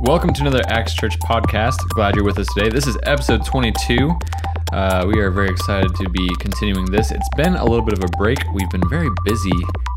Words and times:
Welcome 0.00 0.32
to 0.34 0.42
another 0.42 0.62
Acts 0.68 0.94
Church 0.94 1.18
podcast. 1.20 1.76
Glad 1.90 2.14
you're 2.14 2.24
with 2.24 2.38
us 2.38 2.46
today. 2.54 2.68
This 2.68 2.86
is 2.86 2.96
episode 3.02 3.44
22. 3.44 4.10
Uh, 4.72 5.04
we 5.08 5.18
are 5.18 5.30
very 5.30 5.48
excited 5.48 5.94
to 5.96 6.08
be 6.10 6.28
continuing 6.36 6.86
this. 6.86 7.10
It's 7.10 7.28
been 7.36 7.54
a 7.56 7.64
little 7.64 7.84
bit 7.84 7.98
of 7.98 8.04
a 8.04 8.16
break. 8.16 8.38
We've 8.52 8.70
been 8.70 8.86
very 8.88 9.08
busy 9.24 9.50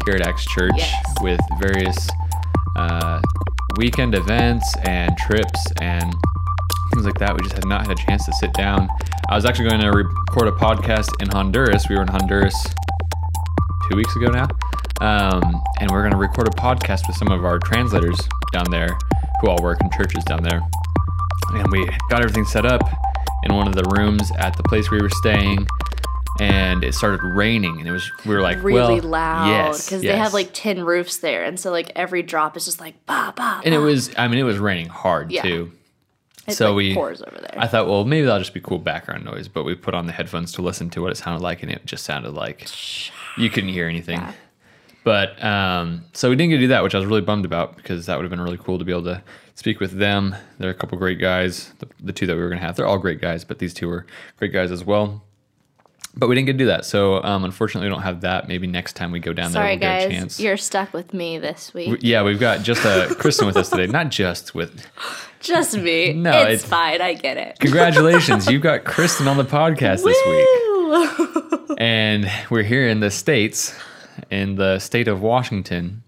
here 0.06 0.16
at 0.16 0.22
Acts 0.28 0.46
Church 0.46 0.72
Yes. 0.76 1.04
with 1.22 1.40
various 1.60 2.10
uh, 2.76 3.22
weekend 3.78 4.16
events 4.16 4.76
and 4.86 5.16
trips 5.18 5.66
and 5.82 6.12
things 6.94 7.06
like 7.06 7.20
that. 7.20 7.34
We 7.36 7.42
just 7.44 7.54
had 7.54 7.68
not 7.68 7.86
had 7.88 7.92
a 7.92 8.02
chance 8.02 8.26
to 8.26 8.34
sit 8.34 8.54
down. 8.54 8.90
I 9.30 9.36
was 9.36 9.46
actually 9.46 9.70
going 9.70 9.82
to 9.82 9.92
record 9.92 10.48
a 10.48 10.52
podcast 10.54 11.10
in 11.22 11.30
Honduras. 11.30 11.88
We 11.90 11.96
were 11.96 12.02
in 12.02 12.08
Honduras 12.08 12.56
two 13.90 13.98
weeks 13.98 14.16
ago 14.16 14.28
now. 14.32 14.48
Um, 15.00 15.62
and 15.80 15.90
we're 15.90 16.02
going 16.02 16.12
to 16.12 16.18
record 16.18 16.48
a 16.48 16.52
podcast 16.52 17.08
with 17.08 17.16
some 17.18 17.30
of 17.30 17.44
our 17.46 17.60
translators 17.60 18.20
down 18.52 18.70
there 18.70 18.90
who 19.42 19.50
all 19.50 19.62
work 19.62 19.82
in 19.82 19.90
churches 19.92 20.24
down 20.24 20.44
there. 20.44 20.62
And 21.54 21.70
we 21.72 21.86
got 22.10 22.22
everything 22.22 22.46
set 22.46 22.66
up 22.66 22.82
in 23.44 23.54
one 23.54 23.68
of 23.68 23.76
the 23.76 23.84
rooms 23.98 24.32
at 24.38 24.56
the 24.56 24.64
place 24.64 24.90
we 24.90 25.02
were 25.02 25.10
staying. 25.10 25.68
And 26.40 26.84
it 26.84 26.96
started 26.96 27.22
raining, 27.36 27.78
and 27.80 27.88
it 27.88 27.92
was 27.92 28.10
we 28.26 28.34
were 28.34 28.42
like, 28.42 28.64
really 28.64 29.00
well, 29.02 29.10
loud 29.10 29.48
yes, 29.50 29.86
because 29.86 30.02
they 30.02 30.16
have 30.16 30.34
like 30.34 30.54
tin 30.54 30.84
roofs 30.84 31.18
there, 31.18 31.44
and 31.44 31.60
so 31.60 31.70
like 31.70 31.92
every 31.96 32.24
drop 32.24 32.58
is 32.58 32.66
just 32.66 32.80
like 32.80 32.96
ba 33.06 33.32
ba. 33.36 33.62
and 33.64 33.76
it 33.76 33.80
was 33.80 34.12
I 34.18 34.28
mean 34.28 34.40
it 34.40 34.44
was 34.44 34.58
raining 34.58 34.88
hard 34.88 35.30
Yeah. 35.32 35.44
too. 35.44 35.72
It, 36.48 36.54
so 36.54 36.68
like, 36.70 36.78
we 36.78 36.94
pours 36.96 37.22
over 37.22 37.38
there. 37.38 37.54
I 37.58 37.68
thought, 37.68 37.88
well, 37.88 38.06
maybe 38.06 38.26
that'll 38.26 38.40
just 38.40 38.54
be 38.56 38.62
cool 38.62 38.80
background 38.80 39.24
noise, 39.24 39.48
but 39.50 39.66
we 39.66 39.76
put 39.76 39.94
on 39.94 40.08
the 40.08 40.14
headphones 40.14 40.52
to 40.54 40.64
listen 40.64 40.90
to 40.92 41.02
what 41.02 41.12
it 41.12 41.16
sounded 41.18 41.44
like, 41.44 41.62
and 41.62 41.72
it 41.72 41.86
just 41.86 42.06
sounded 42.06 42.32
like 42.32 42.68
you 43.38 43.50
couldn't 43.52 43.70
hear 43.70 43.88
anything. 43.88 44.20
Yeah. 44.20 44.34
But 45.04 45.44
um, 45.44 46.06
so 46.14 46.30
we 46.30 46.36
didn't 46.36 46.52
get 46.52 46.56
to 46.58 46.62
do 46.62 46.68
that, 46.70 46.82
which 46.82 46.96
I 46.96 46.98
was 46.98 47.08
really 47.08 47.22
bummed 47.22 47.46
about 47.46 47.76
because 47.76 48.06
that 48.08 48.16
would 48.18 48.24
have 48.24 48.32
been 48.32 48.42
really 48.42 48.58
cool 48.58 48.80
to 48.80 48.86
be 48.86 48.92
able 48.92 49.04
to 49.04 49.22
speak 49.56 49.80
with 49.80 49.92
them. 49.98 50.36
They're 50.58 50.70
a 50.70 50.74
couple 50.76 50.98
great 50.98 51.20
guys. 51.20 51.72
The, 51.80 51.88
the 52.00 52.14
two 52.14 52.26
that 52.28 52.36
we 52.36 52.42
were 52.42 52.50
going 52.50 52.60
to 52.60 52.66
have, 52.66 52.76
they're 52.76 52.86
all 52.88 52.98
great 52.98 53.22
guys, 53.22 53.44
but 53.44 53.60
these 53.60 53.74
two 53.74 53.88
were 53.88 54.06
great 54.38 54.52
guys 54.54 54.72
as 54.72 54.84
well. 54.86 55.24
But 56.14 56.28
we 56.28 56.36
didn't 56.36 56.48
get 56.48 56.54
to 56.54 56.58
do 56.58 56.66
that, 56.66 56.84
so 56.84 57.24
um, 57.24 57.46
unfortunately, 57.46 57.88
we 57.88 57.94
don't 57.96 58.04
have 58.04 58.20
that. 58.22 58.46
Maybe 58.46 58.68
next 58.68 58.98
time 58.98 59.12
we 59.14 59.22
go 59.22 59.32
down 59.32 59.52
Sorry, 59.52 59.78
there, 59.78 59.90
we'll 60.00 60.10
get 60.10 60.12
a 60.12 60.20
chance. 60.20 60.40
you're 60.42 60.58
stuck 60.58 60.92
with 60.94 61.14
me 61.14 61.38
this 61.40 61.74
week. 61.74 61.90
We- 61.90 62.10
yeah, 62.10 62.22
we've 62.24 62.40
got 62.40 62.64
just 62.64 62.86
uh, 62.86 63.14
Kristen 63.16 63.48
with 63.48 63.56
us 63.56 63.70
today. 63.70 63.88
Not 63.88 64.10
just 64.10 64.54
with. 64.54 64.86
Just 65.40 65.76
me. 65.76 66.14
No, 66.14 66.44
it's, 66.44 66.64
it's- 66.64 66.66
fine. 66.66 67.02
I 67.02 67.16
get 67.16 67.36
it. 67.36 67.58
Congratulations, 67.60 68.46
you've 68.48 68.62
got 68.62 68.84
Kristen 68.86 69.28
on 69.28 69.38
the 69.38 69.44
podcast 69.44 70.04
this 70.04 70.18
week. 70.28 71.48
And 71.78 72.30
we're 72.52 72.62
here 72.64 72.88
in 72.88 73.00
the 73.00 73.10
states 73.10 73.74
in 74.30 74.56
the 74.56 74.78
state 74.78 75.08
of 75.08 75.22
washington 75.22 76.04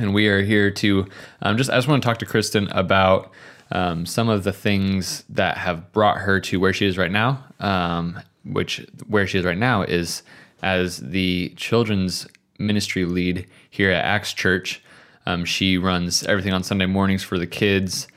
and 0.00 0.14
we 0.14 0.28
are 0.28 0.42
here 0.42 0.70
to 0.70 1.06
um, 1.42 1.56
just 1.56 1.70
i 1.70 1.74
just 1.74 1.88
want 1.88 2.02
to 2.02 2.06
talk 2.06 2.18
to 2.18 2.26
kristen 2.26 2.68
about 2.68 3.30
um, 3.72 4.04
some 4.04 4.28
of 4.28 4.42
the 4.42 4.52
things 4.52 5.22
that 5.28 5.56
have 5.56 5.92
brought 5.92 6.18
her 6.18 6.40
to 6.40 6.58
where 6.58 6.72
she 6.72 6.86
is 6.86 6.98
right 6.98 7.12
now 7.12 7.44
um, 7.60 8.20
which 8.44 8.86
where 9.06 9.26
she 9.26 9.38
is 9.38 9.44
right 9.44 9.58
now 9.58 9.82
is 9.82 10.22
as 10.62 10.98
the 10.98 11.52
children's 11.56 12.26
ministry 12.58 13.04
lead 13.04 13.46
here 13.70 13.90
at 13.90 14.04
Acts 14.04 14.32
church 14.32 14.82
um, 15.26 15.44
she 15.44 15.78
runs 15.78 16.24
everything 16.24 16.52
on 16.52 16.62
sunday 16.62 16.86
mornings 16.86 17.22
for 17.22 17.38
the 17.38 17.46
kids 17.46 18.08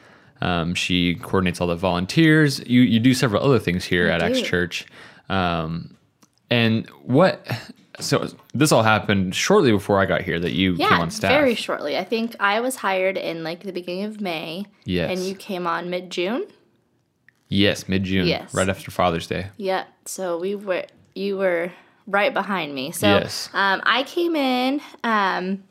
um, 0.41 0.75
she 0.75 1.15
coordinates 1.15 1.61
all 1.61 1.67
the 1.67 1.75
volunteers 1.75 2.59
you, 2.67 2.81
you 2.81 2.99
do 2.99 3.13
several 3.13 3.43
other 3.43 3.59
things 3.59 3.85
here 3.85 4.07
at 4.07 4.21
acts 4.21 4.39
do. 4.39 4.45
church 4.45 4.85
um, 5.29 5.95
and 6.53 6.87
what? 7.03 7.47
So 7.99 8.27
this 8.53 8.71
all 8.71 8.83
happened 8.83 9.35
shortly 9.35 9.71
before 9.71 9.99
I 9.99 10.05
got 10.05 10.21
here. 10.23 10.39
That 10.39 10.53
you 10.53 10.75
came 10.77 10.91
on 10.93 11.11
staff. 11.11 11.29
very 11.31 11.53
shortly. 11.55 11.97
I 11.97 12.03
think 12.03 12.35
I 12.39 12.59
was 12.59 12.75
hired 12.77 13.17
in 13.17 13.43
like 13.43 13.63
the 13.63 13.71
beginning 13.71 14.05
of 14.05 14.19
May. 14.19 14.65
Yes. 14.85 15.11
And 15.11 15.27
you 15.27 15.35
came 15.35 15.67
on 15.67 15.89
mid 15.89 16.09
June. 16.09 16.45
yes, 17.49 17.87
mid 17.87 18.03
June. 18.03 18.25
Yes. 18.27 18.53
Right 18.53 18.67
after 18.69 18.89
Father's 18.91 19.27
Day. 19.27 19.47
Yep. 19.57 19.87
So 20.05 20.39
we 20.39 20.55
were 20.55 20.85
you 21.13 21.37
were 21.37 21.71
right 22.07 22.33
behind 22.33 22.73
me. 22.73 22.91
So 22.91 23.07
Yes. 23.07 23.49
um, 23.53 23.81
I 23.85 24.03
came 24.03 24.35
in, 24.35 24.81
um, 25.03 25.63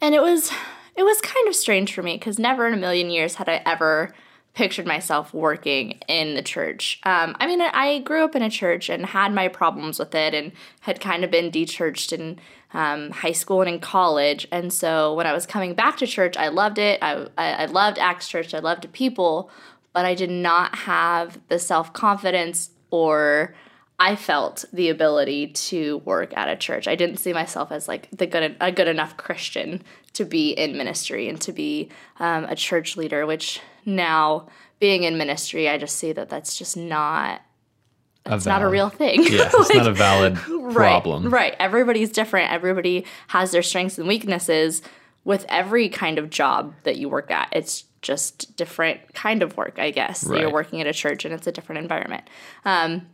and 0.00 0.14
it 0.14 0.22
was 0.22 0.50
it 0.96 1.02
was 1.02 1.20
kind 1.20 1.46
of 1.48 1.54
strange 1.54 1.92
for 1.94 2.02
me 2.02 2.14
because 2.14 2.38
never 2.38 2.66
in 2.66 2.74
a 2.74 2.78
million 2.78 3.10
years 3.10 3.34
had 3.36 3.48
I 3.48 3.62
ever 3.66 4.14
pictured 4.58 4.88
myself 4.88 5.32
working 5.32 6.00
in 6.08 6.34
the 6.34 6.42
church. 6.42 6.98
Um, 7.04 7.36
I 7.38 7.46
mean, 7.46 7.60
I 7.60 8.00
grew 8.00 8.24
up 8.24 8.34
in 8.34 8.42
a 8.42 8.50
church 8.50 8.88
and 8.88 9.06
had 9.06 9.32
my 9.32 9.46
problems 9.46 10.00
with 10.00 10.12
it, 10.16 10.34
and 10.34 10.50
had 10.80 11.00
kind 11.00 11.22
of 11.22 11.30
been 11.30 11.52
dechurched 11.52 12.12
in 12.12 12.40
um, 12.74 13.12
high 13.12 13.32
school 13.32 13.60
and 13.60 13.70
in 13.70 13.78
college. 13.78 14.48
And 14.50 14.72
so 14.72 15.14
when 15.14 15.28
I 15.28 15.32
was 15.32 15.46
coming 15.46 15.74
back 15.74 15.98
to 15.98 16.08
church, 16.08 16.36
I 16.36 16.48
loved 16.48 16.78
it. 16.78 16.98
I 17.00 17.28
I, 17.38 17.66
loved 17.66 18.00
Acts 18.00 18.26
Church. 18.26 18.52
I 18.52 18.58
loved 18.58 18.92
people, 18.92 19.48
but 19.92 20.04
I 20.04 20.16
did 20.16 20.30
not 20.30 20.74
have 20.74 21.38
the 21.46 21.60
self 21.60 21.92
confidence 21.92 22.70
or 22.90 23.54
I 24.00 24.16
felt 24.16 24.64
the 24.72 24.88
ability 24.90 25.48
to 25.48 25.98
work 25.98 26.36
at 26.36 26.48
a 26.48 26.56
church. 26.56 26.88
I 26.88 26.96
didn't 26.96 27.18
see 27.18 27.32
myself 27.32 27.70
as 27.70 27.86
like 27.86 28.08
the 28.10 28.26
good 28.26 28.56
a 28.60 28.72
good 28.72 28.88
enough 28.88 29.16
Christian 29.16 29.84
to 30.14 30.24
be 30.24 30.50
in 30.50 30.76
ministry 30.76 31.28
and 31.28 31.40
to 31.42 31.52
be 31.52 31.90
um, 32.18 32.44
a 32.44 32.56
church 32.56 32.96
leader. 32.96 33.24
Which 33.24 33.60
now, 33.88 34.46
being 34.78 35.02
in 35.02 35.18
ministry, 35.18 35.68
I 35.68 35.78
just 35.78 35.96
see 35.96 36.12
that 36.12 36.28
that's 36.28 36.56
just 36.56 36.76
not 36.76 37.42
it's 38.26 38.46
not 38.46 38.62
a 38.62 38.68
real 38.68 38.90
thing. 38.90 39.22
Yeah, 39.24 39.50
it's 39.52 39.74
not 39.74 39.86
a 39.86 39.92
valid 39.92 40.36
problem. 40.36 41.30
Right. 41.30 41.54
Everybody's 41.58 42.10
different. 42.10 42.52
Everybody 42.52 43.06
has 43.28 43.52
their 43.52 43.62
strengths 43.62 43.98
and 43.98 44.06
weaknesses 44.06 44.82
with 45.24 45.46
every 45.48 45.88
kind 45.88 46.18
of 46.18 46.30
job 46.30 46.74
that 46.82 46.96
you 46.96 47.08
work 47.08 47.30
at. 47.30 47.48
It's 47.52 47.84
just 48.02 48.54
different 48.56 49.14
kind 49.14 49.42
of 49.42 49.56
work, 49.56 49.78
I 49.78 49.90
guess. 49.90 50.24
You're 50.28 50.52
working 50.52 50.80
at 50.80 50.86
a 50.86 50.92
church 50.92 51.24
and 51.24 51.34
it's 51.34 51.46
a 51.46 51.52
different 51.52 51.80
environment. 51.80 52.28
Um, 52.64 53.06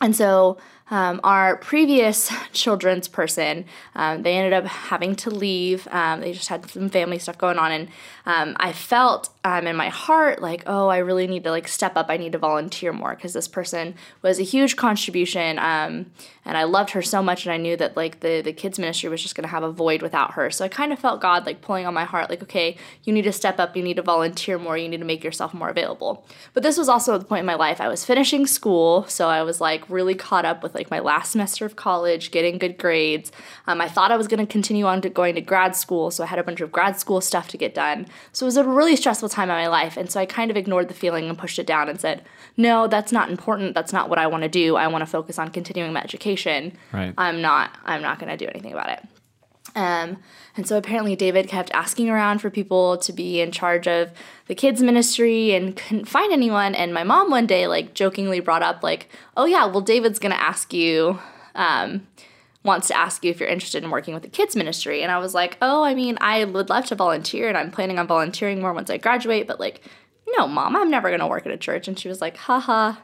and 0.00 0.14
so 0.14 0.58
um, 0.88 1.20
our 1.24 1.56
previous 1.56 2.32
children's 2.52 3.08
person, 3.08 3.64
um, 3.96 4.22
they 4.22 4.36
ended 4.36 4.52
up 4.52 4.64
having 4.66 5.16
to 5.16 5.30
leave. 5.30 5.88
Um, 5.90 6.20
they 6.20 6.32
just 6.32 6.48
had 6.48 6.70
some 6.70 6.88
family 6.88 7.18
stuff 7.18 7.36
going 7.38 7.58
on, 7.58 7.72
and 7.72 7.88
um, 8.24 8.56
I 8.58 8.72
felt 8.72 9.30
um, 9.44 9.66
in 9.66 9.74
my 9.74 9.88
heart 9.88 10.40
like, 10.40 10.62
oh, 10.66 10.88
I 10.88 10.98
really 10.98 11.26
need 11.26 11.42
to 11.44 11.50
like 11.50 11.66
step 11.66 11.96
up. 11.96 12.06
I 12.08 12.16
need 12.16 12.32
to 12.32 12.38
volunteer 12.38 12.92
more 12.92 13.14
because 13.16 13.32
this 13.32 13.48
person 13.48 13.94
was 14.22 14.38
a 14.38 14.44
huge 14.44 14.76
contribution, 14.76 15.58
um, 15.58 16.06
and 16.44 16.56
I 16.56 16.64
loved 16.64 16.90
her 16.90 17.02
so 17.02 17.20
much, 17.20 17.46
and 17.46 17.52
I 17.52 17.56
knew 17.56 17.76
that 17.76 17.96
like 17.96 18.20
the 18.20 18.40
the 18.40 18.52
kids 18.52 18.78
ministry 18.78 19.08
was 19.08 19.20
just 19.20 19.34
going 19.34 19.42
to 19.42 19.48
have 19.48 19.64
a 19.64 19.72
void 19.72 20.02
without 20.02 20.34
her. 20.34 20.50
So 20.50 20.64
I 20.64 20.68
kind 20.68 20.92
of 20.92 21.00
felt 21.00 21.20
God 21.20 21.46
like 21.46 21.62
pulling 21.62 21.86
on 21.86 21.94
my 21.94 22.04
heart, 22.04 22.30
like, 22.30 22.44
okay, 22.44 22.76
you 23.02 23.12
need 23.12 23.22
to 23.22 23.32
step 23.32 23.58
up. 23.58 23.76
You 23.76 23.82
need 23.82 23.96
to 23.96 24.02
volunteer 24.02 24.56
more. 24.56 24.78
You 24.78 24.88
need 24.88 25.00
to 25.00 25.04
make 25.04 25.24
yourself 25.24 25.52
more 25.52 25.68
available. 25.68 26.24
But 26.54 26.62
this 26.62 26.78
was 26.78 26.88
also 26.88 27.18
the 27.18 27.24
point 27.24 27.40
in 27.40 27.46
my 27.46 27.56
life 27.56 27.80
I 27.80 27.88
was 27.88 28.04
finishing 28.04 28.46
school, 28.46 29.04
so 29.08 29.28
I 29.28 29.42
was 29.42 29.60
like 29.60 29.88
really 29.90 30.14
caught 30.14 30.44
up 30.44 30.62
with 30.62 30.75
like 30.76 30.90
my 30.90 31.00
last 31.00 31.32
semester 31.32 31.66
of 31.66 31.74
college, 31.74 32.30
getting 32.30 32.58
good 32.58 32.78
grades. 32.78 33.32
Um, 33.66 33.80
I 33.80 33.88
thought 33.88 34.12
I 34.12 34.16
was 34.16 34.28
going 34.28 34.38
to 34.38 34.50
continue 34.50 34.86
on 34.86 35.00
to 35.00 35.08
going 35.08 35.34
to 35.34 35.40
grad 35.40 35.74
school, 35.74 36.12
so 36.12 36.22
I 36.22 36.26
had 36.26 36.38
a 36.38 36.44
bunch 36.44 36.60
of 36.60 36.70
grad 36.70 37.00
school 37.00 37.20
stuff 37.20 37.48
to 37.48 37.56
get 37.56 37.74
done. 37.74 38.06
So 38.32 38.44
it 38.44 38.48
was 38.48 38.56
a 38.56 38.64
really 38.64 38.94
stressful 38.94 39.28
time 39.30 39.50
in 39.50 39.56
my 39.56 39.66
life, 39.66 39.96
and 39.96 40.10
so 40.10 40.20
I 40.20 40.26
kind 40.26 40.50
of 40.50 40.56
ignored 40.56 40.88
the 40.88 40.94
feeling 40.94 41.28
and 41.28 41.36
pushed 41.36 41.58
it 41.58 41.66
down 41.66 41.88
and 41.88 42.00
said, 42.00 42.22
"No, 42.56 42.86
that's 42.86 43.10
not 43.10 43.30
important. 43.30 43.74
That's 43.74 43.92
not 43.92 44.08
what 44.08 44.18
I 44.18 44.26
want 44.28 44.42
to 44.44 44.48
do. 44.48 44.76
I 44.76 44.86
want 44.86 45.02
to 45.02 45.06
focus 45.06 45.38
on 45.38 45.50
continuing 45.50 45.92
my 45.92 46.02
education. 46.02 46.72
Right. 46.92 47.12
I'm 47.18 47.42
not. 47.42 47.70
I'm 47.84 48.02
not 48.02 48.18
going 48.20 48.30
to 48.30 48.36
do 48.36 48.48
anything 48.48 48.72
about 48.72 48.90
it." 48.90 49.02
Um, 49.76 50.16
and 50.56 50.66
so 50.66 50.78
apparently 50.78 51.14
David 51.14 51.48
kept 51.48 51.70
asking 51.72 52.08
around 52.08 52.40
for 52.40 52.48
people 52.48 52.96
to 52.96 53.12
be 53.12 53.40
in 53.42 53.52
charge 53.52 53.86
of 53.86 54.10
the 54.46 54.54
kids 54.54 54.82
ministry 54.82 55.52
and 55.54 55.76
couldn't 55.76 56.06
find 56.08 56.32
anyone. 56.32 56.74
And 56.74 56.94
my 56.94 57.04
mom 57.04 57.30
one 57.30 57.46
day 57.46 57.66
like 57.66 57.92
jokingly 57.92 58.40
brought 58.40 58.62
up 58.62 58.82
like, 58.82 59.10
"Oh 59.36 59.44
yeah, 59.44 59.66
well 59.66 59.82
David's 59.82 60.18
gonna 60.18 60.34
ask 60.34 60.72
you, 60.72 61.18
um, 61.54 62.06
wants 62.64 62.88
to 62.88 62.96
ask 62.96 63.22
you 63.22 63.30
if 63.30 63.38
you're 63.38 63.50
interested 63.50 63.84
in 63.84 63.90
working 63.90 64.14
with 64.14 64.22
the 64.22 64.30
kids 64.30 64.56
ministry." 64.56 65.02
And 65.02 65.12
I 65.12 65.18
was 65.18 65.34
like, 65.34 65.58
"Oh, 65.60 65.84
I 65.84 65.94
mean, 65.94 66.16
I 66.22 66.44
would 66.44 66.70
love 66.70 66.86
to 66.86 66.94
volunteer, 66.94 67.46
and 67.48 67.58
I'm 67.58 67.70
planning 67.70 67.98
on 67.98 68.06
volunteering 68.06 68.62
more 68.62 68.72
once 68.72 68.88
I 68.88 68.96
graduate, 68.96 69.46
but 69.46 69.60
like, 69.60 69.82
no, 70.38 70.48
mom, 70.48 70.74
I'm 70.74 70.90
never 70.90 71.10
gonna 71.10 71.28
work 71.28 71.44
at 71.44 71.52
a 71.52 71.58
church." 71.58 71.86
And 71.86 71.98
she 71.98 72.08
was 72.08 72.22
like, 72.22 72.38
"Haha, 72.38 72.94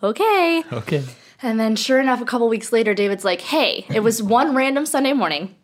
okay." 0.00 0.62
Okay. 0.72 1.02
And 1.42 1.58
then, 1.58 1.74
sure 1.74 1.98
enough, 1.98 2.20
a 2.20 2.26
couple 2.26 2.48
weeks 2.48 2.72
later, 2.72 2.92
David's 2.94 3.24
like, 3.24 3.40
hey, 3.40 3.86
it 3.88 4.00
was 4.00 4.22
one 4.22 4.54
random 4.54 4.84
Sunday 4.84 5.14
morning. 5.14 5.54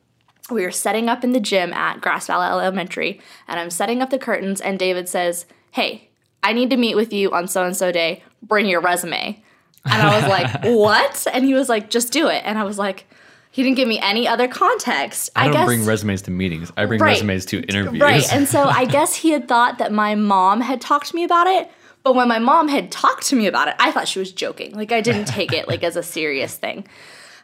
We 0.51 0.63
were 0.63 0.71
setting 0.71 1.09
up 1.09 1.25
in 1.25 1.33
the 1.33 1.41
gym 1.41 1.73
at 1.73 2.01
Grass 2.01 2.27
Valley 2.29 2.47
Elementary, 2.47 3.21
and 3.49 3.59
I'm 3.59 3.71
setting 3.71 4.01
up 4.01 4.11
the 4.11 4.19
curtains, 4.19 4.61
and 4.61 4.79
David 4.79 5.09
says, 5.09 5.47
hey, 5.73 6.09
I 6.43 6.53
need 6.53 6.71
to 6.71 6.77
meet 6.77 6.95
with 6.95 7.13
you 7.13 7.33
on 7.33 7.49
so 7.49 7.65
and 7.65 7.77
so 7.77 7.91
day. 7.91 8.23
Bring 8.43 8.67
your 8.67 8.81
resume. 8.81 9.43
And 9.85 10.03
I 10.03 10.21
was 10.21 10.29
like, 10.29 10.65
what? 10.77 11.27
And 11.33 11.45
he 11.45 11.55
was 11.55 11.69
like, 11.69 11.91
just 11.91 12.13
do 12.13 12.29
it. 12.29 12.43
And 12.45 12.59
I 12.59 12.65
was 12.65 12.79
like, 12.79 13.07
he 13.51 13.63
didn't 13.63 13.77
give 13.77 13.89
me 13.89 13.99
any 14.01 14.29
other 14.29 14.47
context. 14.47 15.31
I, 15.35 15.47
don't 15.47 15.55
guess 15.55 15.65
bring 15.67 15.85
resumes 15.85 16.23
to 16.23 16.31
meetings. 16.31 16.71
I 16.77 16.85
bring 16.85 17.01
Right. 17.01 17.13
resumes 17.13 17.47
to 17.47 17.61
interviews. 17.63 18.01
Right. 18.03 18.33
And 18.33 18.47
so 18.47 18.65
I 18.65 18.85
guess 18.97 19.17
he 19.17 19.31
had 19.31 19.49
thought 19.49 19.79
that 19.79 19.93
my 19.93 20.15
mom 20.15 20.61
had 20.61 20.81
talked 20.81 21.09
to 21.09 21.17
me 21.17 21.25
about 21.25 21.47
it. 21.47 21.71
But 22.03 22.15
when 22.15 22.29
my 22.29 22.39
mom 22.39 22.69
had 22.69 22.93
talked 22.93 23.27
to 23.29 23.37
me 23.37 23.47
about 23.47 23.67
it, 23.67 23.75
I 23.81 23.91
thought 23.91 24.07
she 24.07 24.19
was 24.21 24.31
joking. 24.31 24.75
Like 24.75 24.93
I 24.93 25.01
didn't 25.01 25.25
take 25.25 25.53
it 25.53 25.67
like 25.67 25.83
as 25.83 25.97
a 25.97 26.03
serious 26.05 26.55
thing. 26.57 26.87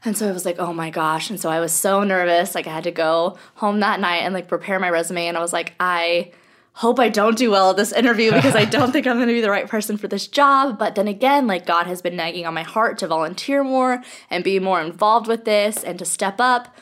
And 0.04 0.16
so 0.16 0.28
I 0.28 0.32
was 0.32 0.44
like, 0.44 0.58
oh 0.58 0.72
my 0.72 0.90
gosh. 0.90 1.30
And 1.30 1.40
so 1.40 1.48
I 1.48 1.60
was 1.60 1.72
so 1.72 2.02
nervous. 2.02 2.54
Like 2.54 2.66
I 2.66 2.74
had 2.74 2.84
to 2.84 2.90
go 2.90 3.38
home 3.54 3.80
that 3.80 4.00
night 4.00 4.18
and 4.22 4.34
like 4.34 4.48
prepare 4.48 4.80
my 4.80 4.90
resume. 4.90 5.26
And 5.28 5.36
I 5.36 5.40
was 5.40 5.52
like, 5.52 5.74
I 5.78 6.32
hope 6.74 6.98
I 6.98 7.08
don't 7.08 7.36
do 7.38 7.50
well 7.50 7.70
at 7.70 7.76
this 7.76 7.92
interview 7.92 8.32
because 8.32 8.56
I 8.56 8.64
don't 8.64 8.90
think 8.92 9.06
I'm 9.06 9.16
going 9.16 9.28
to 9.28 9.34
be 9.34 9.40
the 9.40 9.50
right 9.50 9.68
person 9.68 9.96
for 9.96 10.08
this 10.08 10.26
job. 10.26 10.78
But 10.78 10.96
then 10.96 11.06
again, 11.06 11.46
like 11.46 11.66
God 11.66 11.86
has 11.86 12.02
been 12.02 12.16
nagging 12.16 12.46
on 12.46 12.54
my 12.54 12.62
heart 12.64 12.98
to 12.98 13.06
volunteer 13.06 13.62
more 13.62 14.02
and 14.28 14.42
be 14.42 14.58
more 14.58 14.80
involved 14.80 15.28
with 15.28 15.44
this 15.44 15.84
and 15.84 15.98
to 16.00 16.04
step 16.04 16.40
up. 16.40 16.74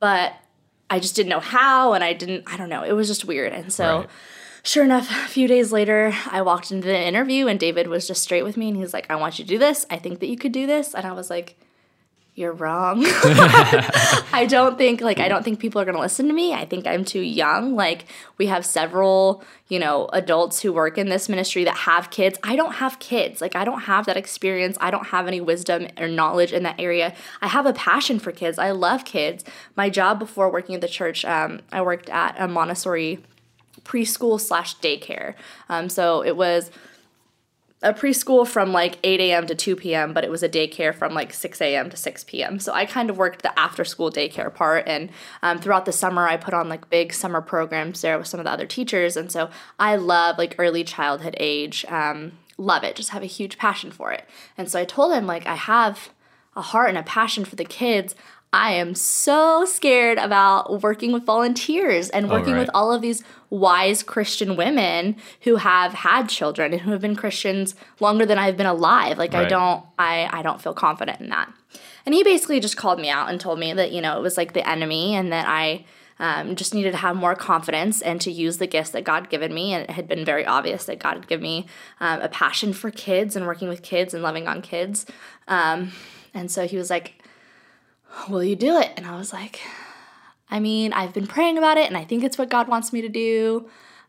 But 0.00 0.34
I 0.90 1.00
just 1.00 1.16
didn't 1.16 1.30
know 1.30 1.40
how 1.40 1.94
and 1.94 2.04
I 2.04 2.12
didn't, 2.12 2.44
I 2.46 2.56
don't 2.56 2.68
know. 2.68 2.82
It 2.82 2.92
was 2.92 3.08
just 3.08 3.24
weird. 3.24 3.52
And 3.52 3.72
so, 3.72 4.00
Right. 4.00 4.08
sure 4.62 4.84
enough, 4.84 5.10
a 5.10 5.28
few 5.28 5.48
days 5.48 5.72
later, 5.72 6.12
I 6.30 6.42
walked 6.42 6.70
into 6.70 6.86
the 6.88 6.98
interview 7.00 7.46
and 7.46 7.58
David 7.58 7.86
was 7.88 8.06
just 8.06 8.22
straight 8.22 8.42
with 8.42 8.56
me 8.58 8.68
and 8.68 8.76
he 8.76 8.82
was 8.82 8.92
like, 8.92 9.06
I 9.10 9.16
want 9.16 9.38
you 9.38 9.44
to 9.44 9.48
do 9.48 9.58
this. 9.58 9.86
I 9.88 9.96
think 9.96 10.20
that 10.20 10.26
you 10.26 10.36
could 10.36 10.52
do 10.52 10.66
this. 10.66 10.94
And 10.94 11.06
I 11.06 11.12
was 11.12 11.30
like, 11.30 11.56
you're 12.38 12.52
wrong. 12.52 13.02
I 13.04 14.46
don't 14.48 14.78
think 14.78 15.00
like 15.00 15.18
I 15.18 15.28
don't 15.28 15.42
think 15.42 15.58
people 15.58 15.80
are 15.80 15.84
going 15.84 15.96
to 15.96 16.00
listen 16.00 16.28
to 16.28 16.32
me. 16.32 16.54
I 16.54 16.64
think 16.64 16.86
I'm 16.86 17.04
too 17.04 17.20
young. 17.20 17.74
Like 17.74 18.04
we 18.38 18.46
have 18.46 18.64
several, 18.64 19.42
you 19.66 19.80
know, 19.80 20.08
adults 20.12 20.62
who 20.62 20.72
work 20.72 20.96
in 20.96 21.08
this 21.08 21.28
ministry 21.28 21.64
that 21.64 21.76
have 21.78 22.10
kids. 22.10 22.38
I 22.44 22.54
don't 22.54 22.74
have 22.74 23.00
kids. 23.00 23.40
Like 23.40 23.56
I 23.56 23.64
don't 23.64 23.80
have 23.80 24.06
that 24.06 24.16
experience. 24.16 24.78
I 24.80 24.92
don't 24.92 25.08
have 25.08 25.26
any 25.26 25.40
wisdom 25.40 25.88
or 25.98 26.06
knowledge 26.06 26.52
in 26.52 26.62
that 26.62 26.78
area. 26.78 27.12
I 27.42 27.48
have 27.48 27.66
a 27.66 27.72
passion 27.72 28.20
for 28.20 28.30
kids. 28.30 28.56
I 28.56 28.70
love 28.70 29.04
kids. 29.04 29.44
My 29.74 29.90
job 29.90 30.20
before 30.20 30.48
working 30.48 30.76
at 30.76 30.80
the 30.80 30.88
church, 30.88 31.24
um, 31.24 31.60
I 31.72 31.82
worked 31.82 32.08
at 32.08 32.36
a 32.38 32.46
Montessori 32.46 33.18
preschool 33.82 34.40
slash 34.40 34.76
daycare. 34.76 35.34
Um, 35.68 35.88
so 35.88 36.22
it 36.22 36.36
was 36.36 36.70
a 37.80 37.92
preschool 37.92 38.46
from 38.46 38.72
like 38.72 38.98
8 39.04 39.20
a.m. 39.20 39.46
to 39.46 39.54
2 39.54 39.76
p.m., 39.76 40.12
but 40.12 40.24
it 40.24 40.30
was 40.30 40.42
a 40.42 40.48
daycare 40.48 40.94
from 40.94 41.14
like 41.14 41.32
6 41.32 41.60
a.m. 41.60 41.90
to 41.90 41.96
6 41.96 42.24
p.m. 42.24 42.58
So 42.58 42.72
I 42.72 42.86
kind 42.86 43.08
of 43.08 43.16
worked 43.16 43.42
the 43.42 43.56
after 43.58 43.84
school 43.84 44.10
daycare 44.10 44.52
part. 44.52 44.88
And 44.88 45.10
um, 45.42 45.58
throughout 45.60 45.84
the 45.84 45.92
summer, 45.92 46.26
I 46.26 46.36
put 46.36 46.54
on 46.54 46.68
like 46.68 46.90
big 46.90 47.12
summer 47.12 47.40
programs 47.40 48.00
there 48.00 48.18
with 48.18 48.26
some 48.26 48.40
of 48.40 48.44
the 48.44 48.50
other 48.50 48.66
teachers. 48.66 49.16
And 49.16 49.30
so 49.30 49.48
I 49.78 49.94
love 49.96 50.38
like 50.38 50.56
early 50.58 50.82
childhood 50.82 51.36
age. 51.38 51.84
Um, 51.88 52.32
love 52.58 52.82
it, 52.82 52.96
just 52.96 53.10
have 53.10 53.22
a 53.22 53.26
huge 53.26 53.56
passion 53.56 53.90
for 53.90 54.12
it. 54.12 54.28
And 54.56 54.68
so 54.68 54.80
I 54.80 54.84
told 54.84 55.12
him, 55.12 55.26
like, 55.26 55.46
I 55.46 55.54
have 55.54 56.10
a 56.56 56.60
heart 56.60 56.88
and 56.88 56.98
a 56.98 57.04
passion 57.04 57.44
for 57.44 57.56
the 57.56 57.64
kids. 57.64 58.16
I 58.52 58.72
am 58.72 58.94
so 58.94 59.66
scared 59.66 60.16
about 60.16 60.82
working 60.82 61.12
with 61.12 61.24
volunteers 61.24 62.08
and 62.08 62.30
working 62.30 62.54
right. 62.54 62.60
with 62.60 62.70
all 62.72 62.92
of 62.92 63.02
these 63.02 63.22
wise 63.50 64.02
Christian 64.02 64.56
women 64.56 65.16
who 65.42 65.56
have 65.56 65.92
had 65.92 66.28
children 66.28 66.72
and 66.72 66.80
who 66.82 66.92
have 66.92 67.02
been 67.02 67.16
Christians 67.16 67.74
longer 68.00 68.24
than 68.24 68.38
I've 68.38 68.56
been 68.56 68.66
alive. 68.66 69.18
Like 69.18 69.34
I 69.34 69.44
don't 69.44 69.84
I 69.98 70.28
I 70.32 70.42
don't 70.42 70.62
feel 70.62 70.72
confident 70.72 71.20
in 71.20 71.28
that. 71.28 71.52
And 72.06 72.14
he 72.14 72.24
basically 72.24 72.58
just 72.58 72.78
called 72.78 72.98
me 72.98 73.10
out 73.10 73.28
and 73.28 73.38
told 73.38 73.58
me 73.58 73.74
that, 73.74 73.92
you 73.92 74.00
know, 74.00 74.16
it 74.16 74.22
was 74.22 74.38
like 74.38 74.54
the 74.54 74.66
enemy 74.66 75.14
and 75.14 75.30
that 75.30 75.46
I 75.46 75.84
um, 76.18 76.56
just 76.56 76.74
needed 76.74 76.92
to 76.92 76.96
have 76.96 77.16
more 77.16 77.34
confidence 77.34 78.00
and 78.00 78.20
to 78.22 78.32
use 78.32 78.56
the 78.56 78.66
gifts 78.66 78.90
that 78.90 79.04
God 79.04 79.28
given 79.28 79.52
me. 79.52 79.74
And 79.74 79.84
it 79.84 79.90
had 79.90 80.08
been 80.08 80.24
very 80.24 80.44
obvious 80.46 80.86
that 80.86 80.98
God 80.98 81.14
had 81.14 81.28
given 81.28 81.42
me 81.42 81.66
um, 82.00 82.22
a 82.22 82.28
passion 82.28 82.72
for 82.72 82.90
kids 82.90 83.36
and 83.36 83.46
working 83.46 83.68
with 83.68 83.82
kids 83.82 84.14
and 84.14 84.22
loving 84.22 84.48
on 84.48 84.62
kids. 84.62 85.06
Um, 85.46 85.92
and 86.34 86.50
so 86.50 86.66
he 86.66 86.76
was 86.76 86.90
like, 86.90 87.17
Will 88.28 88.44
you 88.44 88.56
do 88.56 88.78
it? 88.78 88.90
And 88.96 89.06
I 89.06 89.16
was 89.16 89.32
like, 89.32 89.60
I 90.50 90.60
mean, 90.60 90.92
I've 90.92 91.12
been 91.12 91.26
praying 91.26 91.58
about 91.58 91.76
it 91.76 91.86
and 91.86 91.96
I 91.96 92.04
think 92.04 92.24
it's 92.24 92.38
what 92.38 92.48
God 92.48 92.68
wants 92.68 92.92
me 92.92 93.02
to 93.02 93.08
do. 93.08 93.68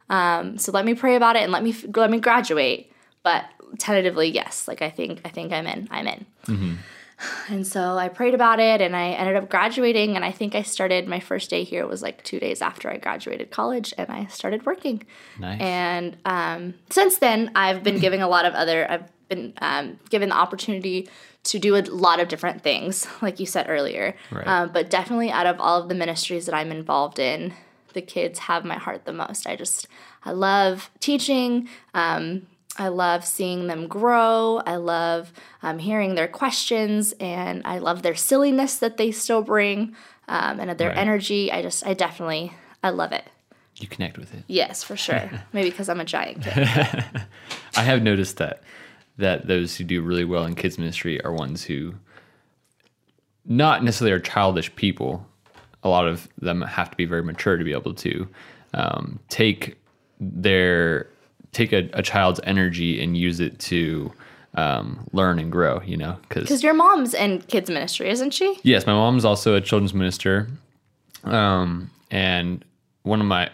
Um, 0.09 0.57
so 0.57 0.71
let 0.71 0.85
me 0.85 0.93
pray 0.93 1.15
about 1.15 1.35
it 1.35 1.43
and 1.43 1.51
let 1.51 1.63
me 1.63 1.75
let 1.95 2.09
me 2.09 2.19
graduate. 2.19 2.91
But 3.23 3.45
tentatively, 3.77 4.29
yes. 4.29 4.67
Like 4.67 4.81
I 4.81 4.89
think 4.89 5.21
I 5.25 5.29
think 5.29 5.51
I'm 5.51 5.67
in. 5.67 5.87
I'm 5.91 6.07
in. 6.07 6.25
And 7.49 7.67
so 7.67 7.97
I 7.97 8.07
prayed 8.07 8.33
about 8.33 8.59
it 8.59 8.79
and 8.81 8.95
I 8.95 9.09
ended 9.09 9.35
up 9.35 9.49
graduating. 9.49 10.15
And 10.15 10.23
I 10.23 10.31
think 10.31 10.55
I 10.55 10.61
started 10.61 11.07
my 11.07 11.19
first 11.19 11.49
day 11.49 11.63
here 11.63 11.85
was 11.85 12.01
like 12.01 12.23
two 12.23 12.39
days 12.39 12.61
after 12.61 12.89
I 12.89 12.97
graduated 12.97 13.51
college 13.51 13.93
and 13.97 14.09
I 14.09 14.27
started 14.27 14.65
working. 14.65 15.03
Nice. 15.37 15.59
And 15.59 16.17
um, 16.25 16.75
since 16.89 17.17
then, 17.17 17.51
I've 17.55 17.83
been 17.83 17.99
giving 17.99 18.21
a 18.21 18.27
lot 18.29 18.45
of 18.45 18.53
other, 18.53 18.89
I've 18.89 19.03
been 19.29 19.53
um, 19.61 19.99
given 20.09 20.29
the 20.29 20.35
opportunity 20.35 21.07
to 21.43 21.59
do 21.59 21.75
a 21.75 21.81
lot 21.83 22.19
of 22.19 22.27
different 22.27 22.61
things, 22.61 23.07
like 23.21 23.39
you 23.39 23.45
said 23.45 23.67
earlier. 23.69 24.15
Right. 24.31 24.45
Um, 24.47 24.71
but 24.73 24.89
definitely 24.89 25.31
out 25.31 25.45
of 25.45 25.59
all 25.61 25.81
of 25.81 25.87
the 25.89 25.95
ministries 25.95 26.45
that 26.47 26.55
I'm 26.55 26.71
involved 26.71 27.17
in, 27.19 27.53
the 27.93 28.01
kids 28.01 28.39
have 28.39 28.65
my 28.65 28.75
heart 28.75 29.05
the 29.05 29.13
most. 29.13 29.47
I 29.47 29.55
just, 29.55 29.87
I 30.25 30.31
love 30.31 30.89
teaching. 30.99 31.69
Um, 31.93 32.47
I 32.77 32.87
love 32.89 33.25
seeing 33.25 33.67
them 33.67 33.87
grow. 33.87 34.61
I 34.65 34.75
love 34.75 35.31
um, 35.63 35.79
hearing 35.79 36.15
their 36.15 36.27
questions, 36.27 37.13
and 37.19 37.61
I 37.65 37.79
love 37.79 38.03
their 38.03 38.15
silliness 38.15 38.77
that 38.77 38.97
they 38.97 39.11
still 39.11 39.41
bring, 39.41 39.95
um, 40.27 40.59
and 40.59 40.77
their 40.77 40.89
Right. 40.89 40.97
energy. 40.97 41.51
I 41.51 41.61
just, 41.61 41.85
I 41.85 41.93
definitely, 41.93 42.53
I 42.83 42.91
love 42.91 43.11
it. 43.11 43.25
you 43.77 43.87
connect 43.87 44.17
with 44.17 44.33
it. 44.33 44.43
Yes, 44.47 44.83
for 44.83 44.95
sure. 44.95 45.29
Maybe 45.53 45.69
because 45.71 45.89
I'm 45.89 45.99
a 45.99 46.05
giant 46.05 46.43
kid. 46.43 46.53
I 47.75 47.81
have 47.83 48.01
noticed 48.03 48.37
that 48.37 48.61
that 49.19 49.47
those 49.47 49.75
who 49.75 49.83
do 49.83 50.01
really 50.01 50.25
well 50.25 50.45
in 50.45 50.55
kids 50.55 50.77
ministry 50.77 51.23
are 51.23 51.33
ones 51.33 51.63
who 51.63 51.93
not 53.45 53.83
necessarily 53.83 54.13
are 54.13 54.19
childish 54.19 54.73
people. 54.75 55.25
A 55.83 55.89
lot 55.89 56.07
of 56.07 56.27
them 56.41 56.61
have 56.61 56.89
to 56.89 56.97
be 56.97 57.05
very 57.05 57.23
mature 57.23 57.57
to 57.57 57.63
be 57.63 57.73
able 57.73 57.93
to 57.95 58.27
um, 58.73 59.19
take 59.29 59.77
their 60.19 61.07
take 61.51 61.73
a, 61.73 61.89
a 61.93 62.01
child's 62.01 62.39
energy 62.43 63.01
and 63.01 63.17
use 63.17 63.39
it 63.39 63.57
to 63.59 64.11
um, 64.55 65.07
learn 65.11 65.39
and 65.39 65.51
grow. 65.51 65.81
You 65.81 65.97
know, 65.97 66.17
because 66.27 66.63
your 66.63 66.73
mom's 66.73 67.13
in 67.13 67.41
kids 67.41 67.69
ministry, 67.69 68.09
isn't 68.09 68.33
she? 68.33 68.57
Yes, 68.63 68.85
my 68.85 68.93
mom's 68.93 69.25
also 69.25 69.55
a 69.55 69.61
children's 69.61 69.93
minister. 69.93 70.47
Um, 71.25 71.91
and 72.09 72.63
one 73.03 73.19
of 73.19 73.27
my 73.27 73.49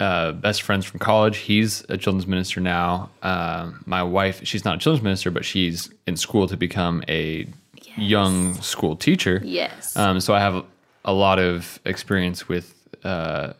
uh, 0.00 0.32
best 0.32 0.62
friends 0.62 0.84
from 0.84 1.00
college, 1.00 1.38
he's 1.38 1.84
a 1.88 1.96
children's 1.96 2.26
minister 2.26 2.60
now. 2.60 3.10
Uh, 3.22 3.70
my 3.86 4.02
wife, 4.02 4.40
she's 4.44 4.64
not 4.64 4.76
a 4.76 4.78
children's 4.78 5.04
minister, 5.04 5.30
but 5.30 5.44
she's 5.44 5.90
in 6.06 6.16
school 6.16 6.48
to 6.48 6.56
become 6.56 7.02
a 7.08 7.46
young 7.96 8.54
school 8.54 8.96
teacher. 8.96 9.40
Yes. 9.44 9.96
Um, 9.96 10.20
so 10.20 10.34
I 10.34 10.40
have 10.40 10.64
a 11.04 11.12
lot 11.12 11.38
of 11.38 11.78
experience 11.84 12.48
with 12.48 12.74
uh, 13.04 13.52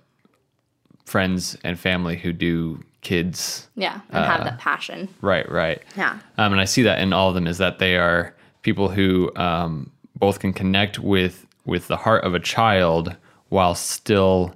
friends 1.04 1.56
and 1.62 1.78
family 1.78 2.16
who 2.16 2.32
do 2.32 2.82
kids. 3.02 3.68
yeah, 3.76 4.00
and 4.10 4.24
have 4.24 4.40
uh, 4.40 4.44
that 4.44 4.58
passion. 4.58 5.08
Right, 5.20 5.48
right. 5.50 5.82
Yeah. 5.96 6.18
Um, 6.38 6.52
and 6.52 6.60
I 6.60 6.64
see 6.64 6.82
that 6.82 6.98
in 7.00 7.12
all 7.12 7.28
of 7.28 7.34
them 7.34 7.46
is 7.46 7.58
that 7.58 7.78
they 7.78 7.96
are 7.96 8.34
people 8.62 8.88
who 8.88 9.30
um, 9.36 9.90
both 10.16 10.40
can 10.40 10.52
connect 10.52 10.98
with 10.98 11.46
with 11.66 11.86
the 11.86 11.96
heart 11.96 12.24
of 12.24 12.34
a 12.34 12.40
child 12.40 13.16
while 13.48 13.74
still 13.74 14.54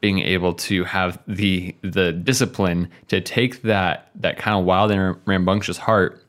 being 0.00 0.20
able 0.20 0.54
to 0.54 0.84
have 0.84 1.18
the 1.26 1.74
the 1.82 2.12
discipline 2.12 2.88
to 3.08 3.20
take 3.20 3.62
that 3.62 4.10
that 4.14 4.38
kind 4.38 4.58
of 4.58 4.64
wild 4.64 4.90
and 4.90 5.16
rambunctious 5.26 5.76
heart 5.76 6.24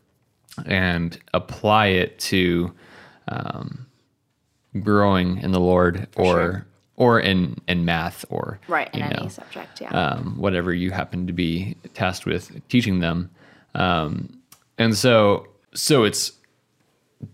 and 0.66 1.20
apply 1.34 1.88
it 1.88 2.18
to 2.20 2.74
um, 3.28 3.86
growing 4.82 5.38
in 5.40 5.52
the 5.52 5.60
Lord 5.60 6.08
or 6.16 6.26
sure. 6.26 6.68
or 6.96 7.20
in 7.20 7.60
in 7.68 7.86
math 7.86 8.26
or 8.30 8.60
Right, 8.68 8.90
in 8.94 9.02
any 9.04 9.24
know, 9.24 9.30
subject, 9.30 9.82
yeah. 9.82 9.90
um, 9.90 10.38
whatever 10.38 10.74
you 10.74 10.92
happen 10.92 11.28
to 11.28 11.34
be 11.34 11.76
tasked 11.94 12.26
with 12.26 12.68
teaching 12.70 13.00
them. 13.00 13.30
Um, 13.76 14.40
and 14.78 14.96
so, 14.96 15.48
so 15.74 16.04
it's 16.04 16.32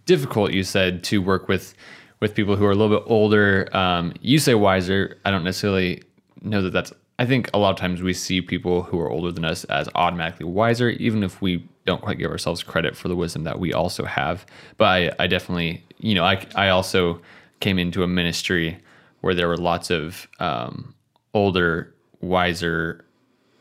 difficult, 0.06 0.52
you 0.52 0.64
said, 0.64 1.04
to 1.06 1.22
work 1.22 1.48
with 1.48 1.74
with 2.20 2.34
people 2.34 2.56
who 2.56 2.66
are 2.66 2.72
a 2.72 2.76
little 2.76 2.98
bit 3.00 3.06
older. 3.08 3.70
Um, 3.76 4.14
you 4.22 4.40
say 4.40 4.56
wiser. 4.56 5.18
I 5.26 5.32
don't 5.32 5.44
necessarily 5.44 6.02
know 6.46 6.62
that 6.62 6.72
that's. 6.72 6.94
I 7.18 7.26
think 7.26 7.50
a 7.54 7.58
lot 7.58 7.70
of 7.72 7.78
times 7.78 8.02
we 8.02 8.14
see 8.14 8.42
people 8.42 8.84
who 8.84 9.00
are 9.00 9.10
older 9.10 9.32
than 9.32 9.46
us 9.46 9.64
as 9.66 9.88
automatically 9.96 10.46
wiser, 10.46 10.90
even 10.90 11.24
if 11.24 11.42
we 11.42 11.66
don't 11.86 12.02
quite 12.02 12.18
give 12.18 12.30
ourselves 12.30 12.62
credit 12.62 12.96
for 12.96 13.08
the 13.08 13.16
wisdom 13.16 13.46
that 13.46 13.58
we 13.58 13.72
also 13.72 14.04
have. 14.04 14.46
But 14.78 14.86
I, 14.86 15.12
I 15.20 15.28
definitely, 15.28 15.86
you 16.00 16.14
know, 16.14 16.26
I, 16.26 16.46
I 16.56 16.70
also 16.70 17.22
came 17.62 17.80
into 17.80 18.04
a 18.04 18.08
ministry 18.08 18.78
where 19.22 19.34
there 19.34 19.48
were 19.48 19.58
lots 19.58 19.90
of 19.90 20.28
um, 20.40 20.94
older, 21.34 21.94
wiser 22.20 23.06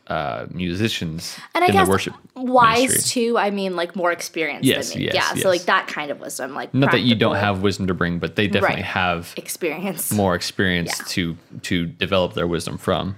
uh, 0.07 0.45
musicians 0.51 1.37
and 1.55 1.63
I 1.63 1.67
in 1.67 1.73
guess 1.73 1.87
the 1.87 1.91
worship 1.91 2.13
wise 2.35 2.89
ministry. 2.89 3.23
too, 3.23 3.37
I 3.37 3.49
mean 3.49 3.75
like 3.75 3.95
more 3.95 4.11
experienced 4.11 4.65
Yes, 4.65 4.91
than 4.91 4.99
me. 4.99 5.05
yes, 5.05 5.15
yeah. 5.15 5.31
yes. 5.33 5.41
So 5.41 5.49
like 5.49 5.63
that 5.63 5.87
kind 5.87 6.11
of 6.11 6.19
wisdom, 6.19 6.53
like 6.53 6.73
Not 6.73 6.91
that 6.91 7.01
you 7.01 7.15
don't 7.15 7.35
have 7.35 7.61
wisdom 7.61 7.87
to 7.87 7.93
bring, 7.93 8.19
but 8.19 8.35
they 8.35 8.47
definitely 8.47 8.77
Right. 8.77 8.85
have 8.85 9.33
experience. 9.37 10.11
more 10.11 10.35
experience 10.35 10.99
Yeah. 10.99 11.05
to 11.09 11.37
to 11.63 11.85
develop 11.85 12.33
their 12.33 12.47
wisdom 12.47 12.77
from. 12.77 13.15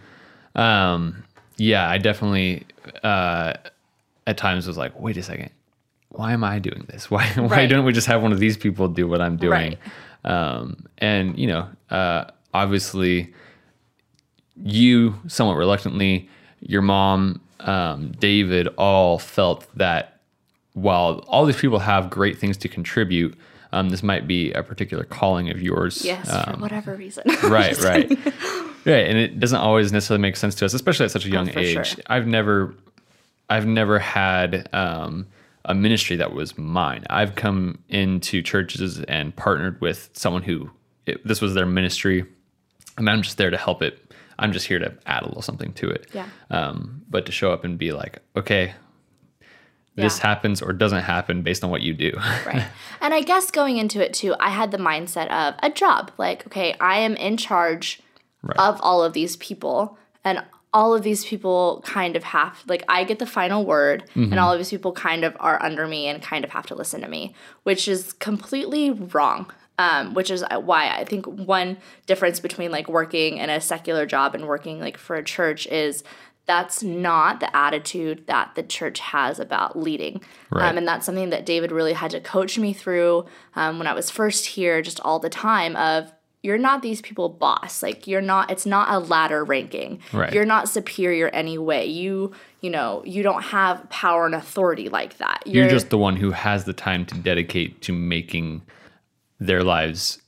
Um, 0.55 1.23
yeah, 1.57 1.89
I 1.89 1.97
definitely 1.97 2.63
uh, 3.03 3.53
at 4.25 4.37
times 4.37 4.65
was 4.67 4.77
like, 4.77 4.97
wait 4.99 5.17
a 5.17 5.23
second, 5.23 5.49
why 6.09 6.31
am 6.33 6.43
I 6.43 6.59
doing 6.59 6.85
this? 6.87 7.11
Why 7.11 7.25
why 7.35 7.47
Right. 7.47 7.65
don't 7.69 7.83
we 7.85 7.91
just 7.91 8.07
have 8.07 8.21
one 8.23 8.31
of 8.31 8.39
these 8.39 8.55
people 8.57 8.87
do 8.87 9.07
what 9.07 9.19
I'm 9.21 9.35
doing? 9.37 9.51
Right. 9.51 9.79
Um, 10.23 10.85
and 10.99 11.37
you 11.37 11.47
know, 11.47 11.67
uh, 11.89 12.25
obviously, 12.53 13.33
you 14.63 15.15
somewhat 15.27 15.55
reluctantly, 15.57 16.29
your 16.61 16.81
mom, 16.81 17.41
um, 17.61 18.11
David, 18.19 18.67
all 18.77 19.19
felt 19.19 19.67
that 19.75 20.19
while 20.73 21.23
all 21.27 21.45
these 21.45 21.57
people 21.57 21.79
have 21.79 22.09
great 22.09 22.37
things 22.37 22.57
to 22.57 22.69
contribute, 22.69 23.35
um, 23.71 23.89
this 23.89 24.03
might 24.03 24.27
be 24.27 24.51
a 24.53 24.63
particular 24.63 25.03
calling 25.03 25.49
of 25.49 25.61
yours. 25.61 26.03
Yes, 26.05 26.31
Um, 26.31 26.55
for 26.55 26.61
whatever 26.61 26.95
reason. 26.95 27.23
right, 27.43 27.77
right, 27.81 28.09
right. 28.85 29.07
And 29.07 29.17
it 29.17 29.39
doesn't 29.39 29.59
always 29.59 29.91
necessarily 29.91 30.21
make 30.21 30.35
sense 30.37 30.55
to 30.55 30.65
us, 30.65 30.73
especially 30.73 31.05
at 31.05 31.11
such 31.11 31.25
a 31.25 31.29
young 31.29 31.49
Oh, 31.49 31.59
age. 31.59 31.87
sure. 31.87 32.03
I've 32.07 32.27
never, 32.27 32.75
I've 33.49 33.65
never 33.65 33.99
had 33.99 34.69
um, 34.73 35.27
a 35.65 35.73
ministry 35.75 36.15
that 36.17 36.31
was 36.33 36.57
mine. 36.57 37.03
I've 37.09 37.35
come 37.35 37.79
into 37.89 38.41
churches 38.41 39.01
and 39.03 39.35
partnered 39.35 39.81
with 39.81 40.09
someone 40.13 40.43
who 40.43 40.69
it, 41.05 41.25
this 41.27 41.41
was 41.41 41.53
their 41.53 41.65
ministry, 41.65 42.25
and 42.97 43.09
I'm 43.09 43.21
just 43.21 43.37
there 43.37 43.49
to 43.49 43.57
help 43.57 43.81
it. 43.81 43.99
I'm 44.39 44.51
just 44.51 44.67
here 44.67 44.79
to 44.79 44.93
add 45.05 45.23
a 45.23 45.27
little 45.27 45.41
something 45.41 45.73
to 45.73 45.89
it. 45.89 46.07
Yeah. 46.13 46.27
Um, 46.49 47.01
but 47.09 47.25
to 47.25 47.31
show 47.31 47.51
up 47.51 47.63
and 47.63 47.77
be 47.77 47.91
like, 47.91 48.19
okay, 48.35 48.73
this 49.95 50.17
Yeah. 50.19 50.27
happens 50.27 50.61
or 50.61 50.73
doesn't 50.73 51.01
happen 51.03 51.41
based 51.41 51.63
on 51.63 51.69
what 51.71 51.81
you 51.81 51.93
do. 51.93 52.11
right. 52.45 52.67
And 53.01 53.13
I 53.13 53.21
guess 53.21 53.49
going 53.51 53.77
into 53.77 53.99
it 54.03 54.13
too, 54.13 54.35
I 54.39 54.49
had 54.49 54.71
the 54.71 54.77
mindset 54.77 55.27
of 55.31 55.55
a 55.63 55.69
job. 55.69 56.11
Like, 56.17 56.45
okay, 56.47 56.75
I 56.79 56.99
am 56.99 57.15
in 57.15 57.37
charge 57.37 57.99
Right. 58.43 58.57
of 58.59 58.79
all 58.81 59.03
of 59.03 59.13
these 59.13 59.35
people, 59.37 59.97
and 60.23 60.43
all 60.71 60.93
of 60.93 61.01
these 61.01 61.25
people 61.25 61.81
kind 61.85 62.15
of 62.15 62.23
have, 62.23 62.61
like, 62.67 62.83
I 62.87 63.03
get 63.03 63.17
the 63.17 63.25
final 63.25 63.65
word, 63.65 64.03
Mm-hmm. 64.09 64.31
and 64.31 64.39
all 64.39 64.53
of 64.53 64.59
these 64.59 64.69
people 64.69 64.91
kind 64.91 65.23
of 65.25 65.35
are 65.39 65.61
under 65.61 65.87
me 65.87 66.07
and 66.07 66.21
kind 66.21 66.45
of 66.45 66.51
have 66.51 66.67
to 66.67 66.75
listen 66.75 67.01
to 67.01 67.07
me, 67.07 67.33
which 67.63 67.87
is 67.87 68.13
completely 68.13 68.91
wrong. 68.91 69.51
Um, 69.79 70.15
which 70.15 70.31
is 70.31 70.43
why 70.49 70.89
I 70.89 71.03
think 71.03 71.27
one 71.27 71.77
difference 72.07 72.39
between 72.39 72.71
like 72.71 72.89
working 72.89 73.37
in 73.37 73.51
a 73.51 73.61
secular 73.61 74.07
job 74.07 74.33
and 74.33 74.47
working 74.47 74.79
like 74.79 74.97
for 74.97 75.15
a 75.15 75.23
church 75.23 75.67
is 75.67 76.03
that's 76.47 76.81
not 76.81 77.41
the 77.41 77.55
attitude 77.55 78.25
that 78.25 78.55
the 78.55 78.63
church 78.63 78.99
has 78.99 79.37
about 79.39 79.77
leading. 79.77 80.21
Right. 80.49 80.69
Um, 80.69 80.77
and 80.77 80.87
that's 80.87 81.05
something 81.05 81.29
that 81.29 81.45
David 81.45 81.71
really 81.71 81.93
had 81.93 82.09
to 82.11 82.21
coach 82.21 82.57
me 82.57 82.73
through 82.73 83.25
um, 83.55 83.77
when 83.77 83.85
I 83.85 83.93
was 83.93 84.09
first 84.09 84.47
here, 84.47 84.81
just 84.81 84.99
all 85.01 85.19
the 85.19 85.29
time 85.29 85.75
of 85.75 86.11
you're 86.41 86.57
not 86.57 86.81
these 86.81 87.01
people 87.01 87.27
boss. 87.27 87.83
Like 87.83 88.07
you're 88.07 88.21
not 88.21 88.49
it's 88.49 88.65
not 88.65 88.89
a 88.89 88.99
ladder 88.99 89.43
ranking. 89.43 89.99
Right. 90.13 90.33
You're 90.33 90.45
not 90.45 90.69
superior 90.69 91.27
anyway. 91.29 91.85
You 91.87 92.31
you 92.61 92.69
know, 92.69 93.03
you 93.05 93.21
don't 93.21 93.43
have 93.43 93.87
power 93.89 94.25
and 94.25 94.33
authority 94.33 94.87
like 94.87 95.17
that. 95.17 95.43
You're 95.45 95.69
just 95.69 95.89
the 95.89 95.97
one 95.97 96.15
who 96.15 96.31
has 96.31 96.63
the 96.63 96.73
time 96.73 97.05
to 97.07 97.15
dedicate 97.15 97.81
to 97.83 97.93
making 97.93 98.61
their 99.39 99.63
lives 99.63 100.19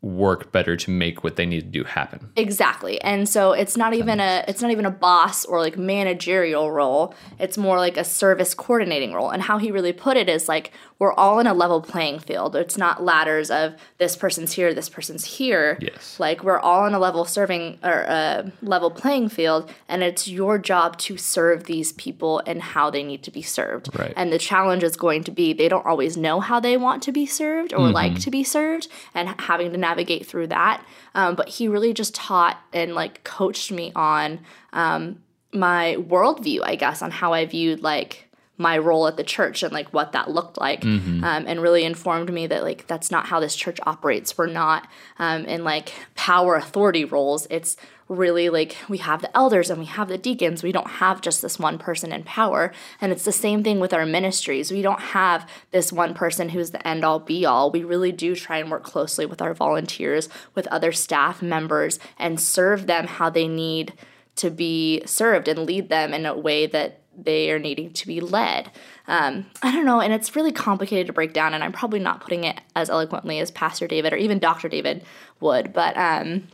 work 0.00 0.52
better 0.52 0.76
to 0.76 0.90
make 0.92 1.24
what 1.24 1.34
they 1.34 1.44
need 1.44 1.60
to 1.60 1.66
do 1.66 1.82
happen. 1.82 2.30
Exactly. 2.36 3.00
And 3.02 3.28
so 3.28 3.50
it's 3.52 3.76
not 3.76 3.94
even 3.94 4.20
a 4.20 4.44
it's 4.46 4.62
not 4.62 4.70
even 4.70 4.86
a 4.86 4.92
boss 4.92 5.44
or 5.44 5.58
like 5.58 5.76
managerial 5.76 6.70
role. 6.70 7.14
It's 7.40 7.58
more 7.58 7.78
like 7.78 7.96
a 7.96 8.04
service 8.04 8.54
coordinating 8.54 9.12
role. 9.12 9.30
And 9.30 9.42
how 9.42 9.58
he 9.58 9.72
really 9.72 9.92
put 9.92 10.16
it 10.16 10.28
is 10.28 10.48
like 10.48 10.70
we're 11.00 11.12
all 11.14 11.40
in 11.40 11.48
a 11.48 11.54
level 11.54 11.80
playing 11.80 12.20
field. 12.20 12.54
It's 12.54 12.78
not 12.78 13.02
ladders 13.02 13.50
of 13.50 13.74
this 13.98 14.16
person's 14.16 14.52
here, 14.52 14.72
this 14.72 14.88
person's 14.88 15.24
here. 15.24 15.78
Yes. 15.80 16.20
Like 16.20 16.44
we're 16.44 16.60
all 16.60 16.86
in 16.86 16.94
a 16.94 17.00
level 17.00 17.24
serving 17.24 17.80
or 17.82 18.02
a 18.02 18.52
level 18.62 18.92
playing 18.92 19.30
field 19.30 19.72
and 19.88 20.04
it's 20.04 20.28
your 20.28 20.58
job 20.58 20.96
to 20.98 21.16
serve 21.16 21.64
these 21.64 21.90
people 21.92 22.40
and 22.46 22.62
how 22.62 22.88
they 22.88 23.02
need 23.02 23.24
to 23.24 23.32
be 23.32 23.42
served. 23.42 23.88
Right. 23.98 24.12
And 24.16 24.32
the 24.32 24.38
challenge 24.38 24.84
is 24.84 24.96
going 24.96 25.24
to 25.24 25.32
be 25.32 25.52
they 25.52 25.68
don't 25.68 25.86
always 25.86 26.16
know 26.16 26.38
how 26.38 26.60
they 26.60 26.76
want 26.76 27.02
to 27.04 27.10
be 27.10 27.26
served 27.26 27.72
or 27.72 27.80
mm-hmm. 27.80 27.94
like 27.94 28.20
to 28.20 28.30
be 28.30 28.44
served 28.44 28.86
and 29.12 29.28
having 29.40 29.72
to 29.72 29.87
navigate 29.88 30.26
through 30.26 30.48
that. 30.48 30.84
Um, 31.14 31.34
but 31.34 31.48
he 31.48 31.68
really 31.68 31.92
just 31.92 32.14
taught 32.14 32.58
and 32.72 32.94
like 32.94 33.24
coached 33.24 33.72
me 33.72 33.92
on 33.94 34.40
um, 34.72 35.22
my 35.52 35.96
worldview, 35.98 36.60
I 36.62 36.76
guess, 36.76 37.02
on 37.02 37.10
how 37.10 37.32
I 37.32 37.46
viewed 37.46 37.82
like 37.82 38.24
my 38.60 38.76
role 38.76 39.06
at 39.06 39.16
the 39.16 39.22
church 39.24 39.62
and 39.62 39.72
like 39.72 39.88
what 39.92 40.12
that 40.12 40.28
looked 40.30 40.58
like. 40.58 40.82
Um, 41.24 41.44
and 41.46 41.62
really 41.62 41.84
informed 41.84 42.32
me 42.32 42.46
that 42.48 42.62
like 42.64 42.86
that's 42.86 43.10
not 43.10 43.26
how 43.26 43.40
this 43.40 43.54
church 43.54 43.78
operates. 43.86 44.36
We're 44.36 44.46
not 44.46 44.88
um, 45.18 45.44
in 45.44 45.64
like 45.64 45.92
power 46.16 46.56
authority 46.56 47.04
roles. 47.04 47.46
It's 47.50 47.76
really 48.08 48.48
like 48.48 48.76
we 48.88 48.98
have 48.98 49.20
the 49.20 49.36
elders 49.36 49.68
and 49.68 49.78
we 49.78 49.84
have 49.86 50.08
the 50.08 50.16
deacons 50.16 50.62
we 50.62 50.72
don't 50.72 50.90
have 50.92 51.20
just 51.20 51.42
this 51.42 51.58
one 51.58 51.78
person 51.78 52.10
in 52.10 52.22
power 52.24 52.72
and 53.00 53.12
it's 53.12 53.24
the 53.24 53.32
same 53.32 53.62
thing 53.62 53.78
with 53.78 53.92
our 53.92 54.06
ministries 54.06 54.72
we 54.72 54.82
don't 54.82 55.00
have 55.00 55.48
this 55.72 55.92
one 55.92 56.14
person 56.14 56.48
who's 56.48 56.70
the 56.70 56.88
end 56.88 57.04
all 57.04 57.18
be 57.18 57.44
all 57.44 57.70
we 57.70 57.84
really 57.84 58.12
do 58.12 58.34
try 58.34 58.58
and 58.58 58.70
work 58.70 58.82
closely 58.82 59.26
with 59.26 59.42
our 59.42 59.52
volunteers 59.52 60.28
with 60.54 60.66
other 60.68 60.90
staff 60.90 61.42
members 61.42 61.98
and 62.18 62.40
serve 62.40 62.86
them 62.86 63.06
how 63.06 63.28
they 63.28 63.46
need 63.46 63.92
to 64.36 64.50
be 64.50 65.02
served 65.04 65.48
and 65.48 65.58
lead 65.58 65.88
them 65.88 66.14
in 66.14 66.24
a 66.24 66.36
way 66.36 66.66
that 66.66 67.00
they 67.20 67.50
are 67.50 67.58
needing 67.58 67.92
to 67.92 68.06
be 68.06 68.20
led. 68.20 68.70
Um, 69.08 69.46
I 69.62 69.72
don't 69.72 69.84
know, 69.84 70.00
and 70.00 70.12
it's 70.12 70.36
really 70.36 70.52
complicated 70.52 71.08
to 71.08 71.12
break 71.12 71.32
down, 71.32 71.52
and 71.52 71.64
I'm 71.64 71.72
probably 71.72 71.98
not 71.98 72.20
putting 72.20 72.44
it 72.44 72.60
as 72.76 72.88
eloquently 72.88 73.40
as 73.40 73.50
Pastor 73.50 73.88
David 73.88 74.12
or 74.12 74.16
even 74.16 74.38
Dr. 74.38 74.68
David 74.68 75.04
would, 75.40 75.72
but 75.72 75.96
um, 75.96 76.44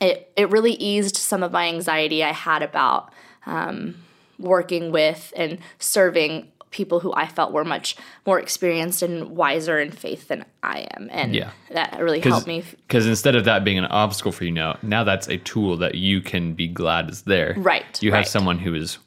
it 0.00 0.32
it 0.36 0.50
really 0.50 0.72
eased 0.74 1.16
some 1.16 1.42
of 1.42 1.52
my 1.52 1.66
anxiety 1.68 2.22
I 2.24 2.32
had 2.32 2.62
about 2.62 3.12
um, 3.46 3.94
working 4.38 4.92
with 4.92 5.32
and 5.36 5.58
serving 5.78 6.48
people 6.70 7.00
who 7.00 7.14
I 7.14 7.26
felt 7.26 7.52
were 7.52 7.64
much 7.64 7.96
more 8.26 8.38
experienced 8.38 9.00
and 9.00 9.30
wiser 9.30 9.78
in 9.80 9.90
faith 9.90 10.28
than 10.28 10.44
I 10.62 10.86
am, 10.94 11.08
and 11.10 11.34
Yeah. 11.34 11.50
that 11.70 11.98
really 11.98 12.20
helped 12.20 12.46
me. 12.46 12.64
Because 12.86 13.06
instead 13.06 13.34
of 13.34 13.44
that 13.46 13.64
being 13.64 13.78
an 13.78 13.86
obstacle 13.86 14.32
for 14.32 14.44
you 14.44 14.50
now, 14.50 14.76
now 14.82 15.02
that's 15.04 15.28
a 15.28 15.38
tool 15.38 15.78
that 15.78 15.94
you 15.94 16.20
can 16.20 16.52
be 16.52 16.66
glad 16.68 17.08
is 17.08 17.22
there. 17.22 17.54
Right, 17.56 18.02
You 18.02 18.10
have 18.10 18.18
right. 18.18 18.28
someone 18.28 18.58
who 18.58 18.74
is 18.74 18.98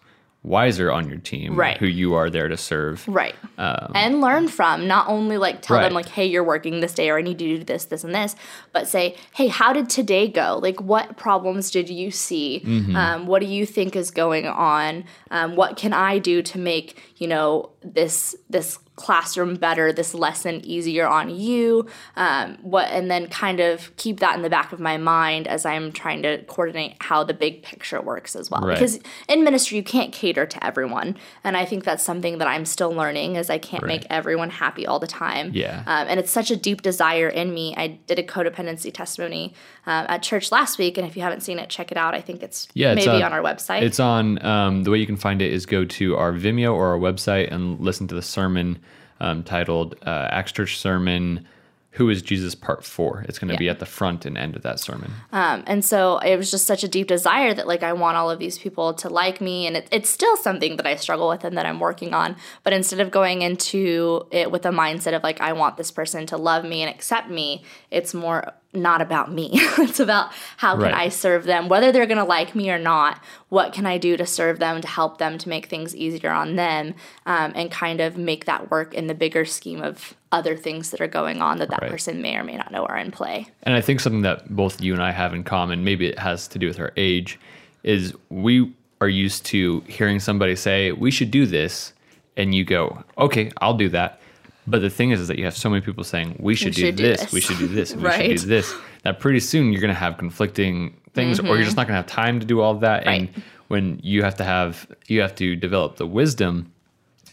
wiser 0.41 0.89
on 0.91 1.09
your 1.09 1.17
team, 1.17 1.55
Right. 1.55 1.77
who 1.77 1.85
you 1.85 2.13
are 2.15 2.29
there 2.29 2.47
to 2.47 2.55
serve. 2.55 3.05
Right. 3.07 3.35
um, 3.57 3.91
and 3.93 4.21
learn 4.21 4.47
from, 4.47 4.87
not 4.87 5.07
only 5.09 5.37
like 5.37 5.61
tell 5.61 5.77
them, 5.77 5.87
Um, 5.87 5.93
like, 5.93 6.07
hey, 6.09 6.25
you're 6.25 6.43
working 6.45 6.79
this 6.79 6.93
day 6.93 7.09
or 7.09 7.17
I 7.17 7.21
need 7.21 7.41
you 7.41 7.49
to 7.53 7.57
do 7.59 7.63
this, 7.65 7.85
this, 7.85 8.05
and 8.05 8.15
this, 8.15 8.35
but 8.71 8.87
say, 8.87 9.15
hey, 9.33 9.47
how 9.47 9.73
did 9.73 9.89
today 9.89 10.29
go? 10.29 10.57
Like, 10.61 10.79
what 10.81 11.17
problems 11.17 11.71
did 11.71 11.89
you 11.89 12.09
see? 12.09 12.61
Mm-hmm. 12.65 12.95
Um, 12.95 13.27
what 13.27 13.41
do 13.41 13.47
you 13.47 13.65
think 13.65 13.95
is 13.97 14.11
going 14.11 14.47
on? 14.47 15.03
Um, 15.29 15.55
what 15.57 15.75
can 15.75 15.91
I 15.91 16.19
do 16.19 16.41
to 16.41 16.57
make, 16.57 16.97
you 17.17 17.27
know, 17.27 17.71
this, 17.83 18.33
this, 18.49 18.79
classroom 18.99 19.55
better 19.55 19.93
this 19.93 20.13
lesson 20.13 20.59
easier 20.65 21.07
on 21.07 21.29
you 21.29 21.87
um, 22.17 22.57
what 22.61 22.85
and 22.91 23.09
then 23.09 23.27
kind 23.27 23.61
of 23.61 23.95
keep 23.95 24.19
that 24.19 24.35
in 24.35 24.41
the 24.41 24.49
back 24.49 24.73
of 24.73 24.79
my 24.79 24.97
mind 24.97 25.47
as 25.47 25.65
i'm 25.65 25.89
trying 25.93 26.21
to 26.21 26.43
coordinate 26.47 26.97
how 26.99 27.23
the 27.23 27.33
big 27.33 27.63
picture 27.63 28.01
works 28.01 28.35
as 28.35 28.51
well. 28.51 28.59
Right. 28.59 28.73
because 28.73 28.99
in 29.29 29.45
ministry 29.45 29.77
you 29.77 29.83
can't 29.83 30.11
cater 30.11 30.45
to 30.45 30.65
everyone. 30.65 31.15
And 31.45 31.55
i 31.55 31.63
think 31.63 31.85
that's 31.85 32.03
something 32.03 32.39
that 32.39 32.47
i'm 32.49 32.65
still 32.65 32.91
learning 32.91 33.37
is 33.37 33.49
i 33.49 33.57
can't 33.57 33.85
make 33.85 34.05
everyone 34.09 34.49
happy 34.49 34.85
all 34.85 34.99
the 34.99 35.07
time. 35.07 35.51
Yeah. 35.53 35.83
um, 35.87 36.07
and 36.09 36.19
it's 36.19 36.31
such 36.31 36.51
a 36.51 36.57
deep 36.57 36.81
desire 36.81 37.29
in 37.29 37.53
me. 37.53 37.73
I 37.77 37.87
did 38.05 38.19
a 38.19 38.23
codependency 38.23 38.93
testimony 38.93 39.53
um, 39.85 40.07
at 40.09 40.21
church 40.23 40.51
last 40.51 40.77
week 40.77 40.97
and 40.97 41.07
if 41.07 41.15
you 41.15 41.21
haven't 41.21 41.41
seen 41.41 41.57
it 41.57 41.69
check 41.69 41.89
it 41.93 41.97
out. 41.97 42.13
I 42.13 42.19
think 42.19 42.43
it's 42.43 42.67
Yeah, 42.73 42.91
it's 42.91 43.05
maybe 43.05 43.23
on- 43.23 43.31
on 43.31 43.33
our 43.33 43.41
website. 43.41 43.81
It's 43.83 44.01
on 44.01 44.43
um, 44.45 44.83
the 44.83 44.91
way 44.91 44.97
you 44.97 45.05
can 45.05 45.15
find 45.15 45.41
it 45.41 45.53
is 45.53 45.65
go 45.65 45.85
to 45.85 46.17
our 46.17 46.33
Vimeo 46.33 46.73
or 46.73 46.87
our 46.89 46.99
website 46.99 47.49
and 47.49 47.79
listen 47.79 48.05
to 48.09 48.15
the 48.15 48.21
sermon 48.21 48.77
um, 49.19 49.43
titled 49.43 49.95
uh, 50.05 50.29
Acts 50.31 50.51
Church 50.51 50.77
Sermon. 50.77 51.45
Who 51.93 52.09
is 52.09 52.21
Jesus? 52.21 52.53
Part 52.53 52.85
four. 52.85 53.25
It's 53.27 53.39
going 53.39 53.51
to 53.51 53.57
be 53.57 53.67
at 53.67 53.79
the 53.79 53.85
front 53.85 54.23
and 54.25 54.37
end 54.37 54.55
of 54.55 54.61
that 54.61 54.79
sermon. 54.79 55.11
Um, 55.31 55.63
and 55.65 55.83
so 55.83 56.19
it 56.19 56.37
was 56.37 56.51
just 56.51 56.67
such 56.67 56.83
a 56.83 56.87
deep 56.87 57.07
desire 57.07 57.53
that 57.53 57.67
like 57.67 57.81
I 57.81 57.93
want 57.93 58.15
all 58.15 58.29
of 58.29 58.37
these 58.37 58.59
people 58.59 58.93
to 58.95 59.09
like 59.09 59.41
me, 59.41 59.65
and 59.65 59.75
it, 59.75 59.87
it's 59.91 60.09
still 60.09 60.37
something 60.37 60.77
that 60.77 60.85
I 60.85 60.95
struggle 60.95 61.27
with 61.29 61.43
and 61.43 61.57
that 61.57 61.65
I'm 61.65 61.79
working 61.79 62.13
on. 62.13 62.35
But 62.63 62.73
instead 62.73 62.99
of 62.99 63.09
going 63.09 63.41
into 63.41 64.27
it 64.31 64.51
with 64.51 64.65
a 64.67 64.69
mindset 64.69 65.15
of 65.15 65.23
like 65.23 65.41
I 65.41 65.53
want 65.53 65.77
this 65.77 65.89
person 65.89 66.27
to 66.27 66.37
love 66.37 66.63
me 66.63 66.83
and 66.83 66.93
accept 66.93 67.29
me, 67.29 67.63
it's 67.89 68.13
more 68.13 68.53
not 68.71 69.01
about 69.01 69.31
me. 69.31 69.49
it's 69.53 69.99
about 69.99 70.31
how 70.57 70.73
can 70.75 70.83
Right. 70.83 70.93
I 70.93 71.09
serve 71.09 71.45
them, 71.45 71.69
whether 71.69 71.91
they're 71.91 72.05
going 72.05 72.19
to 72.19 72.23
like 72.23 72.53
me 72.53 72.69
or 72.69 72.77
not. 72.77 73.19
What 73.49 73.73
can 73.73 73.87
I 73.87 73.97
do 73.97 74.15
to 74.15 74.27
serve 74.27 74.59
them 74.59 74.79
to 74.81 74.87
help 74.87 75.17
them 75.17 75.39
to 75.39 75.49
make 75.49 75.65
things 75.65 75.95
easier 75.95 76.29
on 76.29 76.55
them, 76.55 76.93
um, 77.25 77.51
and 77.55 77.71
kind 77.71 77.99
of 77.99 78.15
make 78.15 78.45
that 78.45 78.69
work 78.69 78.93
in 78.93 79.07
the 79.07 79.15
bigger 79.15 79.43
scheme 79.43 79.81
of 79.81 80.13
other 80.31 80.55
things 80.55 80.91
that 80.91 81.01
are 81.01 81.07
going 81.07 81.41
on 81.41 81.57
that 81.57 81.69
that 81.69 81.81
Right. 81.81 81.91
person 81.91 82.21
may 82.21 82.35
or 82.35 82.43
may 82.43 82.55
not 82.55 82.71
know 82.71 82.85
are 82.85 82.97
in 82.97 83.11
play. 83.11 83.47
And 83.63 83.73
I 83.75 83.81
think 83.81 83.99
something 83.99 84.21
that 84.21 84.55
both 84.55 84.81
you 84.81 84.93
and 84.93 85.01
I 85.01 85.11
have 85.11 85.33
in 85.33 85.43
common, 85.43 85.83
maybe 85.83 86.07
it 86.07 86.19
has 86.19 86.47
to 86.49 86.59
do 86.59 86.67
with 86.67 86.79
our 86.79 86.91
age, 86.97 87.39
is 87.83 88.13
we 88.29 88.71
are 89.01 89.07
used 89.09 89.45
to 89.45 89.81
hearing 89.87 90.19
somebody 90.19 90.55
say, 90.55 90.91
we 90.91 91.11
should 91.11 91.31
do 91.31 91.45
this. 91.45 91.93
And 92.37 92.53
you 92.53 92.63
go, 92.63 93.03
okay, 93.17 93.51
I'll 93.59 93.73
do 93.73 93.89
that. 93.89 94.21
But 94.67 94.79
the 94.79 94.89
thing 94.89 95.11
is, 95.11 95.19
is 95.19 95.27
that 95.27 95.39
you 95.39 95.45
have 95.45 95.57
so 95.57 95.69
many 95.69 95.81
people 95.81 96.03
saying, 96.03 96.35
we 96.39 96.53
should, 96.55 96.73
do, 96.73 96.81
should 96.81 96.95
do 96.95 97.03
this, 97.03 97.21
this." 97.21 97.31
we 97.33 97.41
should 97.41 97.57
do 97.57 97.67
this, 97.67 97.95
we 97.95 98.09
should 98.11 98.41
do 98.41 98.47
this. 98.47 98.73
That 99.03 99.19
pretty 99.19 99.39
soon 99.39 99.71
you're 99.71 99.81
going 99.81 99.93
to 99.93 99.99
have 99.99 100.17
conflicting 100.17 100.95
things, 101.13 101.39
or 101.39 101.55
you're 101.55 101.63
just 101.63 101.75
not 101.75 101.87
going 101.87 101.95
to 101.95 102.01
have 102.01 102.07
time 102.07 102.39
to 102.39 102.45
do 102.45 102.61
all 102.61 102.73
of 102.73 102.81
that. 102.81 103.01
Mm-hmm. 103.01 103.09
Right. 103.09 103.33
And 103.35 103.43
when 103.67 103.99
you 104.03 104.23
have 104.23 104.35
to 104.35 104.43
have, 104.43 104.87
you 105.07 105.21
have 105.21 105.35
to 105.35 105.55
develop 105.55 105.95
the 105.95 106.05
wisdom 106.05 106.71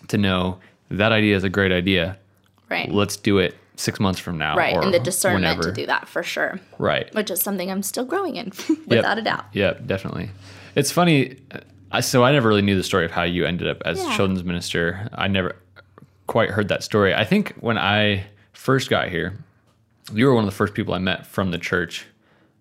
to 0.09 0.17
know 0.17 0.59
that 0.91 1.13
idea 1.13 1.37
is 1.37 1.45
a 1.45 1.51
great 1.51 1.73
idea. 1.73 2.19
Right. 2.69 2.91
Let's 2.91 3.17
do 3.17 3.39
it 3.39 3.55
six 3.77 4.01
months 4.01 4.19
from 4.19 4.39
now. 4.39 4.57
right 4.57 4.75
or 4.75 4.83
and 4.83 4.93
the 4.95 4.99
discernment 4.99 5.43
whenever. 5.45 5.65
to 5.65 5.73
do 5.73 5.87
that 5.87 6.09
for 6.09 6.23
sure 6.23 6.59
Right. 6.79 7.15
which 7.15 7.31
is 7.31 7.43
something 7.43 7.71
i'm 7.71 7.83
still 7.83 8.07
growing 8.07 8.37
in 8.37 8.47
Yep. 8.69 8.79
without 8.87 9.19
a 9.19 9.23
doubt 9.23 9.45
Yep, 9.53 9.87
definitely. 9.87 10.31
It's 10.75 10.91
funny. 10.91 11.37
I, 11.93 12.01
so 12.01 12.25
I 12.25 12.33
never 12.33 12.49
really 12.49 12.63
knew 12.63 12.75
the 12.77 12.83
story 12.83 13.05
of 13.05 13.11
how 13.11 13.23
you 13.23 13.45
ended 13.47 13.69
up 13.69 13.83
as 13.85 13.99
Yeah. 14.03 14.17
children's 14.17 14.45
minister. 14.45 15.09
I 15.15 15.29
never 15.29 15.57
quite 16.27 16.51
heard 16.51 16.69
that 16.69 16.83
story. 16.83 17.15
I 17.15 17.25
think 17.25 17.55
when 17.61 17.79
I 17.79 18.25
first 18.53 18.91
got 18.91 19.09
here, 19.09 19.39
you 20.13 20.27
were 20.27 20.35
one 20.35 20.45
of 20.45 20.51
the 20.51 20.57
first 20.57 20.75
people 20.75 20.93
I 20.95 20.99
met 20.99 21.27
from 21.27 21.51
the 21.51 21.59
church. 21.59 22.07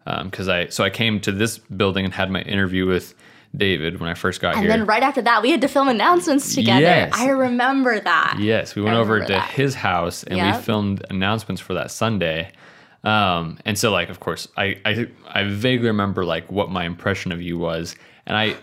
Um, 0.07 0.29
because 0.29 0.47
I 0.47 0.67
so 0.67 0.83
I 0.83 0.89
came 0.91 1.19
to 1.21 1.31
this 1.31 1.57
building 1.57 2.05
and 2.05 2.13
had 2.13 2.29
my 2.29 2.41
interview 2.43 2.85
with 2.85 3.15
David 3.57 3.99
when 3.99 4.09
I 4.09 4.13
first 4.13 4.41
got 4.41 4.55
And 4.55 4.63
here. 4.63 4.71
And 4.71 4.81
then 4.81 4.87
right 4.87 5.03
after 5.03 5.21
that, 5.21 5.41
we 5.41 5.51
had 5.51 5.61
to 5.61 5.67
film 5.67 5.87
announcements 5.87 6.53
together. 6.55 6.81
Yes. 6.81 7.13
I 7.15 7.29
remember 7.29 7.99
that. 7.99 8.37
Yes, 8.39 8.75
we 8.75 8.81
went 8.81 8.95
over 8.97 9.19
to 9.21 9.25
that. 9.27 9.49
his 9.51 9.75
house 9.75 10.23
and 10.23 10.39
we 10.41 10.61
filmed 10.63 11.05
announcements 11.09 11.61
for 11.61 11.73
that 11.75 11.91
Sunday. 11.91 12.51
Um, 13.03 13.59
and 13.65 13.77
so, 13.77 13.91
like, 13.91 14.09
of 14.09 14.19
course, 14.19 14.47
I, 14.57 14.79
I 14.83 15.07
I 15.27 15.43
vaguely 15.43 15.87
remember 15.87 16.25
like 16.25 16.51
what 16.51 16.69
my 16.71 16.85
impression 16.85 17.31
of 17.31 17.39
you 17.41 17.57
was, 17.57 17.95
and 18.25 18.35
I 18.35 18.55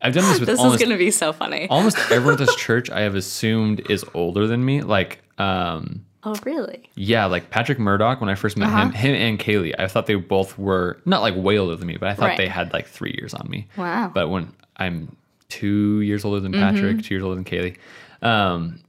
I've 0.00 0.14
done 0.14 0.22
this 0.24 0.38
with 0.40 0.48
This 0.48 0.60
almost 0.60 0.80
is 0.80 0.86
going 0.86 0.96
to 0.96 1.04
be 1.04 1.10
so 1.10 1.32
funny. 1.32 1.66
almost 1.68 1.98
everyone 2.10 2.34
at 2.34 2.38
this 2.38 2.54
church. 2.66 2.90
I 2.90 3.00
have 3.00 3.16
assumed 3.16 3.90
is 3.90 4.04
older 4.14 4.46
than 4.46 4.64
me. 4.64 4.82
Like, 4.82 5.20
um, 5.38 6.04
Oh, 6.28 6.34
really? 6.44 6.90
yeah, 6.96 7.24
like 7.26 7.50
Patrick 7.50 7.78
Murdoch. 7.78 8.20
When 8.20 8.28
I 8.28 8.34
first 8.34 8.56
met 8.56 8.66
Uh-huh. 8.68 8.86
him, 8.88 8.92
him 8.92 9.14
and 9.14 9.38
Kaylee, 9.38 9.74
I 9.78 9.86
thought 9.86 10.06
they 10.06 10.16
both 10.16 10.58
were 10.58 10.98
not 11.04 11.22
like 11.22 11.34
way 11.36 11.56
older 11.58 11.76
than 11.76 11.86
me, 11.86 11.96
but 11.98 12.08
I 12.08 12.14
thought 12.14 12.26
Right. 12.30 12.36
they 12.38 12.48
had 12.48 12.72
like 12.72 12.86
three 12.88 13.14
years 13.18 13.32
on 13.32 13.48
me. 13.48 13.68
Wow. 13.76 14.10
But 14.12 14.28
when 14.28 14.52
I'm 14.76 15.16
two 15.48 16.00
years 16.00 16.24
older 16.24 16.40
than 16.40 16.52
Mm-hmm. 16.52 16.74
Patrick, 16.76 17.02
two 17.04 17.14
years 17.14 17.22
older 17.22 17.36
than 17.36 17.44
Kaylee. 17.44 17.76
Um, 18.22 18.80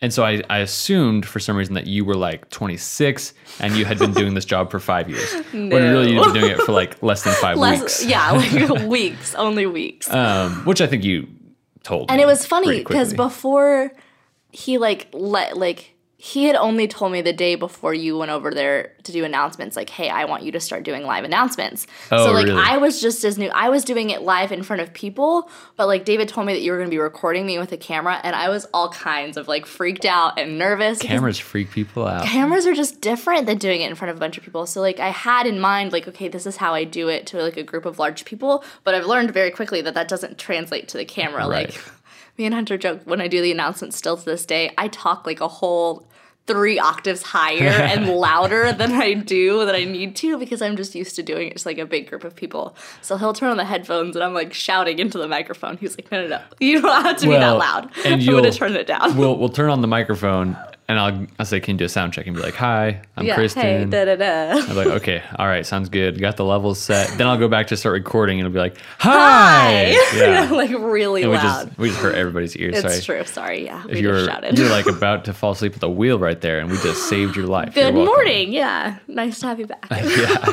and 0.00 0.12
so 0.12 0.22
I, 0.24 0.42
I 0.50 0.58
assumed 0.58 1.24
for 1.26 1.40
some 1.40 1.56
reason 1.56 1.74
that 1.74 1.86
you 1.86 2.04
were 2.04 2.14
like 2.14 2.50
26 2.50 3.32
and 3.60 3.74
you 3.74 3.84
had 3.86 3.98
been 3.98 4.12
doing 4.12 4.34
this 4.34 4.44
job 4.44 4.70
for 4.70 4.78
five 4.78 5.08
years. 5.08 5.32
When 5.52 5.70
really 5.70 6.12
you've 6.12 6.24
been 6.32 6.34
doing 6.42 6.52
it 6.52 6.58
for 6.60 6.72
like 6.72 7.02
less 7.02 7.24
than 7.24 7.32
five 7.34 7.56
Less, 7.56 7.80
weeks. 7.80 8.04
yeah, 8.04 8.30
like 8.70 8.82
weeks, 8.88 9.34
only 9.34 9.66
weeks. 9.66 10.08
Um, 10.12 10.64
which 10.66 10.80
I 10.80 10.86
think 10.86 11.02
you 11.04 11.26
told 11.82 12.10
and 12.10 12.20
it 12.20 12.26
was 12.26 12.46
funny 12.46 12.78
because 12.78 13.12
before 13.14 13.92
he 14.52 14.78
like 14.78 15.08
let 15.12 15.56
like 15.56 15.93
he 16.24 16.44
had 16.44 16.56
only 16.56 16.88
told 16.88 17.12
me 17.12 17.20
the 17.20 17.34
day 17.34 17.54
before 17.54 17.92
you 17.92 18.16
went 18.16 18.30
over 18.30 18.50
there 18.50 18.92
to 19.02 19.12
do 19.12 19.24
announcements 19.24 19.76
like 19.76 19.90
hey 19.90 20.08
i 20.08 20.24
want 20.24 20.42
you 20.42 20.50
to 20.50 20.58
start 20.58 20.82
doing 20.82 21.02
live 21.04 21.22
announcements 21.24 21.86
Oh, 22.10 22.26
so 22.26 22.32
like 22.32 22.46
really? 22.46 22.60
i 22.60 22.78
was 22.78 23.00
just 23.00 23.24
as 23.24 23.36
new 23.36 23.50
i 23.50 23.68
was 23.68 23.84
doing 23.84 24.08
it 24.08 24.22
live 24.22 24.50
in 24.50 24.62
front 24.62 24.80
of 24.80 24.94
people 24.94 25.50
but 25.76 25.86
like 25.86 26.06
david 26.06 26.28
told 26.28 26.46
me 26.46 26.54
that 26.54 26.62
you 26.62 26.72
were 26.72 26.78
going 26.78 26.88
to 26.88 26.94
be 26.94 26.98
recording 26.98 27.44
me 27.44 27.58
with 27.58 27.72
a 27.72 27.76
camera 27.76 28.18
and 28.24 28.34
i 28.34 28.48
was 28.48 28.66
all 28.72 28.88
kinds 28.88 29.36
of 29.36 29.48
like 29.48 29.66
freaked 29.66 30.06
out 30.06 30.38
and 30.38 30.58
nervous 30.58 30.98
Cameras 30.98 31.38
freak 31.38 31.70
people 31.70 32.06
out. 32.06 32.24
cameras 32.24 32.66
are 32.66 32.74
just 32.74 33.02
different 33.02 33.44
than 33.46 33.58
doing 33.58 33.82
it 33.82 33.90
in 33.90 33.94
front 33.94 34.10
of 34.10 34.16
a 34.16 34.20
bunch 34.20 34.38
of 34.38 34.44
people. 34.44 34.66
So 34.66 34.80
like 34.80 35.00
I 35.00 35.10
had 35.10 35.46
in 35.46 35.60
mind 35.60 35.92
like 35.92 36.08
okay, 36.08 36.28
this 36.28 36.46
is 36.46 36.56
how 36.56 36.74
I 36.74 36.84
do 36.84 37.08
it 37.08 37.26
to 37.28 37.42
like 37.42 37.56
a 37.56 37.62
group 37.62 37.84
of 37.84 37.98
large 37.98 38.24
people, 38.24 38.64
but 38.84 38.94
I've 38.94 39.06
learned 39.06 39.32
very 39.32 39.50
quickly 39.50 39.82
that 39.82 39.94
that 39.94 40.08
doesn't 40.08 40.38
translate 40.38 40.88
to 40.88 40.96
the 40.96 41.04
camera. 41.04 41.46
Right. 41.46 41.68
Like 41.68 41.80
me 42.38 42.46
and 42.46 42.54
Hunter 42.54 42.76
joke 42.76 43.00
when 43.04 43.20
I 43.20 43.28
do 43.28 43.40
the 43.40 43.52
announcements 43.52 43.96
still 43.96 44.16
to 44.16 44.24
this 44.24 44.44
day, 44.44 44.72
I 44.76 44.88
talk 44.88 45.26
like 45.26 45.40
a 45.40 45.48
whole 45.48 46.06
three 46.46 46.78
octaves 46.78 47.22
higher 47.22 47.70
and 47.70 48.06
louder 48.16 48.70
than 48.72 48.92
I 48.92 49.14
do 49.14 49.64
that 49.64 49.74
I 49.74 49.84
need 49.84 50.14
to 50.16 50.36
because 50.38 50.60
I'm 50.60 50.76
just 50.76 50.94
used 50.94 51.16
to 51.16 51.22
doing 51.22 51.48
it 51.48 51.56
to 51.56 51.68
like 51.68 51.78
a 51.78 51.86
big 51.86 52.08
group 52.08 52.22
of 52.22 52.36
people. 52.36 52.76
So 53.00 53.16
he'll 53.16 53.32
turn 53.32 53.50
on 53.50 53.56
the 53.56 53.64
headphones 53.64 54.14
and 54.14 54.22
I'm 54.22 54.34
like 54.34 54.52
shouting 54.52 54.98
into 54.98 55.16
the 55.16 55.26
microphone. 55.28 55.78
He's 55.78 55.96
like, 55.96 56.12
no, 56.12 56.22
no, 56.22 56.28
no, 56.28 56.42
you 56.60 56.82
don't 56.82 57.02
have 57.02 57.16
to 57.18 57.26
be 57.28 57.32
that 57.32 57.50
loud. 57.52 57.90
and 58.04 58.20
I'm 58.22 58.26
gonna 58.26 58.52
turn 58.52 58.74
it 58.74 58.86
down. 58.86 59.16
we'll 59.16 59.38
we'll 59.38 59.48
turn 59.48 59.70
on 59.70 59.80
the 59.80 59.88
microphone 59.88 60.56
and 60.88 60.98
I'll 60.98 61.26
I'll 61.38 61.46
say, 61.46 61.60
Can 61.60 61.74
you 61.74 61.78
do 61.78 61.84
a 61.84 61.88
sound 61.88 62.12
check? 62.12 62.26
And 62.26 62.36
be 62.36 62.42
like, 62.42 62.54
Hi, 62.56 63.00
I'm 63.16 63.24
yeah, 63.26 63.34
Kristen. 63.36 63.62
hey, 63.62 63.84
da 63.84 64.04
da 64.04 64.16
da. 64.16 64.60
I'm 64.68 64.76
like, 64.76 64.86
okay, 64.86 65.22
all 65.38 65.46
right, 65.46 65.64
sounds 65.64 65.88
good. 65.88 66.20
Got 66.20 66.36
the 66.36 66.44
levels 66.44 66.78
set. 66.78 67.16
Then 67.16 67.26
I'll 67.26 67.38
go 67.38 67.48
back 67.48 67.68
to 67.68 67.76
start 67.76 67.94
recording 67.94 68.38
and 68.38 68.46
it'll 68.46 68.54
be 68.54 68.60
like, 68.60 68.76
Hi. 68.98 69.90
Yeah. 70.14 70.50
like 70.52 70.70
really 70.70 71.22
And 71.22 71.30
we 71.30 71.36
loud. 71.38 71.66
just 71.68 71.78
we 71.78 71.88
just 71.88 72.00
hurt 72.00 72.14
everybody's 72.14 72.56
ears. 72.56 72.74
it's 72.84 73.04
Sorry. 73.04 73.20
true. 73.20 73.26
Sorry. 73.26 73.64
Yeah. 73.64 73.82
If 73.88 73.94
we 73.94 74.00
you're 74.00 74.14
just 74.16 74.30
shouted. 74.30 74.58
you're 74.58 74.68
like 74.70 74.86
about 74.86 75.24
to 75.26 75.32
fall 75.32 75.52
asleep 75.52 75.74
at 75.74 75.80
the 75.80 75.90
wheel 75.90 76.18
right 76.18 76.40
there 76.40 76.58
and 76.60 76.70
we 76.70 76.76
just 76.78 77.08
saved 77.08 77.34
your 77.36 77.46
life. 77.46 77.74
Good 77.74 77.94
morning. 77.94 78.52
Yeah. 78.52 78.98
Nice 79.08 79.40
to 79.40 79.46
have 79.46 79.58
you 79.60 79.66
back. 79.66 79.86
yeah. 79.90 80.46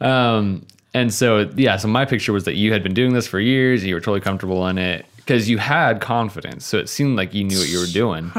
Um, 0.00 0.66
and 0.92 1.12
so 1.12 1.50
yeah, 1.56 1.76
so 1.76 1.88
my 1.88 2.04
picture 2.04 2.32
was 2.32 2.44
that 2.44 2.54
you 2.54 2.72
had 2.72 2.82
been 2.82 2.94
doing 2.94 3.12
this 3.14 3.26
for 3.26 3.40
years, 3.40 3.80
and 3.82 3.88
you 3.88 3.94
were 3.94 4.00
totally 4.00 4.20
comfortable 4.20 4.66
in 4.68 4.78
it 4.78 5.06
because 5.16 5.48
you 5.48 5.58
had 5.58 6.00
confidence. 6.00 6.66
So 6.66 6.78
it 6.78 6.88
seemed 6.88 7.16
like 7.16 7.34
you 7.34 7.44
knew 7.44 7.58
what 7.58 7.68
you 7.68 7.80
were 7.80 7.86
doing. 7.86 8.30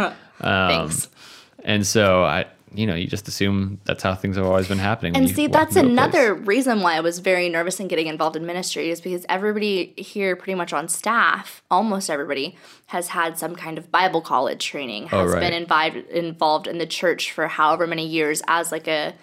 Um, 0.46 0.70
Thanks. 0.90 1.10
And 1.64 1.86
so 1.86 2.24
I, 2.24 2.46
you 2.74 2.86
know, 2.86 2.94
you 2.94 3.08
just 3.08 3.28
assume 3.28 3.80
that's 3.86 4.04
how 4.04 4.14
things 4.16 4.36
have 4.36 4.46
always 4.46 4.68
been 4.68 4.78
happening. 4.78 5.16
And 5.16 5.30
see, 5.30 5.48
that's 5.48 5.76
another 5.76 6.34
reason 6.34 6.82
why 6.82 6.96
I 6.96 7.00
was 7.00 7.20
very 7.20 7.48
nervous 7.50 7.80
in 7.80 7.88
getting 7.88 8.08
involved 8.08 8.36
in 8.36 8.46
ministry 8.46 8.90
is 8.92 9.00
because 9.02 9.26
everybody 9.30 9.94
here, 9.98 10.36
pretty 10.36 10.56
much 10.56 10.74
on 10.74 10.88
staff, 10.90 11.64
almost 11.72 12.10
everybody, 12.10 12.58
has 12.88 13.08
had 13.08 13.38
some 13.38 13.56
kind 13.56 13.78
of 13.78 13.92
Bible 13.92 14.22
college 14.22 14.64
training, 14.66 15.08
has 15.08 15.30
Oh, 15.32 15.34
right. 15.34 15.40
been 15.40 15.54
involved 15.54 15.96
involved 16.12 16.68
in 16.68 16.78
the 16.78 16.86
church 16.86 17.32
for 17.32 17.48
however 17.48 17.88
many 17.88 18.06
years 18.06 18.42
as 18.48 18.72
like 18.72 18.88
a, 18.88 19.14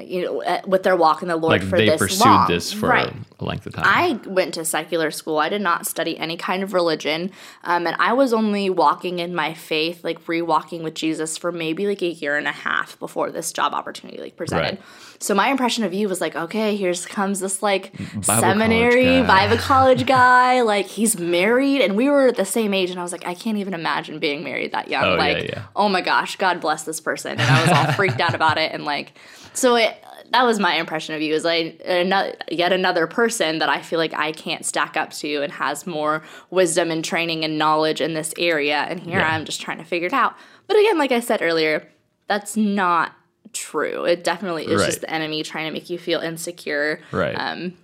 you 0.00 0.22
know, 0.22 0.42
uh, 0.42 0.60
with 0.66 0.82
their 0.82 0.96
walk 0.96 1.22
in 1.22 1.28
the 1.28 1.36
Lord 1.36 1.60
Like 1.60 1.68
for 1.68 1.78
they 1.78 1.88
this 1.88 2.00
pursued 2.00 2.26
long. 2.26 2.48
this 2.48 2.72
for 2.72 2.88
right. 2.88 3.12
a 3.38 3.44
length 3.44 3.66
of 3.66 3.74
time. 3.74 3.84
I 3.86 4.20
went 4.28 4.54
to 4.54 4.64
secular 4.64 5.12
school. 5.12 5.38
I 5.38 5.48
did 5.48 5.62
not 5.62 5.86
study 5.86 6.18
any 6.18 6.36
kind 6.36 6.64
of 6.64 6.72
religion. 6.72 7.30
Um, 7.62 7.86
and 7.86 7.94
I 8.00 8.12
was 8.12 8.32
only 8.32 8.68
walking 8.70 9.20
in 9.20 9.34
my 9.34 9.54
faith, 9.54 10.02
like 10.02 10.26
re-walking 10.26 10.82
with 10.82 10.94
Jesus 10.94 11.38
for 11.38 11.52
maybe 11.52 11.86
like 11.86 12.02
a 12.02 12.08
year 12.08 12.36
and 12.36 12.48
a 12.48 12.52
half 12.52 12.98
before 12.98 13.30
this 13.30 13.52
job 13.52 13.72
opportunity 13.72 14.20
like 14.20 14.36
presented. 14.36 14.78
Right. 14.78 14.82
So 15.20 15.32
my 15.32 15.48
impression 15.48 15.84
of 15.84 15.94
you 15.94 16.08
was 16.08 16.20
like, 16.20 16.34
okay, 16.34 16.74
here's 16.74 17.06
comes 17.06 17.38
this 17.38 17.62
like 17.62 17.92
college 17.96 18.24
seminary, 18.24 19.04
guy. 19.04 19.26
Bible 19.26 19.56
college 19.62 20.06
guy. 20.06 20.62
Like 20.62 20.86
he's 20.86 21.16
married 21.18 21.82
and 21.82 21.96
we 21.96 22.08
were 22.10 22.32
the 22.32 22.44
same 22.44 22.74
age. 22.74 22.90
And 22.90 22.98
I 22.98 23.04
was 23.04 23.12
like, 23.12 23.26
I 23.26 23.34
can't 23.34 23.58
even 23.58 23.74
imagine 23.74 24.18
being 24.18 24.42
married 24.42 24.72
that 24.72 24.88
young. 24.88 25.04
Oh, 25.04 25.12
yeah, 25.12 25.18
like, 25.18 25.48
yeah. 25.48 25.62
oh 25.76 25.88
my 25.88 26.00
gosh, 26.00 26.34
God 26.34 26.60
bless 26.60 26.82
this 26.82 27.00
person. 27.00 27.32
And 27.32 27.42
I 27.42 27.62
was 27.62 27.70
all 27.70 27.92
freaked 27.92 28.20
out 28.20 28.34
about 28.34 28.58
it. 28.58 28.72
And 28.72 28.84
like, 28.84 29.12
so 29.54 29.76
it, 29.76 29.96
that 30.32 30.42
was 30.44 30.58
my 30.58 30.74
impression 30.74 31.14
of 31.14 31.22
you 31.22 31.32
is 31.34 31.44
like 31.44 31.80
another, 31.84 32.34
yet 32.50 32.72
another 32.72 33.06
person 33.06 33.58
that 33.60 33.68
I 33.68 33.80
feel 33.82 33.98
like 33.98 34.12
I 34.14 34.32
can't 34.32 34.64
stack 34.64 34.96
up 34.96 35.12
to 35.14 35.42
and 35.42 35.52
has 35.52 35.86
more 35.86 36.22
wisdom 36.50 36.90
and 36.90 37.04
training 37.04 37.44
and 37.44 37.56
knowledge 37.58 38.00
in 38.00 38.14
this 38.14 38.34
area. 38.38 38.78
And 38.88 39.00
here 39.00 39.18
Yeah. 39.20 39.28
I'm 39.34 39.44
just 39.44 39.60
trying 39.60 39.78
to 39.78 39.84
figure 39.84 40.06
it 40.08 40.12
out. 40.12 40.34
But 40.66 40.76
again, 40.78 40.98
like 40.98 41.12
I 41.12 41.20
said 41.20 41.40
earlier, 41.42 41.88
that's 42.26 42.56
not 42.56 43.12
true. 43.52 44.04
It 44.04 44.24
definitely 44.24 44.64
is 44.66 44.80
Right. 44.80 44.86
just 44.86 45.00
the 45.02 45.10
enemy 45.10 45.42
trying 45.42 45.66
to 45.66 45.72
make 45.72 45.88
you 45.90 45.98
feel 45.98 46.20
insecure 46.20 47.00
right. 47.12 47.34
um, 47.38 47.74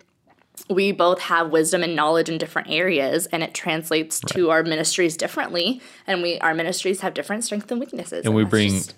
we 0.69 0.93
both 0.93 1.21
have 1.21 1.51
wisdom 1.51 1.83
and 1.83 1.95
knowledge 1.97 2.29
in 2.29 2.39
different 2.39 2.69
areas 2.71 3.27
and 3.27 3.43
it 3.43 3.55
translates 3.55 4.21
to 4.21 4.51
our 4.51 4.63
ministries 4.63 5.17
differently 5.17 5.81
and 6.07 6.23
we 6.23 6.39
our 6.41 6.55
ministries 6.55 7.01
have 7.01 7.15
different 7.15 7.45
strengths 7.45 7.71
and 7.71 7.81
weaknesses 7.81 8.25
and 8.27 8.35
we 8.35 8.45
bring 8.45 8.69
just- 8.71 8.95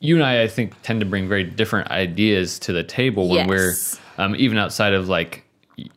you 0.00 0.16
and 0.16 0.24
I, 0.24 0.42
I 0.42 0.48
think, 0.48 0.74
tend 0.82 1.00
to 1.00 1.06
bring 1.06 1.28
very 1.28 1.44
different 1.44 1.90
ideas 1.90 2.58
to 2.60 2.72
the 2.72 2.82
table 2.82 3.28
when 3.28 3.48
Yes. 3.48 4.00
we're 4.18 4.24
um, 4.24 4.34
even 4.36 4.58
outside 4.58 4.92
of 4.94 5.08
like 5.08 5.44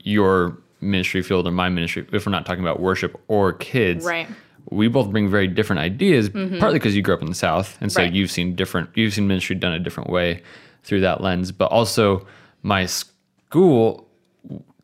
your 0.03 0.57
ministry 0.81 1.21
field 1.23 1.47
or 1.47 1.51
my 1.51 1.69
ministry. 1.69 2.05
If 2.11 2.25
we're 2.25 2.31
not 2.31 2.45
talking 2.45 2.63
about 2.63 2.79
worship 2.79 3.19
or 3.27 3.53
kids, 3.53 4.05
Right. 4.05 4.27
We 4.69 4.87
both 4.87 5.11
bring 5.11 5.29
very 5.29 5.47
different 5.47 5.81
ideas, 5.81 6.29
partly 6.29 6.79
because 6.79 6.95
you 6.95 7.01
grew 7.01 7.13
up 7.13 7.21
in 7.21 7.27
the 7.27 7.35
South, 7.35 7.77
and 7.81 7.91
so 7.91 8.01
Right. 8.01 8.13
you've 8.13 8.31
seen 8.31 8.55
different. 8.55 8.89
You've 8.95 9.13
seen 9.13 9.27
ministry 9.27 9.57
done 9.57 9.73
a 9.73 9.79
different 9.79 10.09
way 10.09 10.41
through 10.83 11.01
that 11.01 11.19
lens, 11.21 11.51
but 11.51 11.65
also 11.65 12.25
my 12.63 12.85
school 12.85 14.07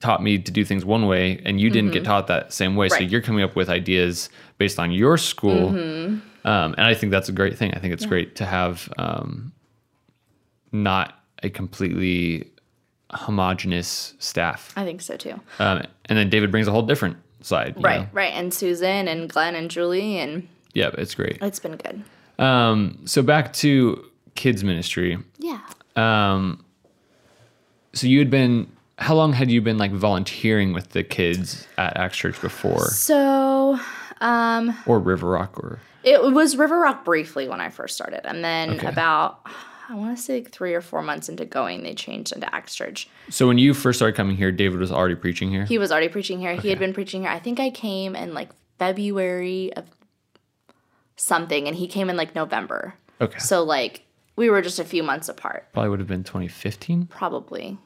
taught 0.01 0.21
me 0.21 0.37
to 0.37 0.51
do 0.51 0.63
things 0.65 0.83
one 0.85 1.07
way 1.07 1.41
and 1.45 1.59
you 1.59 1.69
didn't 1.69 1.91
get 1.91 2.03
taught 2.05 2.27
that 2.27 2.53
same 2.53 2.75
way 2.77 2.87
so 2.87 2.95
Mm-hmm. 2.97 3.09
You're 3.11 3.21
coming 3.21 3.43
up 3.43 3.55
with 3.55 3.69
ideas 3.69 4.29
based 4.57 4.79
on 4.79 4.91
your 4.91 5.17
school 5.17 5.71
Mm-hmm. 5.71 6.19
Um, 6.49 6.73
and 6.77 6.85
i 6.85 6.93
think 6.93 7.11
that's 7.11 7.29
a 7.29 7.31
great 7.31 7.57
thing. 7.57 7.73
I 7.73 7.79
think 7.79 7.93
it's 7.93 8.05
great 8.05 8.35
to 8.37 8.45
have 8.45 8.91
um, 8.97 9.53
not 10.71 11.07
a 11.43 11.49
completely 11.49 12.49
homogenous 13.11 14.13
staff. 14.19 14.73
I 14.75 14.83
think 14.83 15.01
so 15.01 15.17
too. 15.17 15.39
Um, 15.59 15.83
and 16.05 16.17
then 16.17 16.29
david 16.29 16.51
brings 16.51 16.67
a 16.67 16.71
whole 16.71 16.87
different 16.91 17.17
side 17.41 17.73
right 17.77 18.01
know? 18.01 18.07
right. 18.11 18.33
And 18.33 18.53
susan 18.53 19.07
and 19.07 19.29
glenn 19.29 19.55
and 19.55 19.71
julie 19.71 20.17
and 20.17 20.47
yeah 20.73 20.91
it's 20.97 21.15
great. 21.15 21.37
It's 21.41 21.59
been 21.59 21.77
good. 21.77 22.03
Um, 22.39 22.99
so 23.05 23.21
back 23.21 23.53
to 23.53 24.03
kids 24.35 24.63
ministry. 24.63 25.17
Yeah. 25.37 25.59
Um, 25.95 26.63
so 27.93 28.07
you 28.07 28.19
had 28.19 28.29
been 28.29 28.71
how 28.97 29.15
long 29.15 29.33
had 29.33 29.49
you 29.49 29.61
been 29.61 29.77
like 29.77 29.91
volunteering 29.91 30.73
with 30.73 30.89
the 30.89 31.03
kids 31.03 31.67
at 31.77 31.97
Acts 31.97 32.17
Church 32.17 32.39
before, 32.41 32.87
so 32.89 33.79
um 34.21 34.75
or 34.85 34.99
River 34.99 35.29
Rock, 35.31 35.57
or 35.59 35.79
it 36.03 36.21
was 36.21 36.55
river 36.55 36.79
rock 36.79 37.03
briefly 37.03 37.47
when 37.49 37.59
i 37.59 37.69
first 37.69 37.93
started 37.95 38.25
and 38.25 38.43
then 38.43 38.71
Okay. 38.77 38.87
about 38.87 39.41
i 39.89 39.95
want 39.95 40.15
to 40.15 40.21
say 40.23 40.35
like 40.35 40.49
three 40.51 40.73
or 40.73 40.79
four 40.81 41.01
months 41.01 41.27
into 41.27 41.43
going 41.45 41.83
they 41.83 41.93
changed 41.93 42.31
into 42.31 42.53
acts 42.55 42.73
church 42.73 43.09
so 43.29 43.47
when 43.47 43.57
you 43.57 43.73
first 43.73 43.99
started 43.99 44.15
coming 44.15 44.35
here, 44.37 44.51
David 44.51 44.79
was 44.79 44.91
already 44.91 45.13
preaching 45.15 45.49
here. 45.51 45.65
He 45.65 45.77
was 45.77 45.91
already 45.91 46.07
preaching 46.09 46.39
here. 46.39 46.55
He 46.55 46.69
had 46.69 46.79
been 46.79 46.93
preaching 46.93 47.21
here. 47.21 47.29
I 47.29 47.37
think 47.39 47.59
I 47.59 47.69
came 47.69 48.15
in 48.15 48.33
like 48.33 48.49
February 48.79 49.71
of 49.73 49.85
something, 51.15 51.67
and 51.67 51.75
he 51.77 51.87
came 51.87 52.09
in 52.09 52.17
like 52.17 52.33
November. 52.35 52.95
okay, 53.21 53.37
So 53.39 53.63
like 53.63 54.03
we 54.35 54.49
were 54.49 54.61
just 54.63 54.79
a 54.79 54.83
few 54.83 55.03
months 55.03 55.29
apart, 55.29 55.67
probably 55.73 55.89
would 55.89 55.99
have 55.99 56.07
been 56.07 56.23
2015. 56.23 57.05
probably. 57.07 57.77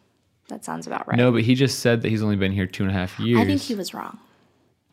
That 0.50 0.63
sounds 0.63 0.88
about 0.88 1.08
right. 1.08 1.17
No, 1.17 1.32
but 1.32 1.41
he 1.41 1.56
just 1.56 1.80
said 1.80 2.02
that 2.04 2.10
he's 2.10 2.22
only 2.24 2.36
been 2.36 2.52
here 2.52 2.67
two 2.67 2.84
and 2.84 2.91
a 2.91 2.93
half 2.96 3.19
years. 3.19 3.41
I 3.41 3.46
think 3.46 3.62
he 3.62 3.76
was 3.76 3.93
wrong. 3.93 4.17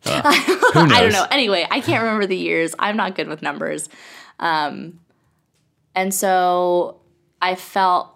Knows? 0.06 0.22
I 0.24 1.00
don't 1.00 1.12
know. 1.12 1.26
Anyway, 1.30 1.66
I 1.70 1.80
can't 1.80 2.02
remember 2.02 2.26
the 2.26 2.36
years. 2.36 2.74
I'm 2.78 2.96
not 2.96 3.14
good 3.14 3.28
with 3.28 3.42
numbers. 3.42 3.88
Um, 4.38 5.00
and 5.94 6.14
so 6.14 7.00
I 7.40 7.54
felt 7.54 8.14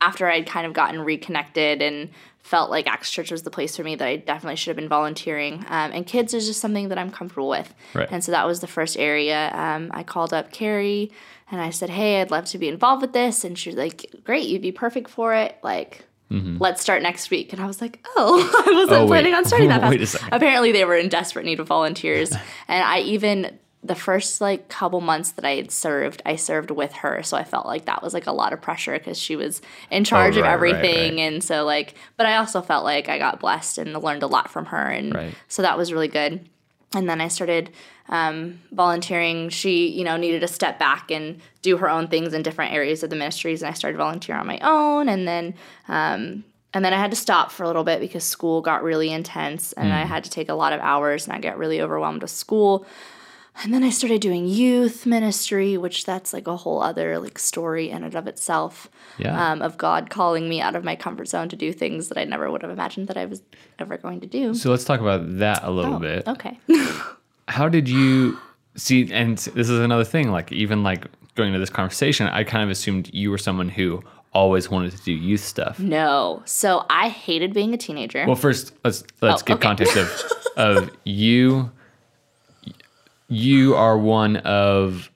after 0.00 0.28
I'd 0.28 0.46
kind 0.46 0.66
of 0.66 0.72
gotten 0.72 1.00
reconnected 1.00 1.80
and 1.80 2.10
felt 2.42 2.70
like 2.70 2.86
Acts 2.86 3.10
Church 3.10 3.30
was 3.30 3.44
the 3.44 3.50
place 3.50 3.76
for 3.76 3.84
me 3.84 3.94
that 3.94 4.06
I 4.06 4.16
definitely 4.16 4.56
should 4.56 4.70
have 4.70 4.76
been 4.76 4.88
volunteering. 4.88 5.64
Um, 5.68 5.92
and 5.92 6.06
kids 6.06 6.34
is 6.34 6.46
just 6.46 6.60
something 6.60 6.88
that 6.88 6.98
I'm 6.98 7.10
comfortable 7.10 7.48
with. 7.48 7.72
Right. 7.94 8.08
And 8.10 8.22
so 8.22 8.32
that 8.32 8.46
was 8.46 8.60
the 8.60 8.66
first 8.66 8.96
area. 8.98 9.50
Um, 9.54 9.90
I 9.94 10.02
called 10.02 10.34
up 10.34 10.50
Carrie 10.52 11.12
and 11.50 11.60
I 11.60 11.70
said, 11.70 11.90
Hey, 11.90 12.20
I'd 12.20 12.30
love 12.30 12.46
to 12.46 12.58
be 12.58 12.68
involved 12.68 13.02
with 13.02 13.12
this. 13.12 13.44
And 13.44 13.56
she 13.56 13.70
was 13.70 13.76
like, 13.76 14.04
Great, 14.24 14.48
you'd 14.48 14.62
be 14.62 14.72
perfect 14.72 15.08
for 15.08 15.34
it. 15.34 15.56
Like, 15.62 16.04
Mm-hmm. 16.32 16.56
let's 16.58 16.80
start 16.80 17.02
next 17.02 17.30
week. 17.30 17.52
And 17.52 17.60
I 17.62 17.66
was 17.66 17.80
like, 17.80 18.04
Oh, 18.16 18.64
I 18.66 18.72
wasn't 18.72 19.02
Oh, 19.02 19.06
planning 19.06 19.34
on 19.34 19.44
starting 19.44 19.68
that 19.68 19.80
fast. 19.82 19.90
Wait 19.90 20.00
a 20.02 20.06
second. 20.06 20.28
Apparently, 20.32 20.72
they 20.72 20.84
were 20.84 20.96
in 20.96 21.08
desperate 21.08 21.44
need 21.44 21.60
of 21.60 21.66
volunteers. 21.68 22.32
and 22.68 22.84
I 22.84 23.00
even, 23.00 23.58
the 23.84 23.94
first 23.96 24.40
like 24.40 24.68
couple 24.68 25.00
months 25.00 25.32
that 25.32 25.44
I 25.44 25.56
had 25.56 25.70
served, 25.72 26.22
I 26.24 26.36
served 26.36 26.70
with 26.70 26.92
her. 26.92 27.22
So 27.24 27.36
I 27.36 27.42
felt 27.44 27.66
like 27.66 27.86
that 27.86 28.02
was 28.02 28.14
like 28.14 28.26
a 28.28 28.32
lot 28.32 28.52
of 28.52 28.60
pressure 28.62 28.92
because 28.96 29.18
she 29.18 29.34
was 29.36 29.60
in 29.90 30.02
oh, 30.02 30.04
charge 30.04 30.36
of 30.36 30.44
Oh, 30.44 30.48
right, 30.48 30.60
right, 30.60 30.74
everything. 30.74 31.16
right. 31.16 31.22
And 31.32 31.42
so, 31.44 31.64
like, 31.64 31.94
but 32.16 32.26
I 32.26 32.36
also 32.36 32.62
felt 32.62 32.84
like 32.84 33.08
I 33.08 33.18
got 33.18 33.40
blessed 33.40 33.78
and 33.78 33.92
learned 34.00 34.22
a 34.22 34.28
lot 34.28 34.50
from 34.50 34.66
her. 34.66 34.86
And 34.88 35.12
Right. 35.14 35.34
so 35.48 35.62
that 35.62 35.76
was 35.76 35.92
really 35.92 36.08
good. 36.08 36.48
And 36.94 37.08
then 37.08 37.20
I 37.20 37.28
started 37.28 37.70
um, 38.08 38.60
volunteering. 38.70 39.48
She, 39.48 39.88
you 39.88 40.04
know, 40.04 40.16
needed 40.16 40.40
to 40.40 40.48
step 40.48 40.78
back 40.78 41.10
and 41.10 41.40
do 41.62 41.76
her 41.78 41.88
own 41.88 42.08
things 42.08 42.34
in 42.34 42.42
different 42.42 42.72
areas 42.72 43.02
of 43.02 43.10
the 43.10 43.16
ministries. 43.16 43.62
And 43.62 43.70
I 43.70 43.74
started 43.74 43.96
volunteering 43.96 44.40
on 44.40 44.46
my 44.46 44.58
own. 44.60 45.08
And 45.08 45.26
then, 45.26 45.54
um, 45.88 46.44
and 46.74 46.84
then 46.84 46.94
I 46.94 46.98
had 46.98 47.10
to 47.10 47.16
stop 47.16 47.50
for 47.52 47.64
a 47.64 47.66
little 47.66 47.84
bit 47.84 48.00
because 48.00 48.24
school 48.24 48.62
got 48.62 48.82
really 48.82 49.10
intense 49.10 49.72
and 49.74 49.92
I 49.92 50.04
had 50.04 50.24
to 50.24 50.30
take 50.30 50.48
a 50.48 50.54
lot 50.54 50.72
of 50.72 50.80
hours 50.80 51.26
and 51.26 51.36
I 51.36 51.38
got 51.38 51.58
really 51.58 51.82
overwhelmed 51.82 52.22
with 52.22 52.30
school. 52.30 52.86
And 53.62 53.72
then 53.72 53.84
I 53.84 53.90
started 53.90 54.20
doing 54.22 54.46
youth 54.46 55.04
ministry, 55.06 55.76
which 55.76 56.04
that's 56.04 56.32
like 56.32 56.46
a 56.48 56.56
whole 56.56 56.82
other 56.82 57.18
like 57.18 57.38
story 57.38 57.90
in 57.90 58.02
and 58.02 58.14
of 58.14 58.26
itself. 58.26 58.88
Yeah. 59.18 59.52
Um, 59.52 59.60
of 59.62 59.76
God 59.78 60.08
calling 60.10 60.48
me 60.48 60.60
out 60.60 60.74
of 60.74 60.84
my 60.84 60.96
comfort 60.96 61.28
zone 61.28 61.48
to 61.50 61.56
do 61.56 61.72
things 61.72 62.08
that 62.08 62.16
I 62.18 62.24
never 62.24 62.50
would 62.50 62.62
have 62.62 62.70
imagined 62.70 63.08
that 63.08 63.16
I 63.18 63.26
was 63.26 63.42
ever 63.78 63.98
going 63.98 64.20
to 64.20 64.26
do. 64.26 64.54
So 64.54 64.70
let's 64.70 64.84
talk 64.84 65.00
about 65.00 65.38
that 65.38 65.60
a 65.62 65.70
little 65.70 65.98
bit. 65.98 66.24
Oh, 66.26 66.32
Okay. 66.32 66.58
How 67.48 67.68
did 67.68 67.88
you 67.88 68.38
see? 68.76 69.12
And 69.12 69.36
this 69.36 69.68
is 69.68 69.78
another 69.78 70.04
thing. 70.04 70.30
Like 70.30 70.50
even 70.52 70.82
like 70.82 71.06
going 71.34 71.48
into 71.48 71.58
this 71.60 71.70
conversation, 71.70 72.26
I 72.28 72.44
kind 72.44 72.64
of 72.64 72.70
assumed 72.70 73.10
you 73.12 73.30
were 73.30 73.38
someone 73.38 73.68
who 73.68 74.02
always 74.32 74.70
wanted 74.70 74.92
to 74.96 75.02
do 75.02 75.12
youth 75.12 75.44
stuff. 75.44 75.78
no. 75.78 76.42
So 76.46 76.86
I 76.88 77.10
hated 77.10 77.52
being 77.52 77.74
a 77.74 77.76
teenager. 77.76 78.24
Well, 78.26 78.34
first 78.36 78.72
let's 78.82 79.04
let's 79.20 79.42
Oh, 79.42 79.44
get 79.44 79.54
okay. 79.56 79.62
context 79.62 79.96
of 79.96 80.24
of 80.56 80.90
you. 81.04 81.70
You 83.32 83.74
are 83.74 83.96
one 83.96 84.36
of 84.38 85.10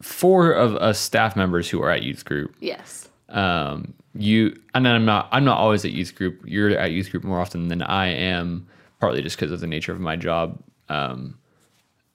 four 0.00 0.52
of 0.52 0.76
us 0.76 0.98
staff 0.98 1.34
members 1.34 1.68
who 1.68 1.82
are 1.82 1.90
at 1.90 2.02
youth 2.02 2.24
group. 2.24 2.54
yes. 2.60 3.08
um, 3.28 3.94
you 4.14 4.58
and 4.74 4.86
I'm 4.88 5.04
not 5.04 5.28
I'm 5.32 5.44
not 5.44 5.58
always 5.58 5.84
at 5.84 5.92
youth 5.92 6.14
group. 6.14 6.40
You're 6.44 6.70
at 6.70 6.92
youth 6.92 7.10
group 7.10 7.24
more 7.24 7.40
often 7.40 7.68
than 7.68 7.82
I 7.82 8.06
am, 8.08 8.66
partly 9.00 9.22
just 9.22 9.36
because 9.36 9.52
of 9.52 9.60
the 9.60 9.66
nature 9.66 9.92
of 9.92 10.00
my 10.00 10.16
job, 10.16 10.60
um, 10.88 11.38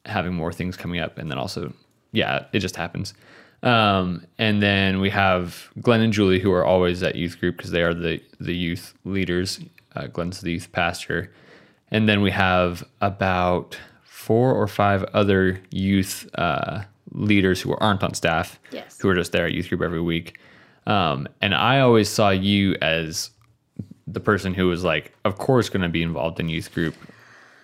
having 0.06 0.34
more 0.34 0.52
things 0.52 0.76
coming 0.76 1.00
up, 1.00 1.18
and 1.18 1.30
then 1.30 1.38
also, 1.38 1.74
yeah, 2.12 2.46
it 2.52 2.60
just 2.60 2.76
happens. 2.76 3.14
Um, 3.62 4.26
and 4.38 4.62
then 4.62 5.00
we 5.00 5.10
have 5.12 5.70
Glenn 5.82 6.02
and 6.02 6.12
Julie 6.12 6.40
who 6.40 6.52
are 6.52 6.66
always 6.66 7.02
at 7.04 7.16
youth 7.16 7.40
group 7.40 7.58
because 7.58 7.72
they 7.72 7.84
are 7.84 7.94
the 7.94 8.22
the 8.40 8.56
youth 8.56 8.94
leaders. 9.06 9.60
Uh, 9.96 10.08
Glenn's 10.08 10.42
the 10.42 10.52
youth 10.52 10.72
pastor, 10.72 11.32
and 11.92 12.10
then 12.10 12.22
we 12.22 12.32
have 12.32 12.84
about 13.00 13.78
four 14.28 14.54
or 14.54 14.68
five 14.68 15.04
other 15.14 15.60
youth 15.72 16.30
uh, 16.36 16.84
leaders 17.12 17.62
who 17.62 17.76
aren't 17.76 18.04
on 18.04 18.14
staff 18.14 18.60
Yes. 18.72 18.98
who 19.02 19.10
are 19.10 19.16
just 19.16 19.32
there 19.34 19.46
at 19.46 19.52
youth 19.54 19.68
group 19.70 19.82
every 19.82 20.02
week. 20.02 20.38
Um, 20.88 21.28
and 21.42 21.54
I 21.54 21.80
always 21.82 22.10
saw 22.10 22.30
you 22.30 22.76
as 22.82 23.30
the 24.08 24.20
person 24.20 24.54
who 24.54 24.68
was 24.68 24.84
like, 24.84 25.14
of 25.26 25.38
course, 25.38 25.70
going 25.70 25.82
to 25.84 25.90
be 25.90 26.02
involved 26.04 26.40
in 26.40 26.50
youth 26.50 26.74
group, 26.74 26.96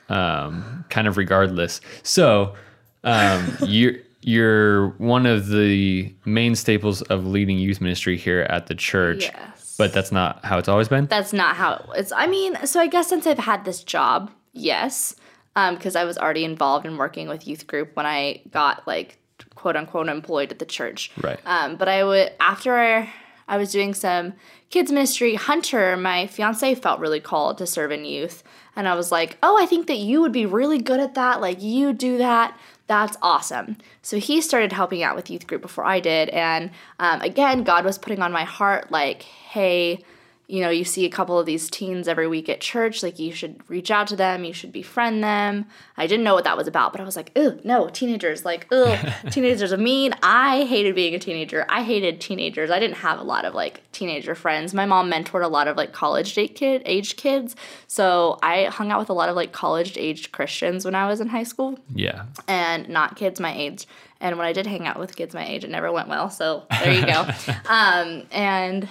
um, 0.10 0.86
kind 0.90 1.08
of 1.08 1.18
regardless. 1.18 1.82
So 2.04 2.56
um, 3.04 3.58
you're 3.66 3.94
you're 4.22 4.90
one 4.98 5.26
of 5.26 5.48
the 5.48 6.14
main 6.26 6.54
staples 6.56 7.02
of 7.04 7.26
leading 7.26 7.58
youth 7.58 7.80
ministry 7.80 8.18
here 8.18 8.42
at 8.50 8.68
the 8.68 8.76
church. 8.76 9.24
Yes. 9.26 9.76
But 9.78 9.94
that's 9.94 10.12
not 10.12 10.44
how 10.44 10.58
it's 10.58 10.68
always 10.68 10.90
been. 10.90 11.06
That's 11.08 11.32
not 11.32 11.56
how 11.56 11.90
it's. 11.96 12.12
I 12.12 12.28
mean, 12.28 12.58
so 12.66 12.82
I 12.82 12.88
guess 12.88 13.08
since 13.08 13.26
I've 13.26 13.40
had 13.40 13.64
this 13.64 13.82
job, 13.82 14.30
yes, 14.52 15.16
because 15.54 15.96
I 15.96 16.06
was 16.06 16.18
already 16.18 16.46
involved 16.46 16.86
in 16.86 16.98
working 16.98 17.28
with 17.28 17.48
youth 17.48 17.68
group 17.68 17.96
when 17.96 18.06
I 18.06 18.42
got 18.52 18.88
like 18.88 19.18
quote 19.56 19.76
unquote 19.76 20.08
employed 20.08 20.52
at 20.52 20.60
the 20.60 20.66
church. 20.66 21.12
Right. 21.22 21.40
Um, 21.46 21.76
but 21.76 21.88
I 21.88 22.04
would 22.04 22.32
after 22.40 23.08
I 23.48 23.58
was 23.58 23.72
doing 23.72 23.94
some 23.94 24.34
kids 24.70 24.92
ministry. 24.92 25.36
Hunter, 25.36 25.98
my 25.98 26.28
fiance, 26.28 26.76
felt 26.76 27.00
really 27.00 27.20
called 27.20 27.58
to 27.58 27.66
serve 27.66 27.92
in 27.92 28.06
youth, 28.06 28.44
and 28.76 28.88
I 28.88 28.96
was 28.96 29.12
like, 29.12 29.38
"Oh, 29.42 29.62
I 29.62 29.66
think 29.66 29.88
that 29.88 29.98
you 29.98 30.22
would 30.22 30.32
be 30.32 30.46
really 30.46 30.80
good 30.80 31.00
at 31.00 31.16
that. 31.16 31.42
Like 31.42 31.62
you 31.62 31.92
do 31.92 32.18
that. 32.20 32.58
That's 32.88 33.18
awesome." 33.22 33.78
So 34.02 34.18
he 34.18 34.40
started 34.40 34.72
helping 34.72 35.04
out 35.04 35.16
with 35.16 35.30
youth 35.30 35.48
group 35.48 35.62
before 35.62 35.86
I 35.86 36.00
did, 36.00 36.30
and 36.30 36.72
um, 37.00 37.22
again, 37.22 37.64
God 37.64 37.86
was 37.86 37.98
putting 37.98 38.22
on 38.22 38.32
my 38.32 38.44
heart 38.44 38.92
like, 38.92 39.24
"Hey." 39.24 40.04
You 40.50 40.62
know, 40.62 40.70
you 40.72 40.84
see 40.84 41.06
a 41.06 41.10
couple 41.10 41.38
of 41.38 41.46
these 41.46 41.70
teens 41.70 42.08
every 42.08 42.28
week 42.28 42.50
at 42.50 42.60
church, 42.60 43.04
like 43.04 43.20
you 43.20 43.32
should 43.32 43.62
reach 43.70 43.92
out 43.92 44.08
to 44.08 44.16
them, 44.16 44.44
you 44.44 44.52
should 44.52 44.72
befriend 44.72 45.24
them. 45.24 45.68
I 45.96 46.08
didn't 46.08 46.24
know 46.24 46.34
what 46.34 46.44
that 46.46 46.58
was 46.58 46.68
about, 46.68 46.92
but 46.92 47.00
I 47.00 47.04
was 47.04 47.16
like, 47.16 47.32
ooh, 47.38 47.60
no, 47.64 47.88
teenagers, 47.88 48.44
like, 48.46 48.66
ugh, 48.72 48.98
teenagers 49.32 49.72
are 49.72 49.78
mean. 49.78 50.14
I 50.24 50.64
hated 50.64 50.96
being 50.96 51.14
a 51.14 51.20
teenager. 51.20 51.68
I 51.70 51.84
hated 51.84 52.20
teenagers. 52.20 52.72
I 52.72 52.80
didn't 52.80 52.98
have 52.98 53.20
a 53.20 53.24
lot 53.24 53.46
of 53.46 53.54
like 53.54 53.84
teenager 53.92 54.34
friends. 54.34 54.74
My 54.74 54.88
mom 54.88 55.12
mentored 55.12 55.44
a 55.44 55.48
lot 55.48 55.68
of 55.68 55.78
like 55.78 55.94
college 55.94 56.36
age 56.36 56.56
kid 56.56 56.82
aged 56.86 57.18
kids. 57.18 57.56
So 57.88 58.40
I 58.42 58.66
hung 58.66 58.90
out 58.92 59.00
with 59.00 59.10
a 59.10 59.14
lot 59.14 59.30
of 59.30 59.36
like 59.36 59.52
college 59.52 59.98
aged 60.00 60.32
Christians 60.32 60.84
when 60.84 60.96
I 60.96 61.08
was 61.08 61.22
in 61.22 61.28
high 61.28 61.44
school 61.44 61.78
Yeah. 61.94 62.26
and 62.48 62.90
not 62.90 63.16
kids 63.18 63.40
my 63.40 63.54
age. 63.56 63.86
And 64.20 64.38
when 64.38 64.48
I 64.48 64.52
did 64.54 64.66
hang 64.66 64.86
out 64.86 65.00
with 65.00 65.16
kids 65.16 65.34
my 65.34 65.46
age, 65.48 65.64
it 65.64 65.70
never 65.70 65.92
went 65.92 66.10
well. 66.10 66.30
So 66.30 66.66
there 66.72 66.92
you 66.94 67.06
go. 67.06 67.26
um, 67.70 68.24
and 68.32 68.88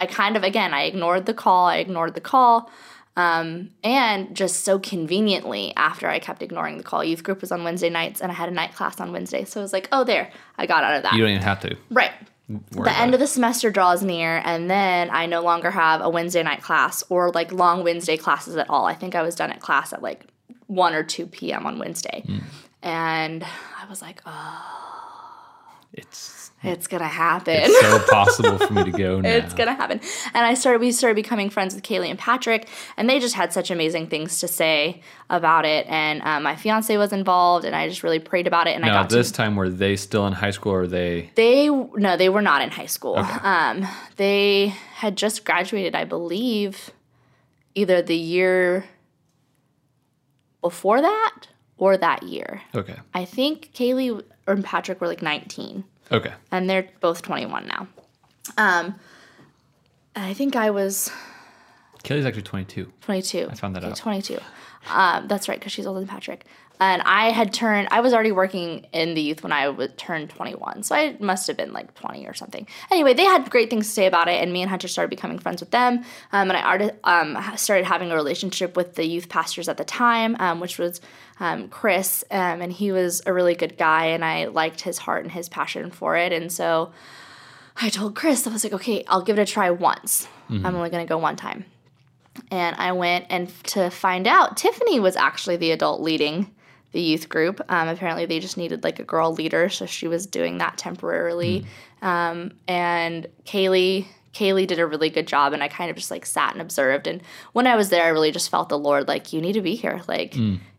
I 0.00 0.06
kind 0.06 0.36
of, 0.36 0.42
again, 0.42 0.72
I 0.72 0.84
ignored 0.84 1.26
the 1.26 1.34
call. 1.34 1.66
I 1.66 1.76
ignored 1.76 2.14
the 2.14 2.20
call. 2.20 2.70
Um, 3.16 3.70
and 3.84 4.34
just 4.34 4.64
so 4.64 4.78
conveniently, 4.78 5.74
after 5.76 6.08
I 6.08 6.18
kept 6.18 6.42
ignoring 6.42 6.78
the 6.78 6.84
call, 6.84 7.04
youth 7.04 7.22
group 7.22 7.40
was 7.40 7.52
on 7.52 7.64
Wednesday 7.64 7.90
nights 7.90 8.20
and 8.20 8.30
I 8.32 8.34
had 8.34 8.48
a 8.48 8.52
night 8.52 8.74
class 8.74 9.00
on 9.00 9.12
Wednesday. 9.12 9.44
So 9.44 9.60
I 9.60 9.62
was 9.62 9.72
like, 9.72 9.88
oh, 9.92 10.04
there, 10.04 10.30
I 10.56 10.66
got 10.66 10.84
out 10.84 10.96
of 10.96 11.02
that. 11.02 11.12
You 11.12 11.20
don't 11.20 11.30
even 11.30 11.42
have 11.42 11.60
to. 11.60 11.76
right. 11.90 12.12
The 12.72 12.98
end 12.98 13.12
it. 13.12 13.14
of 13.14 13.20
the 13.20 13.28
semester 13.28 13.70
draws 13.70 14.02
near, 14.02 14.42
and 14.44 14.68
then 14.68 15.08
I 15.12 15.26
no 15.26 15.40
longer 15.40 15.70
have 15.70 16.00
a 16.00 16.10
Wednesday 16.10 16.42
night 16.42 16.62
class 16.62 17.04
or 17.08 17.30
like 17.30 17.52
long 17.52 17.84
Wednesday 17.84 18.16
classes 18.16 18.56
at 18.56 18.68
all. 18.68 18.86
I 18.86 18.94
think 18.94 19.14
I 19.14 19.22
was 19.22 19.36
done 19.36 19.52
at 19.52 19.60
class 19.60 19.92
at 19.92 20.02
like 20.02 20.24
1 20.66 20.94
or 20.94 21.04
2 21.04 21.26
p.m. 21.26 21.64
on 21.64 21.78
Wednesday. 21.78 22.24
Hmm. 22.26 22.38
And 22.82 23.44
I 23.44 23.88
was 23.88 24.02
like, 24.02 24.20
oh, 24.26 24.64
It's, 25.92 26.39
it's 26.62 26.86
gonna 26.86 27.08
happen. 27.08 27.54
it's 27.56 27.80
so 27.80 27.98
possible 28.10 28.58
for 28.58 28.72
me 28.72 28.84
to 28.84 28.90
go 28.90 29.20
now. 29.20 29.30
it's 29.30 29.54
gonna 29.54 29.74
happen. 29.74 30.00
And 30.34 30.46
I 30.46 30.54
started 30.54 30.80
we 30.80 30.92
started 30.92 31.14
becoming 31.14 31.48
friends 31.48 31.74
with 31.74 31.82
Kaylee 31.82 32.10
and 32.10 32.18
Patrick, 32.18 32.68
and 32.96 33.08
they 33.08 33.18
just 33.18 33.34
had 33.34 33.52
such 33.52 33.70
amazing 33.70 34.08
things 34.08 34.40
to 34.40 34.48
say 34.48 35.00
about 35.30 35.64
it. 35.64 35.86
And 35.88 36.20
um, 36.22 36.42
my 36.42 36.56
fiance 36.56 36.94
was 36.96 37.12
involved, 37.12 37.64
and 37.64 37.74
I 37.74 37.88
just 37.88 38.02
really 38.02 38.18
prayed 38.18 38.46
about 38.46 38.66
it. 38.66 38.72
And 38.76 38.84
I 38.84 38.88
now, 38.88 39.02
got 39.02 39.10
this 39.10 39.28
to 39.30 39.36
time, 39.36 39.56
were 39.56 39.70
they 39.70 39.96
still 39.96 40.26
in 40.26 40.34
high 40.34 40.50
school 40.50 40.72
or 40.72 40.86
they? 40.86 41.30
they 41.34 41.68
no, 41.68 42.16
they 42.16 42.28
were 42.28 42.42
not 42.42 42.62
in 42.62 42.70
high 42.70 42.86
school. 42.86 43.16
Um, 43.16 43.86
they 44.16 44.74
had 44.94 45.16
just 45.16 45.44
graduated, 45.44 45.94
I 45.94 46.04
believe, 46.04 46.90
either 47.74 48.02
the 48.02 48.16
year 48.16 48.84
before 50.60 51.00
that 51.00 51.46
or 51.78 51.96
that 51.96 52.22
year. 52.22 52.60
Okay. 52.74 52.96
I 53.14 53.24
think 53.24 53.70
Kaylee 53.72 54.22
and 54.46 54.64
Patrick 54.64 55.00
were 55.00 55.06
like 55.06 55.22
19 55.22 55.84
Okay. 56.12 56.32
and 56.50 56.68
they're 56.68 56.88
both 57.00 57.22
21 57.22 57.66
now. 57.66 57.88
Um, 58.58 58.96
I 60.16 60.34
think 60.34 60.56
I 60.56 60.70
was 60.70 61.10
Kelly's 62.02 62.24
actually 62.24 62.42
22. 62.42 62.92
22. 63.02 63.48
I 63.50 63.54
found 63.54 63.76
that 63.76 63.84
okay, 63.84 63.90
out. 63.92 63.96
22. 63.96 64.38
Um, 64.90 65.28
that's 65.28 65.48
right, 65.48 65.58
because 65.58 65.72
she's 65.72 65.86
older 65.86 66.00
than 66.00 66.08
Patrick. 66.08 66.46
And 66.80 67.02
I 67.02 67.30
had 67.30 67.52
turned, 67.52 67.88
I 67.90 68.00
was 68.00 68.14
already 68.14 68.32
working 68.32 68.86
in 68.94 69.12
the 69.12 69.20
youth 69.20 69.42
when 69.42 69.52
I 69.52 69.68
was, 69.68 69.90
turned 69.98 70.30
21. 70.30 70.82
So 70.82 70.94
I 70.94 71.14
must 71.20 71.46
have 71.46 71.56
been 71.58 71.74
like 71.74 71.94
20 71.94 72.26
or 72.26 72.32
something. 72.32 72.66
Anyway, 72.90 73.12
they 73.12 73.24
had 73.24 73.50
great 73.50 73.68
things 73.68 73.86
to 73.86 73.92
say 73.92 74.06
about 74.06 74.28
it, 74.28 74.42
and 74.42 74.50
me 74.50 74.62
and 74.62 74.70
Hunter 74.70 74.88
started 74.88 75.10
becoming 75.10 75.38
friends 75.38 75.60
with 75.60 75.70
them. 75.72 75.98
Um, 76.32 76.48
and 76.48 76.52
I 76.52 76.64
already, 76.64 76.90
um, 77.04 77.38
started 77.56 77.84
having 77.84 78.10
a 78.10 78.14
relationship 78.14 78.78
with 78.78 78.94
the 78.94 79.04
youth 79.04 79.28
pastors 79.28 79.68
at 79.68 79.76
the 79.76 79.84
time, 79.84 80.36
um, 80.40 80.58
which 80.58 80.78
was 80.78 81.02
um, 81.38 81.68
Chris. 81.68 82.24
Um, 82.30 82.62
and 82.62 82.72
he 82.72 82.92
was 82.92 83.20
a 83.26 83.32
really 83.34 83.54
good 83.54 83.76
guy, 83.76 84.06
and 84.06 84.24
I 84.24 84.46
liked 84.46 84.80
his 84.80 84.96
heart 84.96 85.22
and 85.22 85.32
his 85.32 85.50
passion 85.50 85.90
for 85.90 86.16
it. 86.16 86.32
And 86.32 86.50
so 86.50 86.92
I 87.76 87.90
told 87.90 88.16
Chris, 88.16 88.46
I 88.46 88.50
was 88.50 88.64
like, 88.64 88.72
okay, 88.72 89.04
I'll 89.06 89.22
give 89.22 89.38
it 89.38 89.42
a 89.42 89.52
try 89.52 89.70
once. 89.70 90.26
I'm 90.48 90.74
only 90.74 90.90
going 90.90 91.06
to 91.06 91.08
go 91.08 91.16
one 91.16 91.36
time 91.36 91.64
and 92.50 92.74
I 92.76 92.90
went 92.90 93.26
and 93.28 93.48
to 93.66 93.90
find 93.90 94.26
out 94.26 94.56
Tiffany 94.56 94.98
was 94.98 95.14
actually 95.14 95.56
the 95.56 95.70
adult 95.70 96.00
leading 96.00 96.52
the 96.92 97.00
youth 97.00 97.28
group. 97.28 97.60
Um, 97.68 97.88
apparently, 97.88 98.26
they 98.26 98.40
just 98.40 98.56
needed 98.56 98.82
like 98.84 98.98
a 98.98 99.04
girl 99.04 99.32
leader, 99.32 99.68
so 99.68 99.86
she 99.86 100.08
was 100.08 100.26
doing 100.26 100.58
that 100.58 100.76
temporarily. 100.76 101.64
Um, 102.02 102.52
and 102.66 103.26
Kaylee, 103.44 104.06
Kaylee 104.34 104.66
did 104.66 104.78
a 104.78 104.86
really 104.86 105.10
good 105.10 105.26
job, 105.26 105.52
and 105.52 105.62
I 105.62 105.68
kind 105.68 105.90
of 105.90 105.96
just 105.96 106.10
like 106.10 106.26
sat 106.26 106.52
and 106.52 106.62
observed. 106.62 107.06
And 107.06 107.22
when 107.52 107.66
I 107.66 107.76
was 107.76 107.90
there, 107.90 108.04
I 108.04 108.08
really 108.08 108.32
just 108.32 108.50
felt 108.50 108.68
the 108.68 108.78
Lord 108.78 109.08
like, 109.08 109.32
you 109.32 109.40
need 109.40 109.52
to 109.54 109.62
be 109.62 109.74
here. 109.74 110.02
Like, 110.08 110.34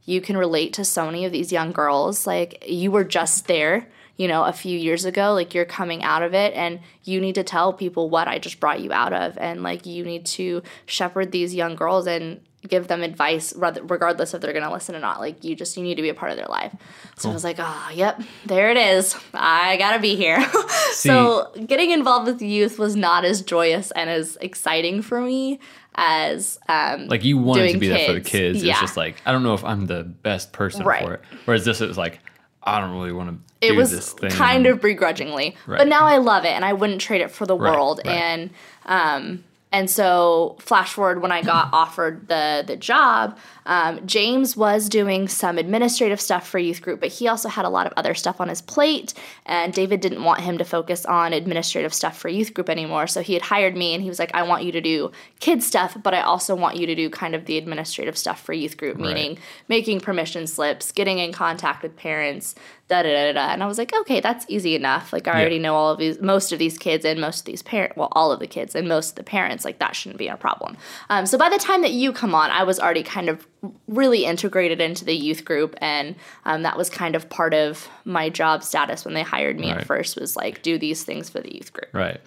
you 0.06 0.20
can 0.20 0.36
relate 0.38 0.74
to 0.74 0.86
so 0.86 1.06
many 1.06 1.26
of 1.26 1.32
these 1.32 1.52
young 1.52 1.72
girls. 1.72 2.28
Like, 2.28 2.66
you 2.68 2.92
were 2.92 3.04
just 3.04 3.48
there. 3.48 3.88
You 4.18 4.28
know, 4.28 4.44
a 4.44 4.54
few 4.54 4.78
years 4.78 5.06
ago, 5.06 5.34
like 5.34 5.56
you're 5.56 5.66
coming 5.66 6.04
out 6.04 6.22
of 6.22 6.36
it, 6.36 6.54
and 6.54 6.80
you 7.04 7.20
need 7.20 7.34
to 7.36 7.44
tell 7.44 7.74
people 7.74 8.08
what 8.08 8.28
I 8.28 8.38
just 8.38 8.60
brought 8.60 8.80
you 8.80 8.92
out 8.94 9.14
of, 9.14 9.36
and 9.40 9.64
like 9.64 9.88
you 9.88 10.04
need 10.04 10.28
to 10.28 10.62
shepherd 10.86 11.32
these 11.32 11.56
young 11.56 11.76
girls 11.76 12.06
and 12.06 12.40
give 12.68 12.88
them 12.88 13.02
advice 13.02 13.54
regardless 13.56 14.34
if 14.34 14.42
they're 14.42 14.54
going 14.54 14.64
to 14.66 14.72
listen 14.72 14.96
or 14.96 15.00
not 15.00 15.20
like 15.20 15.44
you 15.44 15.56
just 15.56 15.76
you 15.78 15.84
need 15.84 15.96
to 15.96 16.02
be 16.02 16.10
a 16.10 16.14
part 16.14 16.30
of 16.32 16.38
their 16.38 16.46
life 16.48 16.74
so 17.18 17.30
i 17.30 17.34
was 17.34 17.44
like 17.44 17.56
oh 17.60 17.90
yep 17.94 18.22
there 18.46 18.70
it 18.70 18.78
is 18.78 19.16
i 19.34 19.76
gotta 19.78 20.00
be 20.00 20.16
here 20.16 20.40
so 20.94 21.52
getting 21.68 21.92
involved 21.92 22.28
with 22.28 22.42
youth 22.42 22.78
was 22.78 22.96
not 22.96 23.26
as 23.26 23.42
joyous 23.42 23.90
and 23.92 24.10
as 24.10 24.38
exciting 24.42 25.02
for 25.02 25.20
me 25.22 25.60
as 25.96 26.60
um 26.70 27.08
Like 27.08 27.24
you 27.24 27.38
wanted 27.38 27.72
to 27.72 27.78
be 27.78 27.88
there 27.88 28.06
for 28.08 28.14
the 28.14 28.20
kids. 28.22 28.30
kids. 28.30 28.64
Yeah. 28.64 28.72
It's 28.74 28.82
just 28.82 28.98
like 28.98 29.22
I 29.26 29.32
don't 29.32 29.44
know 29.44 29.54
if 29.56 29.64
I'm 29.66 29.88
the 29.88 30.04
best 30.04 30.54
person 30.54 30.86
Right. 30.86 31.04
for 31.04 31.16
it. 31.16 31.22
Whereas 31.46 31.66
this 31.66 31.82
is 31.82 31.98
like 31.98 32.20
I 32.64 32.80
don't 32.80 32.92
really 32.92 33.12
want 33.12 33.30
to 33.30 33.68
it 33.68 33.72
do 33.72 33.76
was 33.76 33.92
this 33.92 34.14
thing. 34.14 34.30
kind 34.32 34.68
of 34.68 34.80
begrudgingly 34.82 35.56
Right. 35.68 35.80
but 35.80 35.88
now 35.88 36.06
i 36.06 36.18
love 36.18 36.46
it 36.46 36.52
and 36.52 36.64
i 36.64 36.74
wouldn't 36.74 37.02
trade 37.02 37.22
it 37.22 37.30
for 37.32 37.46
the 37.46 37.56
Right, 37.58 37.72
world 37.74 38.00
and 38.06 38.52
um 38.86 39.44
and 39.72 39.90
so 39.90 40.56
flash 40.60 40.94
forward 40.94 41.22
when 41.22 41.32
i 41.32 41.42
got 41.42 41.70
offered 41.74 42.28
the 42.28 42.64
the 42.66 42.76
job 42.76 43.38
um, 43.66 44.06
james 44.06 44.58
was 44.58 44.90
doing 44.90 45.28
some 45.28 45.58
administrative 45.58 46.20
stuff 46.20 46.48
for 46.48 46.60
youth 46.60 46.82
group 46.82 47.00
but 47.00 47.10
he 47.10 47.28
also 47.28 47.48
had 47.50 47.66
a 47.66 47.70
lot 47.70 47.86
of 47.86 47.94
other 47.96 48.14
stuff 48.14 48.42
on 48.42 48.50
his 48.50 48.62
plate 48.62 49.14
and 49.46 49.74
david 49.74 50.02
didn't 50.02 50.24
want 50.24 50.42
him 50.42 50.58
to 50.58 50.66
focus 50.66 51.06
on 51.06 51.34
administrative 51.34 51.94
stuff 51.94 52.18
for 52.18 52.30
youth 52.30 52.54
group 52.54 52.70
anymore. 52.70 53.08
So 53.08 53.22
he 53.22 53.34
had 53.34 53.42
hired 53.42 53.76
me 53.76 53.94
and 53.94 54.04
he 54.04 54.10
was 54.10 54.20
like 54.20 54.34
i 54.34 54.44
want 54.44 54.64
you 54.64 54.72
to 54.72 54.82
do 54.82 55.12
kid 55.40 55.64
stuff 55.64 55.98
but 56.02 56.14
i 56.14 56.22
also 56.22 56.56
want 56.56 56.78
you 56.78 56.86
to 56.88 56.96
do 56.96 57.10
kind 57.10 57.36
of 57.36 57.46
the 57.46 57.58
administrative 57.58 58.18
stuff 58.18 58.42
for 58.42 58.54
youth 58.54 58.78
group 58.78 58.98
meaning 58.98 59.38
making 59.68 60.00
permission 60.00 60.48
slips 60.48 60.92
getting 60.92 61.20
in 61.20 61.32
contact 61.32 61.84
with 61.84 61.96
parents 61.96 62.56
da 63.02 63.10
da 63.10 63.32
da 63.32 63.34
da. 63.34 63.54
And 63.54 63.64
I 63.64 63.68
was 63.68 63.78
like, 63.78 63.94
okay, 64.02 64.20
that's 64.20 64.46
easy 64.50 64.76
enough. 64.76 65.14
Like 65.14 65.28
I 65.28 65.40
already 65.40 65.60
know 65.60 65.76
all 65.76 65.92
of 65.92 65.98
these, 65.98 66.20
most 66.22 66.52
of 66.52 66.60
these 66.60 66.78
kids 66.78 67.06
and 67.06 67.20
most 67.22 67.40
of 67.40 67.46
these 67.46 67.62
parents, 67.64 67.96
well, 67.96 68.10
all 68.12 68.32
of 68.32 68.40
the 68.40 68.48
kids 68.48 68.76
and 68.76 68.88
most 68.88 69.10
of 69.12 69.16
the 69.16 69.24
parents. 69.24 69.66
Like 69.66 69.80
that 69.80 69.96
shouldn't 69.96 70.18
be 70.20 70.28
a 70.28 70.38
problem. 70.38 70.78
Um, 71.10 71.26
so 71.26 71.38
by 71.38 71.50
the 71.50 71.58
time 71.58 71.82
that 71.82 71.92
you 71.92 72.12
come 72.12 72.36
on, 72.36 72.52
I 72.52 72.64
was 72.64 72.80
already 72.80 73.04
kind 73.04 73.30
of 73.30 73.48
really 73.88 74.26
integrated 74.26 74.82
into 74.82 75.06
the 75.06 75.16
youth 75.16 75.46
group, 75.46 75.76
and 75.80 76.16
um, 76.46 76.64
that 76.64 76.78
was 76.78 76.90
kind 76.90 77.16
of 77.16 77.30
part 77.30 77.54
of 77.54 77.88
my 78.06 78.30
job 78.30 78.64
status 78.64 79.06
when 79.06 79.14
they 79.14 79.24
hired 79.24 79.60
me 79.60 79.72
Right. 79.72 79.82
at 79.82 79.88
first. 79.88 80.20
Was 80.20 80.36
like 80.36 80.62
do 80.62 80.78
these 80.78 81.04
things 81.04 81.30
for 81.30 81.40
the 81.40 81.54
youth 81.56 81.72
group. 81.74 81.90
Right. 81.94 82.20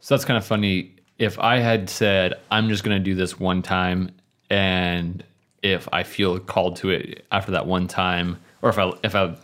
So 0.00 0.14
that's 0.14 0.24
kind 0.24 0.36
of 0.38 0.44
funny. 0.44 0.94
If 1.18 1.38
I 1.38 1.58
had 1.58 1.90
said, 1.90 2.34
I'm 2.50 2.68
just 2.68 2.82
going 2.84 2.96
to 2.96 3.02
do 3.04 3.14
this 3.14 3.38
one 3.38 3.62
time, 3.62 4.10
and 4.48 5.22
if 5.62 5.88
I 5.92 6.02
feel 6.02 6.38
called 6.38 6.76
to 6.76 6.90
it 6.90 7.24
after 7.30 7.52
that 7.52 7.66
one 7.66 7.86
time, 7.86 8.38
or 8.62 8.70
if 8.70 8.78
I, 8.78 8.92
if 9.04 9.14
I, 9.14 9.36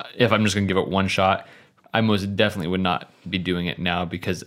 Uh, 0.00 0.08
if 0.16 0.32
I'm 0.32 0.42
just 0.44 0.54
going 0.54 0.66
to 0.66 0.72
give 0.72 0.82
it 0.82 0.88
one 0.88 1.08
shot, 1.08 1.46
I 1.92 2.00
most 2.00 2.36
definitely 2.36 2.68
would 2.68 2.80
not 2.80 3.12
be 3.28 3.38
doing 3.38 3.66
it 3.66 3.78
now 3.78 4.04
because 4.04 4.44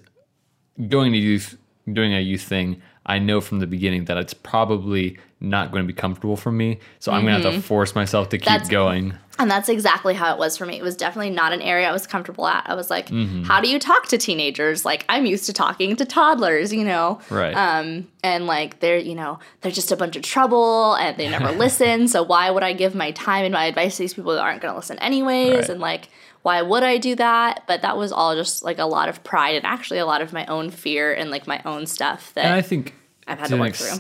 going 0.88 1.12
to 1.12 1.18
youth, 1.18 1.58
doing 1.92 2.14
a 2.14 2.20
youth 2.20 2.42
thing, 2.42 2.82
I 3.06 3.20
know 3.20 3.42
from 3.42 3.60
the 3.60 3.68
beginning 3.68 4.06
that 4.06 4.18
it's 4.18 4.34
probably 4.34 5.18
not 5.42 5.72
going 5.72 5.84
to 5.84 5.88
be 5.88 5.94
comfortable 5.94 6.38
for 6.38 6.52
me. 6.54 6.80
So 7.00 7.12
I'm 7.12 7.24
going 7.26 7.42
to 7.42 7.52
have 7.52 7.56
to 7.62 7.62
force 7.62 7.96
myself 7.96 8.30
to 8.30 8.38
keep 8.38 8.48
Mm-hmm. 8.48 8.54
That's- 8.54 8.70
going. 8.70 9.14
And 9.40 9.50
that's 9.50 9.68
exactly 9.68 10.14
how 10.14 10.32
it 10.32 10.38
was 10.38 10.56
for 10.58 10.66
me. 10.68 10.78
It 10.78 10.84
was 10.84 10.96
definitely 10.96 11.32
not 11.32 11.54
an 11.54 11.62
area 11.64 11.90
I 11.90 11.92
was 11.92 12.06
comfortable 12.06 12.46
at. 12.48 12.70
I 12.70 12.76
was 12.76 12.92
like, 12.92 13.08
Mm-hmm. 13.10 13.44
how 13.44 13.62
do 13.62 13.68
you 13.68 13.80
talk 13.80 14.08
to 14.10 14.18
teenagers? 14.20 14.86
Like, 14.86 15.06
I'm 15.10 15.26
used 15.26 15.46
to 15.48 15.54
talking 15.54 15.96
to 15.96 16.06
toddlers, 16.06 16.72
you 16.72 16.84
know? 16.84 17.20
Right. 17.32 17.54
Um, 17.56 18.08
and 18.24 18.46
like, 18.46 18.80
they're, 18.80 19.00
you 19.00 19.16
know, 19.16 19.40
they're 19.62 19.72
just 19.72 19.92
a 19.92 19.98
bunch 19.98 20.16
of 20.16 20.22
trouble 20.22 20.94
and 20.94 21.18
they 21.18 21.28
never 21.30 21.52
listen. 21.58 22.08
So 22.08 22.22
why 22.22 22.52
would 22.52 22.62
I 22.64 22.74
give 22.74 22.94
my 22.94 23.10
time 23.12 23.44
and 23.44 23.52
my 23.54 23.66
advice 23.66 23.98
to 23.98 24.04
these 24.04 24.14
people 24.14 24.34
that 24.34 24.40
aren't 24.42 24.62
going 24.62 24.72
to 24.72 24.78
listen 24.78 25.00
anyways? 25.00 25.54
Right. 25.62 25.70
And 25.70 25.80
like, 25.80 26.10
why 26.44 26.62
would 26.62 26.84
I 26.84 26.98
do 26.98 27.16
that? 27.16 27.64
But 27.68 27.82
that 27.82 27.98
was 27.98 28.12
all 28.12 28.36
just 28.36 28.64
like 28.64 28.78
a 28.78 28.86
lot 28.86 29.10
of 29.10 29.24
pride 29.24 29.56
and 29.56 29.66
actually 29.66 30.00
a 30.00 30.06
lot 30.06 30.22
of 30.22 30.34
my 30.34 30.46
own 30.46 30.70
fear 30.70 31.12
and 31.12 31.32
like 31.32 31.48
my 31.48 31.62
own 31.66 31.88
stuff 31.88 32.34
that 32.36 32.46
And 32.46 32.54
I 32.54 32.62
think 32.62 32.94
I've 33.26 33.40
had 33.40 33.46
to 33.46 33.50
to 33.50 33.56
an 33.56 33.62
work 33.62 33.74
through. 33.74 33.98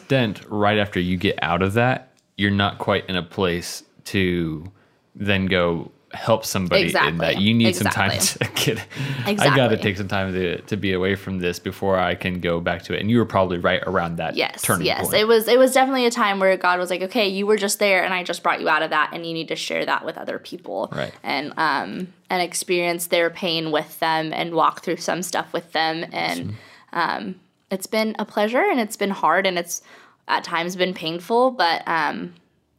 right 0.49 0.77
after 0.77 0.99
you 0.99 1.17
get 1.17 1.39
out 1.41 1.61
of 1.61 1.73
that, 1.73 2.13
you're 2.37 2.51
not 2.51 2.77
quite 2.77 3.09
in 3.09 3.15
a 3.15 3.23
place 3.23 3.83
to 4.05 4.71
then 5.15 5.45
go 5.45 5.91
help 6.13 6.45
somebody 6.45 6.93
in 6.95 7.17
that. 7.17 7.41
You 7.41 7.53
need 7.53 7.75
some 7.75 7.91
time 7.91 8.19
to 8.19 8.49
get. 8.55 8.85
I 9.25 9.33
got 9.55 9.69
to 9.69 9.77
take 9.77 9.97
some 9.97 10.07
time 10.07 10.33
to 10.33 10.61
to 10.61 10.77
be 10.77 10.93
away 10.93 11.15
from 11.15 11.39
this 11.39 11.59
before 11.59 11.97
I 11.97 12.15
can 12.15 12.39
go 12.39 12.59
back 12.59 12.83
to 12.83 12.93
it. 12.93 13.01
And 13.01 13.09
you 13.09 13.17
were 13.17 13.25
probably 13.25 13.57
right 13.57 13.81
around 13.85 14.17
that 14.17 14.35
Yes, 14.35 14.61
turning 14.61 14.85
yes. 14.85 15.01
point. 15.01 15.15
It 15.15 15.27
was 15.27 15.47
it 15.47 15.57
was 15.57 15.73
definitely 15.73 16.05
a 16.05 16.11
time 16.11 16.39
where 16.39 16.55
God 16.57 16.79
was 16.79 16.89
like, 16.89 17.01
okay, 17.01 17.27
you 17.27 17.45
were 17.45 17.57
just 17.57 17.79
there, 17.79 18.03
and 18.03 18.13
I 18.13 18.23
just 18.23 18.43
brought 18.43 18.61
you 18.61 18.69
out 18.69 18.83
of 18.83 18.91
that, 18.91 19.11
and 19.13 19.25
you 19.25 19.33
need 19.33 19.47
to 19.49 19.55
share 19.55 19.85
that 19.85 20.05
with 20.05 20.17
other 20.17 20.39
people, 20.39 20.89
Right. 20.91 21.13
And 21.23 21.53
um 21.57 22.07
and 22.29 22.41
experience 22.41 23.07
their 23.07 23.29
pain 23.29 23.71
with 23.71 23.99
them, 23.99 24.33
and 24.33 24.53
walk 24.53 24.83
through 24.83 24.97
some 24.97 25.21
stuff 25.21 25.53
with 25.53 25.71
them, 25.71 26.05
and 26.11 26.55
um, 26.91 27.35
it's 27.69 27.87
been 27.87 28.15
a 28.19 28.25
pleasure, 28.25 28.61
and 28.61 28.79
it's 28.79 28.95
been 28.95 29.09
hard, 29.11 29.45
and 29.45 29.57
it's 29.57 29.81
at 30.27 30.43
times 30.43 30.75
been 30.75 30.93
painful, 30.93 31.51
but 31.51 31.85
um, 31.87 32.33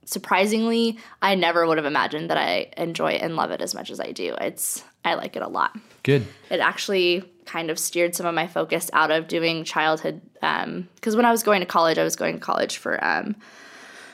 surprisingly, 0.04 0.98
I 1.22 1.34
never 1.34 1.66
would 1.66 1.78
have 1.78 1.86
imagined 1.86 2.30
that 2.30 2.38
I 2.38 2.72
enjoy 2.76 3.12
and 3.12 3.36
love 3.36 3.50
it 3.50 3.60
as 3.60 3.74
much 3.74 3.90
as 3.90 4.00
I 4.00 4.12
do. 4.12 4.34
It's 4.40 4.82
I 5.04 5.14
like 5.14 5.36
it 5.36 5.42
a 5.42 5.48
lot 5.48 5.76
Good. 6.02 6.26
it 6.50 6.60
actually 6.60 7.24
kind 7.44 7.70
of 7.70 7.78
steered 7.78 8.14
some 8.14 8.24
of 8.24 8.34
my 8.34 8.46
focus 8.46 8.90
out 8.94 9.10
of 9.10 9.28
doing 9.28 9.64
childhood 9.64 10.22
um 10.40 10.88
because 10.94 11.14
when 11.14 11.26
i 11.26 11.30
was 11.30 11.42
going 11.42 11.60
to 11.60 11.66
college 11.66 11.98
i 11.98 12.02
was 12.02 12.16
going 12.16 12.32
to 12.32 12.40
college 12.40 12.78
for 12.78 13.04
um, 13.04 13.36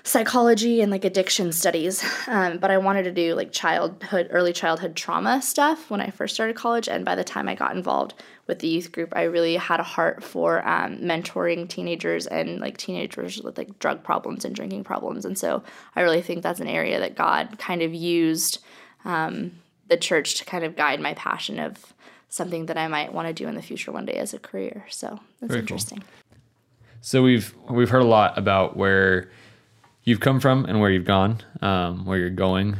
psychology 0.02 0.80
and 0.80 0.90
like 0.90 1.04
addiction 1.04 1.52
studies 1.52 2.04
um, 2.26 2.58
but 2.58 2.70
i 2.70 2.78
wanted 2.78 3.02
to 3.02 3.12
do 3.12 3.34
like 3.34 3.52
childhood 3.52 4.28
early 4.30 4.52
childhood 4.52 4.96
trauma 4.96 5.40
stuff 5.42 5.90
when 5.90 6.00
i 6.00 6.08
first 6.10 6.34
started 6.34 6.56
college 6.56 6.88
and 6.88 7.04
by 7.04 7.14
the 7.14 7.24
time 7.24 7.48
i 7.48 7.54
got 7.54 7.76
involved 7.76 8.14
with 8.46 8.60
the 8.60 8.68
youth 8.68 8.92
group 8.92 9.12
i 9.14 9.22
really 9.22 9.56
had 9.56 9.80
a 9.80 9.84
heart 9.84 10.22
for 10.22 10.66
um, 10.66 10.96
mentoring 10.98 11.68
teenagers 11.68 12.26
and 12.26 12.60
like 12.60 12.76
teenagers 12.76 13.42
with 13.42 13.58
like 13.58 13.78
drug 13.78 14.02
problems 14.02 14.44
and 14.44 14.54
drinking 14.54 14.82
problems 14.82 15.24
and 15.24 15.36
so 15.36 15.62
i 15.96 16.00
really 16.00 16.22
think 16.22 16.42
that's 16.42 16.60
an 16.60 16.68
area 16.68 16.98
that 16.98 17.14
god 17.14 17.58
kind 17.58 17.82
of 17.82 17.92
used 17.94 18.58
um, 19.04 19.52
the 19.88 19.96
church 19.96 20.36
to 20.36 20.44
kind 20.44 20.64
of 20.64 20.76
guide 20.76 21.00
my 21.00 21.14
passion 21.14 21.58
of 21.58 21.92
something 22.30 22.66
that 22.66 22.78
I 22.78 22.88
might 22.88 23.12
want 23.12 23.28
to 23.28 23.34
do 23.34 23.46
in 23.48 23.56
the 23.56 23.62
future 23.62 23.92
one 23.92 24.06
day 24.06 24.14
as 24.14 24.32
a 24.32 24.38
career. 24.38 24.86
So 24.88 25.18
that's 25.40 25.52
Very 25.52 25.60
cool. 25.60 25.74
interesting. 25.74 26.02
So 27.02 27.22
we've 27.22 27.54
we've 27.68 27.90
heard 27.90 28.02
a 28.02 28.06
lot 28.06 28.38
about 28.38 28.76
where 28.76 29.30
you've 30.10 30.18
come 30.18 30.40
from 30.40 30.64
and 30.64 30.80
where 30.80 30.90
you've 30.90 31.04
gone, 31.04 31.38
um, 31.62 32.04
where 32.04 32.18
you're 32.18 32.30
going. 32.30 32.76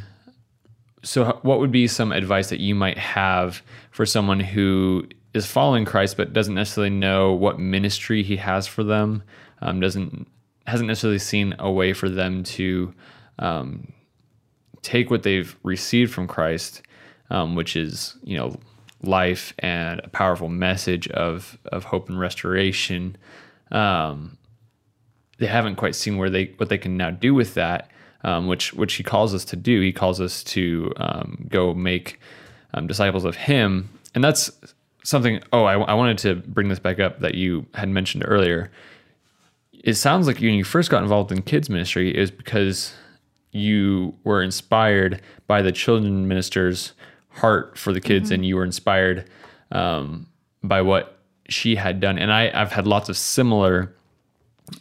So, 1.05 1.39
what 1.43 1.61
would 1.61 1.71
be 1.71 1.87
some 1.87 2.11
advice 2.11 2.51
that 2.51 2.59
you 2.59 2.75
might 2.75 2.99
have 2.99 3.63
for 3.93 4.05
someone 4.05 4.41
who 4.41 5.07
is 5.33 5.47
following 5.47 5.85
Christ 5.85 6.17
but 6.17 6.33
doesn't 6.33 6.57
necessarily 6.57 6.91
know 6.91 7.33
what 7.33 7.61
ministry 7.61 8.25
He 8.25 8.37
has 8.37 8.67
for 8.67 8.83
them? 8.83 9.23
Um, 9.63 9.79
doesn't 9.79 10.27
hasn't 10.67 10.89
necessarily 10.89 11.21
seen 11.21 11.55
a 11.61 11.71
way 11.71 11.93
for 11.93 12.09
them 12.09 12.43
to 12.43 12.93
um, 13.39 13.93
take 14.83 15.09
what 15.09 15.23
they've 15.23 15.57
received 15.63 16.13
from 16.13 16.27
Christ, 16.27 16.83
um, 17.31 17.55
which 17.55 17.77
is 17.77 18.17
you 18.25 18.37
know 18.37 18.59
life 19.03 19.55
and 19.61 20.01
a 20.03 20.09
powerful 20.09 20.49
message 20.49 21.07
of 21.09 21.57
of 21.67 21.85
hope 21.85 22.09
and 22.09 22.19
restoration. 22.19 23.17
Um, 23.71 24.37
they 25.41 25.47
haven't 25.47 25.77
quite 25.77 25.95
seen 25.95 26.19
where 26.19 26.31
they 26.31 26.53
what 26.59 26.69
they 26.69 26.79
can 26.79 26.97
now 26.97 27.11
do 27.11 27.35
with 27.35 27.55
that, 27.55 27.91
um, 28.23 28.47
which 28.47 28.73
which 28.75 28.95
he 28.95 29.03
calls 29.03 29.35
us 29.35 29.45
to 29.47 29.57
do. 29.57 29.81
He 29.81 29.93
calls 29.93 30.21
us 30.21 30.45
to 30.45 30.93
um, 30.97 31.47
go 31.49 31.75
make 31.75 32.21
um, 32.75 32.87
disciples 32.87 33.25
of 33.25 33.35
Him, 33.35 33.89
and 34.15 34.23
that's 34.23 34.51
something. 35.03 35.41
Oh, 35.53 35.65
I, 35.65 35.81
I 35.81 35.95
wanted 35.95 36.19
to 36.19 36.37
bring 36.37 36.69
this 36.69 36.79
back 36.79 37.01
up 37.01 37.21
that 37.21 37.35
you 37.35 37.67
had 37.75 37.89
mentioned 37.89 38.25
earlier. 38.27 38.71
It 39.73 39.95
sounds 39.95 40.27
like 40.27 40.37
when 40.37 40.53
you 40.53 40.63
first 40.63 40.91
got 40.91 41.03
involved 41.03 41.33
in 41.33 41.41
kids 41.41 41.71
ministry 41.71 42.15
is 42.15 42.31
because 42.31 42.93
you 43.51 44.15
were 44.25 44.43
inspired 44.43 45.23
by 45.47 45.63
the 45.63 45.73
children 45.73 46.29
minister's 46.29 46.93
heart 47.31 47.79
for 47.79 47.95
the 47.95 48.01
kids, 48.01 48.31
and 48.31 48.45
you 48.45 48.57
were 48.57 48.65
inspired 48.65 49.27
um, 49.73 50.27
by 50.63 50.83
what 50.83 51.19
she 51.49 51.77
had 51.77 51.99
done. 51.99 52.19
And 52.19 52.31
I, 52.31 52.51
I've 52.53 52.73
had 52.73 52.87
lots 52.87 53.09
of 53.09 53.17
similar 53.17 53.95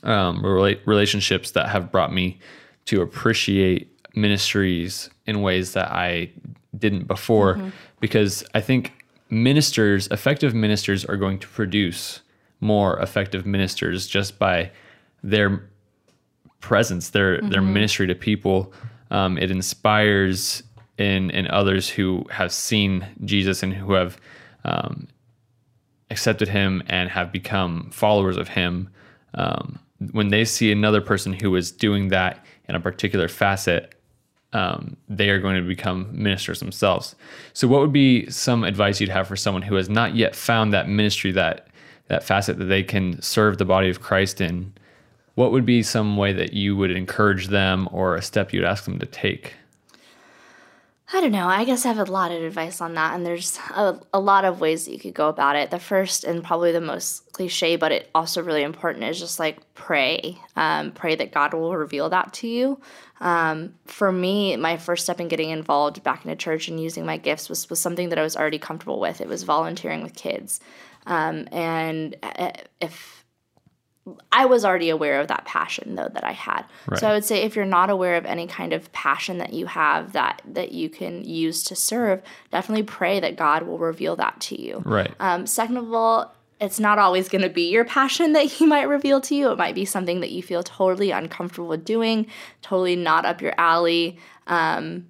um, 0.04 0.42
rela- 0.44 0.80
relationships 0.86 1.52
that 1.52 1.70
have 1.70 1.92
brought 1.92 2.14
me 2.14 2.40
to 2.86 3.02
appreciate 3.02 3.88
ministries 4.16 5.10
in 5.26 5.42
ways 5.42 5.74
that 5.74 5.92
I 5.92 6.32
didn't 6.78 7.08
before, 7.08 7.56
because 8.00 8.44
I 8.54 8.62
think 8.62 8.94
ministers, 9.30 10.08
effective 10.08 10.54
ministers, 10.54 11.06
are 11.06 11.18
going 11.18 11.40
to 11.40 11.48
produce 11.48 12.22
more 12.62 13.00
effective 13.00 13.46
ministers 13.46 14.08
just 14.08 14.40
by 14.40 14.72
their 15.24 15.70
presence, 16.60 17.12
their 17.12 17.42
their 17.42 17.62
ministry 17.62 18.08
to 18.08 18.16
people, 18.16 18.74
um, 19.12 19.38
it 19.38 19.52
inspires 19.52 20.64
in 20.98 21.30
in 21.32 21.48
others 21.48 21.90
who 21.90 22.26
have 22.30 22.52
seen 22.52 23.06
Jesus 23.26 23.64
and 23.64 23.74
who 23.74 23.94
have 23.94 24.20
um, 24.66 25.08
accepted 26.10 26.48
Him 26.48 26.84
and 26.88 27.10
have 27.10 27.32
become 27.32 27.90
followers 27.92 28.38
of 28.38 28.50
Him. 28.50 28.90
Um, 29.34 29.80
when 30.12 30.30
they 30.30 30.46
see 30.46 30.72
another 30.72 31.02
person 31.02 31.34
who 31.34 31.56
is 31.56 31.72
doing 31.72 32.10
that 32.10 32.46
in 32.68 32.76
a 32.76 32.80
particular 32.80 33.28
facet, 33.28 33.96
um, 34.54 34.98
they 35.08 35.30
are 35.30 35.40
going 35.40 35.56
to 35.56 35.68
become 35.68 36.10
ministers 36.12 36.60
themselves. 36.60 37.16
So, 37.54 37.68
what 37.68 37.82
would 37.82 37.94
be 37.94 38.30
some 38.30 38.64
advice 38.64 39.00
you'd 39.00 39.10
have 39.10 39.28
for 39.28 39.36
someone 39.36 39.62
who 39.62 39.76
has 39.76 39.90
not 39.90 40.16
yet 40.16 40.36
found 40.36 40.74
that 40.74 40.90
ministry, 40.90 41.32
that 41.34 41.68
that 42.08 42.24
facet 42.24 42.58
that 42.58 42.66
they 42.66 42.82
can 42.82 43.22
serve 43.22 43.58
the 43.58 43.66
body 43.66 43.90
of 43.90 44.02
Christ 44.02 44.42
in? 44.42 44.74
What 45.36 45.52
would 45.52 45.66
be 45.66 45.84
some 45.84 46.18
way 46.18 46.34
that 46.34 46.54
you 46.54 46.76
would 46.76 46.92
encourage 46.92 47.48
them, 47.48 47.88
or 47.92 48.16
a 48.16 48.22
step 48.22 48.52
you'd 48.52 48.64
ask 48.64 48.86
them 48.86 49.00
to 49.00 49.06
take? 49.06 49.54
I 51.12 51.22
don't 51.22 51.32
know. 51.32 51.48
I 51.48 51.66
guess 51.66 51.86
I 51.86 51.94
have 51.94 52.08
a 52.08 52.12
lot 52.12 52.32
of 52.32 52.44
advice 52.44 52.82
on 52.82 52.94
that, 52.94 53.16
and 53.16 53.26
there's 53.26 53.58
a, 53.76 54.00
a 54.14 54.20
lot 54.20 54.46
of 54.46 54.62
ways 54.62 54.86
that 54.86 54.92
you 54.92 55.00
could 55.00 55.16
go 55.16 55.28
about 55.28 55.56
it. 55.56 55.72
The 55.72 55.80
first 55.80 56.24
and 56.24 56.44
probably 56.44 56.72
the 56.72 56.82
most 56.82 57.32
cliche, 57.34 57.78
but 57.78 57.92
it 57.92 58.10
also 58.14 58.44
really 58.44 58.62
important, 58.62 59.04
is 59.06 59.20
just 59.20 59.40
like 59.40 59.58
pray. 59.74 60.38
Um, 60.56 60.92
pray 60.92 61.16
that 61.16 61.32
God 61.32 61.56
will 61.56 61.76
reveal 61.76 62.10
that 62.10 62.34
to 62.34 62.48
you. 62.48 62.80
Um, 63.22 63.74
for 63.86 64.12
me, 64.12 64.56
my 64.58 64.78
first 64.78 65.04
step 65.04 65.20
in 65.20 65.30
getting 65.30 65.50
involved 65.50 66.04
back 66.04 66.26
in 66.26 66.32
a 66.32 66.36
church 66.36 66.68
and 66.68 66.80
using 66.80 67.08
my 67.08 67.18
gifts 67.18 67.50
was, 67.50 67.68
was 67.72 67.80
something 67.80 68.10
that 68.10 68.20
I 68.20 68.24
was 68.24 68.38
already 68.38 68.60
comfortable 68.60 69.00
with. 69.00 69.20
It 69.20 69.28
was 69.28 69.42
volunteering 69.42 70.04
with 70.04 70.14
kids. 70.16 70.60
Um, 71.08 71.48
and 71.52 72.16
uh, 72.22 72.52
if 72.80 73.19
I 74.32 74.46
was 74.46 74.66
already 74.66 74.90
aware 74.90 75.20
of 75.20 75.28
that 75.28 75.46
passion 75.46 75.96
though 75.96 76.10
that 76.14 76.24
I 76.24 76.32
had. 76.32 76.64
Right. 76.88 77.00
So 77.00 77.08
I 77.08 77.14
would 77.14 77.26
say 77.26 77.44
if 77.44 77.56
you're 77.56 77.66
not 77.66 77.90
aware 77.90 78.16
of 78.16 78.26
any 78.26 78.48
kind 78.48 78.74
of 78.74 78.92
passion 78.92 79.38
that 79.40 79.54
you 79.54 79.66
have 79.66 80.14
that 80.14 80.42
that 80.46 80.72
you 80.72 80.90
can 80.90 81.24
use 81.24 81.64
to 81.66 81.76
serve, 81.76 82.22
definitely 82.52 82.84
pray 82.84 83.20
that 83.20 83.36
God 83.36 83.64
will 83.64 83.78
reveal 83.78 84.16
that 84.18 84.40
to 84.42 84.62
you. 84.62 84.82
Right. 84.86 85.14
Um, 85.20 85.46
second 85.46 85.78
of 85.78 85.94
all, 85.94 86.36
it's 86.60 86.80
not 86.80 87.00
always 87.00 87.30
going 87.30 87.42
to 87.42 87.50
be 87.50 87.70
your 87.70 87.86
passion 87.86 88.34
that 88.34 88.46
He 88.46 88.66
might 88.66 88.84
reveal 88.84 89.22
to 89.22 89.36
you. 89.36 89.52
It 89.52 89.58
might 89.58 89.76
be 89.76 89.86
something 89.86 90.20
that 90.22 90.32
you 90.32 90.44
feel 90.44 90.64
totally 90.64 91.12
uncomfortable 91.12 91.68
with 91.68 91.86
doing, 91.86 92.28
totally 92.62 92.96
not 92.96 93.26
up 93.26 93.42
your 93.42 93.54
alley. 93.58 94.20
Um, 94.48 95.08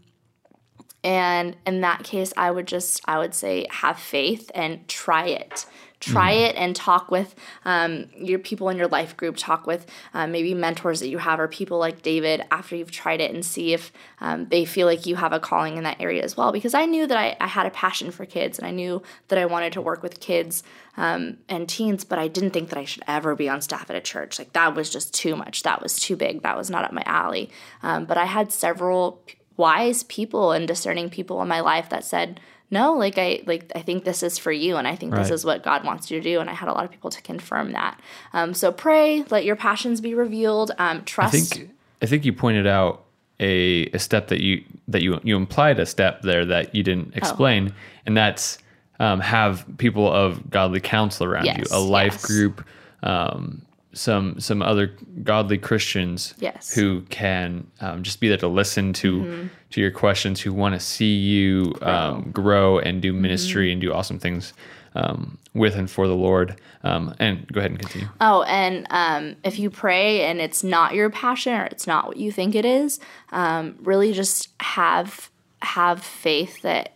and 1.03 1.55
in 1.65 1.81
that 1.81 2.03
case, 2.03 2.33
I 2.35 2.51
would 2.51 2.67
just 2.67 3.01
I 3.05 3.17
would 3.17 3.33
say 3.33 3.67
have 3.69 3.97
faith 3.97 4.51
and 4.53 4.87
try 4.87 5.27
it 5.27 5.65
try 5.99 6.33
mm. 6.33 6.49
it 6.49 6.55
and 6.55 6.75
talk 6.75 7.11
with 7.11 7.35
um, 7.65 8.05
your 8.15 8.39
people 8.39 8.69
in 8.69 8.77
your 8.77 8.87
life 8.87 9.17
group 9.17 9.35
talk 9.37 9.67
with 9.67 9.85
um, 10.13 10.31
maybe 10.31 10.53
mentors 10.53 10.99
that 10.99 11.09
you 11.09 11.17
have 11.17 11.39
or 11.39 11.47
people 11.47 11.77
like 11.77 12.01
david 12.01 12.41
after 12.51 12.75
you've 12.75 12.91
tried 12.91 13.21
it 13.21 13.33
and 13.33 13.45
see 13.45 13.73
if 13.73 13.91
um, 14.21 14.47
they 14.47 14.65
feel 14.65 14.87
like 14.87 15.05
you 15.05 15.15
have 15.15 15.33
a 15.33 15.39
calling 15.39 15.77
in 15.77 15.83
that 15.83 15.99
area 15.99 16.23
as 16.23 16.37
well. 16.37 16.51
Because 16.51 16.73
i 16.73 16.85
knew 16.85 17.05
that 17.07 17.17
I, 17.17 17.35
I, 17.39 17.47
had 17.47 17.65
a 17.65 17.71
passion 17.71 18.11
for 18.11 18.25
kids 18.25 18.57
and 18.57 18.67
i 18.67 18.71
knew 18.71 19.01
that 19.27 19.39
i 19.39 19.45
wanted 19.45 19.73
to 19.73 19.81
work 19.81 20.01
with 20.01 20.19
kids 20.19 20.63
um, 20.97 21.37
and 21.47 21.67
teens 21.67 22.03
but 22.03 22.19
i 22.19 22.27
didn't 22.27 22.51
think 22.51 22.69
that 22.69 22.79
i 22.79 22.85
should 22.85 23.03
ever 23.07 23.35
be 23.35 23.49
on 23.49 23.61
staff 23.61 23.89
at 23.89 23.95
a 23.95 24.01
church. 24.01 24.39
Like 24.39 24.53
that 24.53 24.75
was 24.75 24.89
just 24.89 25.13
too 25.13 25.35
much. 25.35 25.63
That 25.63 25.81
was 25.81 25.99
too 25.99 26.15
big. 26.15 26.43
That 26.43 26.57
was 26.57 26.69
not 26.69 26.85
up 26.85 26.93
my 26.93 27.03
alley. 27.05 27.49
Um, 27.83 28.05
but 28.05 28.17
i 28.17 28.25
had 28.25 28.51
several 28.51 29.21
wise 29.57 30.03
people 30.03 30.53
and 30.53 30.67
discerning 30.67 31.09
people 31.09 31.41
in 31.41 31.47
my 31.47 31.59
life 31.59 31.89
that 31.89 32.05
said 32.05 32.39
no 32.71 32.93
like 32.93 33.17
i 33.17 33.41
like 33.45 33.71
i 33.75 33.81
think 33.81 34.03
this 34.03 34.23
is 34.23 34.37
for 34.37 34.51
you 34.51 34.77
and 34.77 34.87
i 34.87 34.95
think 34.95 35.13
right. 35.13 35.21
this 35.21 35.31
is 35.31 35.45
what 35.45 35.63
god 35.63 35.83
wants 35.83 36.09
you 36.09 36.19
to 36.19 36.23
do 36.23 36.39
and 36.39 36.49
i 36.49 36.53
had 36.53 36.69
a 36.69 36.73
lot 36.73 36.83
of 36.83 36.91
people 36.91 37.09
to 37.09 37.21
confirm 37.21 37.71
that 37.71 37.99
um, 38.33 38.53
so 38.53 38.71
pray 38.71 39.23
let 39.29 39.45
your 39.45 39.55
passions 39.55 40.01
be 40.01 40.13
revealed 40.13 40.71
um, 40.77 41.03
trust 41.03 41.35
i 41.35 41.39
think 41.39 41.71
i 42.01 42.05
think 42.05 42.25
you 42.25 42.33
pointed 42.33 42.67
out 42.67 43.03
a, 43.39 43.85
a 43.93 43.99
step 43.99 44.27
that 44.27 44.41
you 44.41 44.63
that 44.87 45.01
you 45.01 45.19
you 45.23 45.35
implied 45.35 45.79
a 45.79 45.85
step 45.85 46.21
there 46.21 46.45
that 46.45 46.73
you 46.75 46.83
didn't 46.83 47.09
oh. 47.13 47.17
explain 47.17 47.69
oh. 47.69 47.75
and 48.05 48.17
that's 48.17 48.59
um, 49.01 49.21
have 49.21 49.65
people 49.77 50.11
of 50.11 50.49
godly 50.49 50.81
counsel 50.81 51.25
around 51.25 51.45
yes, 51.45 51.57
you 51.57 51.77
a 51.77 51.79
life 51.79 52.13
yes. 52.13 52.25
group 52.25 52.65
um, 53.03 53.61
some 53.93 54.39
some 54.39 54.61
other 54.61 54.95
godly 55.23 55.57
Christians 55.57 56.35
yes. 56.39 56.73
who 56.73 57.01
can 57.09 57.65
um, 57.81 58.03
just 58.03 58.19
be 58.19 58.27
there 58.27 58.37
to 58.37 58.47
listen 58.47 58.93
to 58.93 59.21
mm-hmm. 59.21 59.47
to 59.71 59.81
your 59.81 59.91
questions, 59.91 60.41
who 60.41 60.53
want 60.53 60.75
to 60.75 60.79
see 60.79 61.15
you 61.15 61.71
grow, 61.73 61.89
um, 61.89 62.31
grow 62.31 62.79
and 62.79 63.01
do 63.01 63.13
ministry 63.13 63.67
mm-hmm. 63.67 63.73
and 63.73 63.81
do 63.81 63.93
awesome 63.93 64.19
things 64.19 64.53
um, 64.93 65.37
with 65.53 65.75
and 65.75 65.89
for 65.89 66.07
the 66.07 66.15
Lord. 66.15 66.59
Um, 66.83 67.15
and 67.19 67.47
go 67.51 67.59
ahead 67.59 67.71
and 67.71 67.79
continue. 67.79 68.07
Oh, 68.21 68.43
and 68.43 68.85
um, 68.91 69.35
if 69.43 69.57
you 69.57 69.69
pray 69.69 70.23
and 70.23 70.39
it's 70.39 70.63
not 70.63 70.93
your 70.93 71.09
passion 71.09 71.53
or 71.53 71.65
it's 71.65 71.87
not 71.87 72.07
what 72.07 72.17
you 72.17 72.31
think 72.31 72.55
it 72.55 72.65
is, 72.65 72.99
um, 73.31 73.75
really 73.81 74.13
just 74.13 74.49
have 74.61 75.29
have 75.61 76.01
faith 76.01 76.61
that 76.61 76.93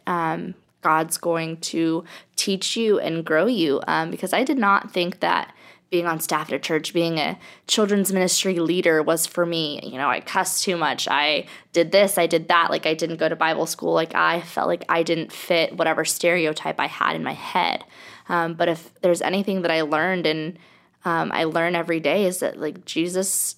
God's 0.81 1.17
going 1.17 1.57
to 1.57 2.05
teach 2.35 2.77
you 2.77 2.99
and 2.99 3.25
grow 3.25 3.45
you. 3.45 3.81
because 4.09 4.31
I 4.31 4.43
did 4.43 4.57
not 4.57 4.91
think 4.91 5.19
that 5.21 5.53
being 5.93 6.07
on 6.07 6.19
staff 6.19 6.49
at 6.49 6.55
a 6.55 6.59
church, 6.59 6.91
being 6.91 7.19
a 7.19 7.37
children's 7.67 8.11
ministry 8.11 8.57
leader 8.57 9.03
was 9.03 9.27
for 9.27 9.45
me. 9.45 9.79
You 9.83 9.99
know, 9.99 10.09
I 10.09 10.21
cussed 10.21 10.63
too 10.63 10.75
much. 10.75 11.07
I 11.07 11.45
did 11.71 11.91
this, 11.91 12.17
I 12.17 12.25
did 12.25 12.47
that. 12.47 12.71
Like, 12.71 12.87
I 12.87 12.95
didn't 12.95 13.17
go 13.17 13.29
to 13.29 13.35
Bible 13.35 13.67
school. 13.67 13.93
Like, 13.93 14.15
I 14.15 14.41
felt 14.41 14.67
like 14.67 14.85
I 14.89 15.03
didn't 15.03 15.31
fit 15.31 15.77
whatever 15.77 16.03
stereotype 16.03 16.79
I 16.79 16.87
had 16.87 17.15
in 17.15 17.23
my 17.23 17.33
head. 17.33 17.83
Um, 18.27 18.55
but 18.55 18.69
if 18.69 18.91
there's 19.01 19.21
anything 19.21 19.61
that 19.61 19.69
I 19.69 19.81
learned 19.81 20.25
and 20.25 20.57
um, 21.05 21.31
I 21.31 21.43
learn 21.43 21.75
every 21.75 21.99
day 21.99 22.25
is 22.25 22.39
that, 22.39 22.59
like, 22.59 22.85
Jesus 22.85 23.57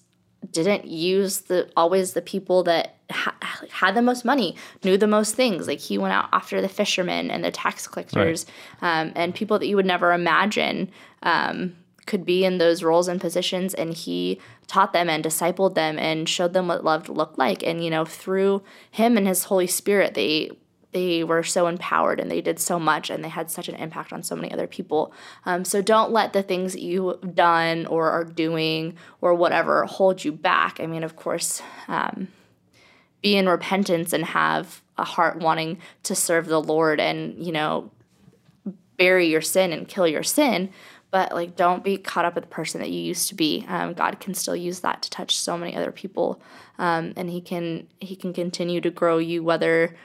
didn't 0.51 0.87
use 0.87 1.39
the 1.41 1.71
always 1.77 2.11
the 2.11 2.21
people 2.21 2.63
that 2.63 2.97
ha- 3.09 3.37
had 3.71 3.95
the 3.95 4.01
most 4.01 4.25
money, 4.25 4.57
knew 4.83 4.97
the 4.97 5.07
most 5.07 5.35
things. 5.35 5.67
Like 5.67 5.79
he 5.79 5.97
went 5.97 6.13
out 6.13 6.27
after 6.33 6.61
the 6.61 6.69
fishermen 6.69 7.31
and 7.31 7.45
the 7.45 7.51
tax 7.51 7.87
collectors, 7.87 8.45
right. 8.81 9.01
um, 9.01 9.13
and 9.15 9.33
people 9.33 9.57
that 9.57 9.67
you 9.67 9.77
would 9.77 9.85
never 9.85 10.11
imagine 10.11 10.91
um, 11.23 11.75
could 12.05 12.25
be 12.25 12.45
in 12.45 12.57
those 12.57 12.83
roles 12.83 13.07
and 13.07 13.19
positions 13.19 13.73
and 13.73 13.93
he 13.93 14.39
taught 14.67 14.93
them 14.93 15.09
and 15.09 15.23
discipled 15.23 15.75
them 15.75 15.97
and 15.97 16.29
showed 16.29 16.53
them 16.53 16.67
what 16.67 16.83
love 16.83 17.09
looked 17.09 17.37
like. 17.37 17.63
And 17.63 17.83
you 17.83 17.89
know 17.89 18.05
through 18.05 18.63
him 18.91 19.17
and 19.17 19.27
his 19.27 19.45
holy 19.45 19.67
spirit 19.67 20.13
they 20.13 20.51
they 20.91 21.25
were 21.25 21.43
so 21.43 21.67
empowered 21.67 22.21
and 22.21 22.31
they 22.31 22.39
did 22.39 22.57
so 22.57 22.79
much 22.79 23.09
and 23.09 23.21
they 23.21 23.29
had 23.29 23.51
such 23.51 23.67
an 23.67 23.75
impact 23.75 24.13
on 24.13 24.23
so 24.23 24.33
many 24.33 24.49
other 24.53 24.65
people. 24.65 25.11
Um, 25.45 25.65
so 25.65 25.81
don't 25.81 26.11
let 26.11 26.31
the 26.31 26.41
things 26.41 26.71
that 26.71 26.81
you've 26.81 27.35
done 27.35 27.85
or 27.87 28.09
are 28.09 28.23
doing 28.23 28.95
or 29.19 29.33
whatever 29.33 29.83
hold 29.85 30.23
you 30.23 30.31
back. 30.31 30.79
I 30.79 30.85
mean 30.85 31.03
of 31.03 31.15
course 31.15 31.61
um, 31.87 32.29
be 33.21 33.35
in 33.35 33.49
repentance 33.49 34.13
and 34.13 34.23
have 34.23 34.81
a 34.97 35.03
heart 35.03 35.39
wanting 35.39 35.79
to 36.03 36.15
serve 36.15 36.45
the 36.45 36.61
lord 36.61 37.01
and 37.01 37.45
you 37.45 37.51
know 37.51 37.91
bury 38.97 39.27
your 39.27 39.41
sin 39.41 39.73
and 39.73 39.87
kill 39.87 40.07
your 40.07 40.23
sin 40.23 40.69
but 41.15 41.31
like 41.31 41.55
don't 41.55 41.81
be 41.81 41.95
caught 41.97 42.25
up 42.25 42.35
with 42.35 42.43
the 42.43 42.49
person 42.49 42.81
that 42.81 42.89
you 42.89 42.99
used 42.99 43.29
to 43.29 43.35
be. 43.35 43.65
Um, 43.69 43.93
god 43.93 44.19
can 44.19 44.33
still 44.33 44.53
use 44.53 44.81
that 44.81 45.01
to 45.01 45.09
touch 45.09 45.37
so 45.37 45.57
many 45.57 45.73
other 45.73 45.93
people. 45.93 46.41
Um, 46.77 47.13
and 47.15 47.29
he 47.29 47.39
can 47.39 47.87
he 48.01 48.17
can 48.17 48.33
continue 48.33 48.81
to 48.81 48.89
grow 48.89 49.17
you 49.17 49.41
whether 49.41 49.95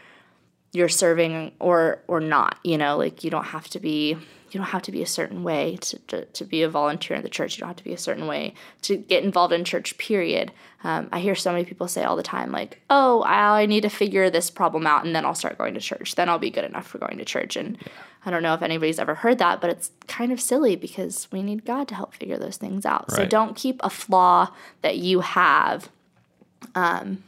you're 0.72 0.88
serving 0.88 1.50
or 1.58 1.98
or 2.06 2.20
not 2.20 2.60
you 2.62 2.78
know? 2.78 2.96
Like 2.96 3.24
you 3.24 3.30
don't 3.30 3.46
have 3.46 3.66
to 3.70 3.80
be 3.80 4.10
you 4.12 4.58
don't 4.60 4.68
have 4.68 4.82
to 4.82 4.92
be 4.92 5.02
a 5.02 5.06
certain 5.06 5.42
way 5.42 5.78
to, 5.80 5.98
to, 5.98 6.24
to 6.26 6.44
be 6.44 6.62
a 6.62 6.68
volunteer 6.68 7.16
in 7.16 7.24
the 7.24 7.28
church. 7.28 7.56
You 7.56 7.62
don't 7.62 7.70
have 7.70 7.76
to 7.78 7.84
be 7.84 7.92
a 7.92 7.98
certain 7.98 8.28
way 8.28 8.54
to 8.82 8.96
get 8.96 9.24
involved 9.24 9.52
in 9.52 9.64
church 9.64 9.98
period. 9.98 10.52
Um, 10.84 11.08
i 11.10 11.18
hear 11.18 11.34
so 11.34 11.50
many 11.50 11.64
people 11.64 11.88
say 11.88 12.04
all 12.04 12.16
the 12.16 12.22
time 12.22 12.52
like 12.52 12.80
oh 12.88 13.24
I, 13.24 13.66
need 13.66 13.80
to 13.80 13.90
figure 13.90 14.30
this 14.30 14.48
problem 14.48 14.86
out 14.86 15.04
and 15.04 15.14
then 15.14 15.26
i'll 15.26 15.34
start 15.34 15.58
going 15.58 15.74
to 15.74 15.80
church. 15.80 16.14
Then 16.14 16.28
i'll 16.28 16.38
be 16.38 16.50
good 16.50 16.64
enough 16.64 16.86
for 16.86 16.98
going 16.98 17.18
to 17.18 17.24
church. 17.24 17.56
And 17.56 17.78
yeah 17.80 17.92
I 18.24 18.30
don't 18.30 18.42
know 18.42 18.54
if 18.54 18.62
anybody's 18.62 18.98
ever 18.98 19.14
heard 19.14 19.38
that, 19.38 19.60
but 19.60 19.70
it's 19.70 19.90
kind 20.06 20.30
of 20.30 20.40
silly 20.40 20.76
because 20.76 21.28
we 21.32 21.42
need 21.42 21.64
God 21.64 21.88
to 21.88 21.94
help 21.94 22.14
figure 22.14 22.36
those 22.36 22.58
things 22.58 22.84
out. 22.84 23.06
Right. 23.10 23.16
So 23.16 23.26
don't 23.26 23.56
keep 23.56 23.80
a 23.82 23.90
flaw 23.90 24.52
that 24.82 24.98
you 24.98 25.20
have 25.20 25.88
um, 26.74 27.24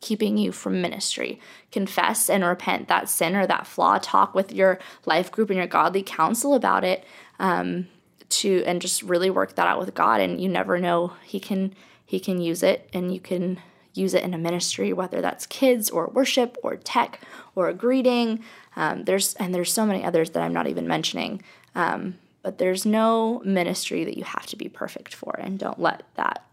keeping 0.00 0.36
you 0.36 0.50
from 0.50 0.82
ministry. 0.82 1.40
Confess 1.70 2.28
and 2.28 2.44
repent 2.44 2.88
that 2.88 3.08
sin 3.08 3.36
or 3.36 3.46
that 3.46 3.66
flaw. 3.66 3.98
Talk 3.98 4.34
with 4.34 4.52
your 4.52 4.80
life 5.06 5.30
group 5.30 5.48
and 5.48 5.56
your 5.58 5.68
godly 5.68 6.02
counsel 6.02 6.54
about 6.54 6.84
it. 6.84 7.04
Um, 7.38 7.86
to 8.32 8.64
and 8.64 8.80
just 8.80 9.02
really 9.02 9.30
work 9.30 9.54
that 9.56 9.66
out 9.66 9.78
with 9.78 9.94
God. 9.94 10.20
And 10.20 10.40
you 10.40 10.48
never 10.48 10.78
know 10.78 11.12
He 11.22 11.38
can 11.38 11.74
He 12.04 12.18
can 12.18 12.40
use 12.40 12.62
it, 12.62 12.88
and 12.92 13.12
you 13.12 13.20
can 13.20 13.60
use 13.94 14.14
it 14.14 14.22
in 14.22 14.34
a 14.34 14.38
ministry, 14.38 14.92
whether 14.92 15.20
that's 15.20 15.46
kids 15.46 15.90
or 15.90 16.08
worship 16.08 16.56
or 16.62 16.76
tech 16.76 17.20
or 17.54 17.68
a 17.68 17.74
greeting. 17.74 18.42
Um, 18.76 19.04
there's 19.04 19.34
and 19.34 19.54
there's 19.54 19.72
so 19.72 19.84
many 19.84 20.04
others 20.04 20.30
that 20.30 20.42
I'm 20.42 20.52
not 20.52 20.66
even 20.66 20.86
mentioning. 20.86 21.42
Um, 21.74 22.18
but 22.42 22.58
there's 22.58 22.84
no 22.84 23.40
ministry 23.44 24.04
that 24.04 24.16
you 24.16 24.24
have 24.24 24.46
to 24.46 24.56
be 24.56 24.68
perfect 24.68 25.14
for, 25.14 25.34
and 25.38 25.58
don't 25.58 25.78
let 25.78 26.02
that 26.14 26.44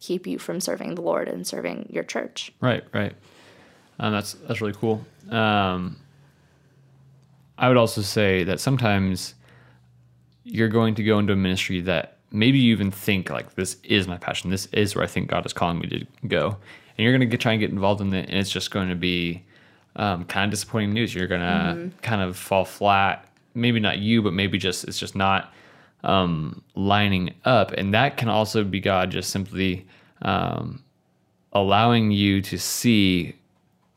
keep 0.00 0.26
you 0.26 0.38
from 0.38 0.60
serving 0.60 0.94
the 0.94 1.02
Lord 1.02 1.28
and 1.28 1.46
serving 1.46 1.88
your 1.90 2.04
church. 2.04 2.52
Right, 2.60 2.84
right. 2.92 3.14
Um, 3.98 4.12
that's 4.12 4.34
that's 4.34 4.60
really 4.60 4.74
cool. 4.74 5.04
Um, 5.30 5.96
I 7.58 7.68
would 7.68 7.76
also 7.76 8.02
say 8.02 8.44
that 8.44 8.60
sometimes 8.60 9.34
you're 10.44 10.68
going 10.68 10.94
to 10.96 11.02
go 11.02 11.18
into 11.18 11.32
a 11.32 11.36
ministry 11.36 11.80
that 11.82 12.15
maybe 12.36 12.58
you 12.58 12.72
even 12.72 12.90
think 12.90 13.30
like 13.30 13.54
this 13.54 13.76
is 13.82 14.06
my 14.06 14.18
passion. 14.18 14.50
This 14.50 14.66
is 14.66 14.94
where 14.94 15.02
I 15.04 15.06
think 15.06 15.28
God 15.28 15.44
is 15.46 15.52
calling 15.52 15.78
me 15.78 15.86
to 15.88 16.06
go, 16.28 16.56
and 16.96 17.04
you're 17.04 17.16
going 17.16 17.28
to 17.28 17.36
try 17.38 17.52
and 17.52 17.60
get 17.60 17.70
involved 17.70 18.00
in 18.00 18.12
it, 18.14 18.28
and 18.28 18.38
it's 18.38 18.50
just 18.50 18.70
going 18.70 18.88
to 18.90 18.94
be 18.94 19.42
um, 19.96 20.24
kind 20.24 20.44
of 20.44 20.50
disappointing 20.50 20.92
news. 20.92 21.14
You're 21.14 21.26
going 21.26 21.40
to 21.40 21.90
kind 22.02 22.20
of 22.22 22.36
fall 22.36 22.64
flat. 22.64 23.26
Maybe 23.54 23.80
not 23.80 23.98
you, 23.98 24.20
but 24.22 24.32
maybe 24.34 24.58
just 24.58 24.84
it's 24.84 24.98
just 24.98 25.16
not 25.16 25.52
um, 26.04 26.62
lining 26.74 27.34
up, 27.44 27.72
and 27.72 27.94
that 27.94 28.16
can 28.18 28.28
also 28.28 28.62
be 28.64 28.80
God 28.80 29.10
just 29.10 29.30
simply 29.30 29.86
um, 30.22 30.82
allowing 31.52 32.10
you 32.10 32.42
to 32.42 32.58
see 32.58 33.34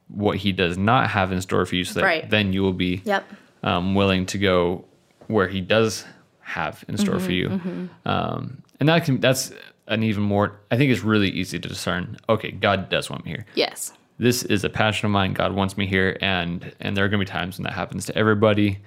what 0.07 0.37
He 0.37 0.51
does 0.51 0.77
not 0.77 1.09
have 1.09 1.31
in 1.31 1.41
store 1.41 1.65
for 1.65 1.75
you, 1.75 1.83
so 1.83 1.99
that 1.99 2.05
Right. 2.05 2.29
then 2.29 2.53
you 2.53 2.61
will 2.63 2.73
be 2.73 3.01
Yep. 3.05 3.23
um, 3.63 3.95
willing 3.95 4.25
to 4.27 4.37
go 4.37 4.85
where 5.27 5.47
he 5.47 5.61
does 5.61 6.05
have 6.49 6.83
in 6.87 6.97
store 6.97 7.19
for 7.19 7.31
you. 7.31 7.89
Um, 8.05 8.63
and 8.79 8.89
that 8.89 9.05
can 9.05 9.19
that's 9.19 9.51
an 9.87 10.03
even 10.03 10.23
more 10.23 10.59
I 10.71 10.77
think 10.77 10.91
it's 10.91 11.03
really 11.03 11.29
easy 11.29 11.59
to 11.59 11.67
discern, 11.67 12.17
okay, 12.27 12.51
God 12.51 12.89
does 12.89 13.09
want 13.09 13.25
me 13.25 13.31
here. 13.31 13.45
Yes. 13.55 13.93
This 14.17 14.43
is 14.43 14.63
a 14.63 14.69
passion 14.69 15.05
of 15.05 15.11
mine. 15.11 15.33
God 15.33 15.53
wants 15.53 15.77
me 15.77 15.85
here 15.85 16.17
and 16.21 16.73
and 16.79 16.97
there 16.97 17.05
are 17.05 17.09
gonna 17.09 17.23
be 17.23 17.25
times 17.25 17.57
when 17.57 17.63
that 17.63 17.73
happens 17.73 18.05
to 18.07 18.17
everybody. 18.17 18.79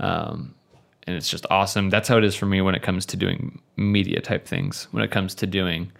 Um, 0.00 0.54
and 1.06 1.16
it's 1.16 1.28
just 1.28 1.46
awesome. 1.50 1.90
That's 1.90 2.08
how 2.08 2.18
it 2.18 2.24
is 2.24 2.34
for 2.34 2.46
me 2.46 2.60
when 2.60 2.74
it 2.74 2.82
comes 2.82 3.04
to 3.06 3.16
doing 3.16 3.60
media 3.76 4.20
type 4.20 4.46
things. 4.46 4.88
When 4.92 5.02
it 5.02 5.10
comes 5.10 5.34
to 5.36 5.46
doing 5.46 5.90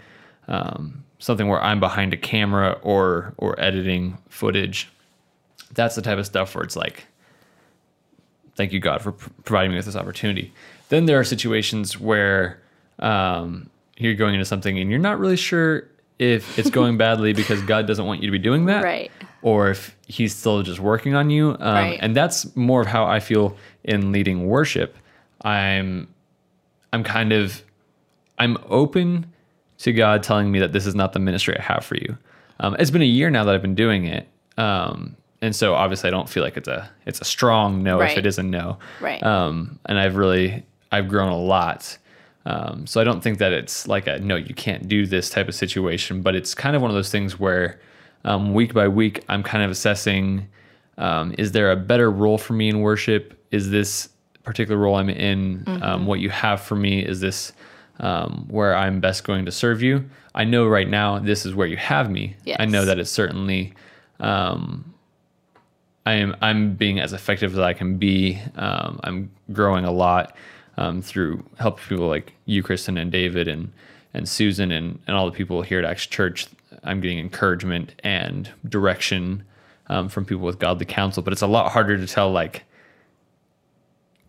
um, 0.48 1.04
something 1.18 1.48
where 1.48 1.62
I'm 1.62 1.80
behind 1.80 2.12
a 2.14 2.16
camera 2.16 2.78
or 2.82 3.34
or 3.36 3.58
editing 3.60 4.18
footage, 4.28 4.88
that's 5.72 5.94
the 5.94 6.02
type 6.02 6.18
of 6.18 6.26
stuff 6.26 6.54
where 6.54 6.64
it's 6.64 6.76
like, 6.76 7.06
thank 8.56 8.72
you 8.72 8.80
God 8.80 9.02
for 9.02 9.12
pr- 9.12 9.30
providing 9.44 9.70
me 9.72 9.76
with 9.76 9.86
this 9.86 9.96
opportunity. 9.96 10.52
Then 10.92 11.06
there 11.06 11.18
are 11.18 11.24
situations 11.24 11.98
where 11.98 12.60
um, 12.98 13.70
you're 13.96 14.12
going 14.12 14.34
into 14.34 14.44
something 14.44 14.78
and 14.78 14.90
you're 14.90 14.98
not 14.98 15.18
really 15.18 15.38
sure 15.38 15.88
if 16.18 16.58
it's 16.58 16.68
going 16.80 16.98
badly 16.98 17.32
because 17.32 17.62
God 17.62 17.86
doesn't 17.86 18.04
want 18.04 18.20
you 18.20 18.26
to 18.26 18.30
be 18.30 18.38
doing 18.38 18.66
that, 18.66 18.84
Right. 18.84 19.10
Or 19.40 19.70
if 19.70 19.96
He's 20.06 20.36
still 20.36 20.60
just 20.62 20.80
working 20.80 21.14
on 21.14 21.30
you. 21.30 21.52
Um, 21.52 21.74
Right. 21.74 21.98
And 22.02 22.14
that's 22.14 22.54
more 22.54 22.82
of 22.82 22.88
how 22.88 23.06
I 23.06 23.20
feel 23.20 23.56
in 23.82 24.12
leading 24.12 24.46
worship. 24.46 24.98
I'm, 25.40 26.12
I'm 26.92 27.04
kind 27.04 27.32
of, 27.32 27.62
I'm 28.38 28.58
open 28.68 29.32
to 29.78 29.94
God 29.94 30.22
telling 30.22 30.52
me 30.52 30.58
that 30.58 30.74
this 30.74 30.86
is 30.86 30.94
not 30.94 31.14
the 31.14 31.20
ministry 31.20 31.56
I 31.58 31.62
have 31.62 31.86
for 31.86 31.94
you. 31.94 32.18
Um, 32.60 32.76
it's 32.78 32.90
been 32.90 33.00
a 33.00 33.06
year 33.06 33.30
now 33.30 33.44
that 33.44 33.54
I've 33.54 33.62
been 33.62 33.74
doing 33.74 34.04
it, 34.04 34.28
um, 34.58 35.16
and 35.40 35.56
so 35.56 35.72
obviously 35.72 36.08
I 36.08 36.10
don't 36.10 36.28
feel 36.28 36.42
like 36.42 36.58
it's 36.58 36.68
a 36.68 36.90
it's 37.06 37.22
a 37.22 37.24
strong 37.24 37.82
no 37.82 37.98
if 38.02 38.18
it 38.18 38.26
is 38.26 38.38
a 38.38 38.42
no. 38.42 38.78
Right. 39.00 39.22
Um, 39.22 39.78
and 39.86 39.98
I've 39.98 40.16
really 40.16 40.64
I've 40.92 41.08
grown 41.08 41.32
a 41.32 41.38
lot. 41.38 41.98
Um, 42.44 42.86
so 42.86 43.00
I 43.00 43.04
don't 43.04 43.22
think 43.22 43.38
that 43.38 43.52
it's 43.52 43.86
like 43.88 44.06
a 44.06 44.18
no 44.18 44.36
you 44.36 44.54
can't 44.54 44.88
do 44.88 45.06
this 45.06 45.30
type 45.30 45.48
of 45.48 45.54
situation, 45.54 46.22
but 46.22 46.34
it's 46.34 46.54
kind 46.54 46.76
of 46.76 46.82
one 46.82 46.90
of 46.90 46.94
those 46.94 47.10
things 47.10 47.38
where 47.38 47.80
um, 48.24 48.52
week 48.52 48.74
by 48.74 48.88
week 48.88 49.24
I'm 49.28 49.42
kind 49.42 49.64
of 49.64 49.70
assessing 49.70 50.48
um, 50.98 51.34
is 51.38 51.52
there 51.52 51.70
a 51.70 51.76
better 51.76 52.10
role 52.10 52.38
for 52.38 52.52
me 52.52 52.68
in 52.68 52.80
worship? 52.80 53.38
Is 53.50 53.70
this 53.70 54.08
particular 54.42 54.78
role 54.78 54.96
I'm 54.96 55.08
in 55.08 55.64
um, 55.82 56.06
what 56.06 56.20
you 56.20 56.30
have 56.30 56.60
for 56.60 56.76
me? 56.76 57.00
Is 57.00 57.20
this 57.20 57.52
um, 58.00 58.46
where 58.48 58.76
I'm 58.76 59.00
best 59.00 59.24
going 59.24 59.44
to 59.44 59.52
serve 59.52 59.82
you? 59.82 60.08
I 60.34 60.44
know 60.44 60.66
right 60.66 60.88
now 60.88 61.18
this 61.18 61.46
is 61.46 61.54
where 61.54 61.66
you 61.66 61.76
have 61.76 62.10
me. 62.10 62.36
I 62.60 62.66
know 62.66 62.84
that 62.84 62.98
it's 62.98 63.10
certainly 63.10 63.72
um, 64.20 64.92
I 66.04 66.14
am 66.14 66.36
I'm 66.40 66.74
being 66.74 66.98
as 66.98 67.12
effective 67.12 67.52
as 67.52 67.58
I 67.58 67.72
can 67.72 67.98
be. 67.98 68.40
Um, 68.56 69.00
I'm 69.04 69.30
growing 69.52 69.84
a 69.84 69.92
lot 69.92 70.34
um, 70.76 71.02
through 71.02 71.44
helping 71.58 71.84
people 71.88 72.08
like 72.08 72.32
you, 72.46 72.62
Kristen, 72.62 72.96
and 72.98 73.10
David, 73.12 73.48
and 73.48 73.72
and 74.14 74.28
Susan, 74.28 74.70
and 74.72 74.98
and 75.06 75.16
all 75.16 75.26
the 75.26 75.36
people 75.36 75.62
here 75.62 75.78
at 75.78 75.84
Acts 75.84 76.06
Church. 76.06 76.46
I'm 76.84 77.00
getting 77.00 77.18
encouragement 77.18 77.94
and 78.02 78.50
direction 78.68 79.44
um, 79.88 80.08
from 80.08 80.24
people 80.24 80.44
with 80.44 80.58
godly 80.58 80.86
counsel, 80.86 81.22
but 81.22 81.32
it's 81.32 81.42
a 81.42 81.46
lot 81.46 81.70
harder 81.72 81.96
to 81.96 82.06
tell 82.06 82.32
like 82.32 82.64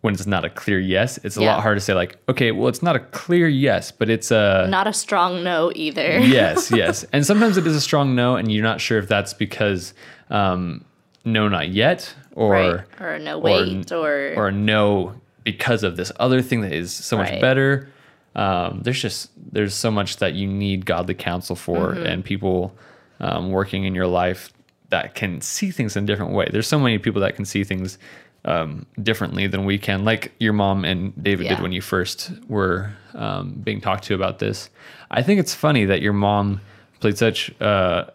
when 0.01 0.13
it's 0.13 0.27
not 0.27 0.43
a 0.43 0.49
clear 0.49 0.79
yes. 0.79 1.17
It's 1.23 1.37
a 1.37 1.41
Yeah. 1.41 1.53
lot 1.55 1.61
harder 1.61 1.75
to 1.75 1.81
say 1.81 1.93
like, 1.93 2.17
okay, 2.27 2.51
well, 2.51 2.67
it's 2.67 2.83
not 2.83 2.95
a 2.95 2.99
clear 2.99 3.47
yes, 3.47 3.89
but 3.91 4.09
it's 4.09 4.31
a 4.31 4.67
Not 4.69 4.85
a 4.85 4.91
strong 4.93 5.43
no 5.43 5.71
either. 5.75 6.19
yes, 6.19 6.69
yes. 6.75 7.05
And 7.13 7.25
sometimes 7.25 7.55
it 7.57 7.65
is 7.65 7.75
a 7.75 7.81
strong 7.81 8.13
no, 8.13 8.35
and 8.35 8.51
you're 8.51 8.63
not 8.63 8.81
sure 8.81 8.97
if 8.99 9.07
that's 9.07 9.33
because 9.33 9.93
um, 10.29 10.83
no, 11.23 11.47
not 11.47 11.69
yet, 11.69 12.13
or 12.35 12.51
right. 12.51 12.81
Or 13.01 13.17
no 13.19 13.39
wait 13.39 13.91
or, 13.93 14.33
or 14.35 14.51
no 14.51 15.15
because 15.43 15.83
of 15.83 15.97
this 15.97 16.11
other 16.19 16.41
thing 16.41 16.61
that 16.61 16.71
is 16.73 16.91
so 16.93 17.17
much 17.17 17.29
Right. 17.31 17.41
better. 17.41 17.89
Um, 18.35 18.81
there's 18.83 19.01
just 19.01 19.29
there's 19.53 19.73
so 19.75 19.91
much 19.91 20.17
that 20.17 20.33
you 20.33 20.47
need 20.47 20.85
godly 20.85 21.13
counsel 21.13 21.55
for, 21.55 21.93
Mm-hmm. 21.93 22.05
and 22.05 22.25
people 22.25 22.75
um, 23.19 23.51
working 23.51 23.83
in 23.85 23.93
your 23.95 24.07
life 24.07 24.51
that 24.89 25.15
can 25.15 25.41
see 25.41 25.71
things 25.71 25.95
in 25.95 26.03
a 26.03 26.07
different 26.07 26.33
way. 26.33 26.47
There's 26.51 26.67
so 26.67 26.79
many 26.79 26.97
people 26.99 27.21
that 27.21 27.35
can 27.35 27.45
see 27.45 27.63
things 27.63 27.97
um, 28.45 28.85
differently 29.01 29.47
than 29.47 29.65
we 29.65 29.77
can, 29.77 30.03
like 30.03 30.33
your 30.39 30.53
mom 30.53 30.83
and 30.83 31.13
David 31.23 31.47
did 31.47 31.61
when 31.61 31.71
you 31.71 31.81
first 31.81 32.31
were 32.47 32.91
um, 33.13 33.53
being 33.63 33.79
talked 33.81 34.03
to 34.05 34.15
about 34.15 34.39
this. 34.39 34.69
I 35.09 35.21
think 35.23 35.39
it's 35.39 35.53
funny 35.55 35.85
that 35.85 36.01
your 36.01 36.13
mom 36.13 36.59
played 36.99 37.17
such 37.17 37.51
uh, 37.61 38.05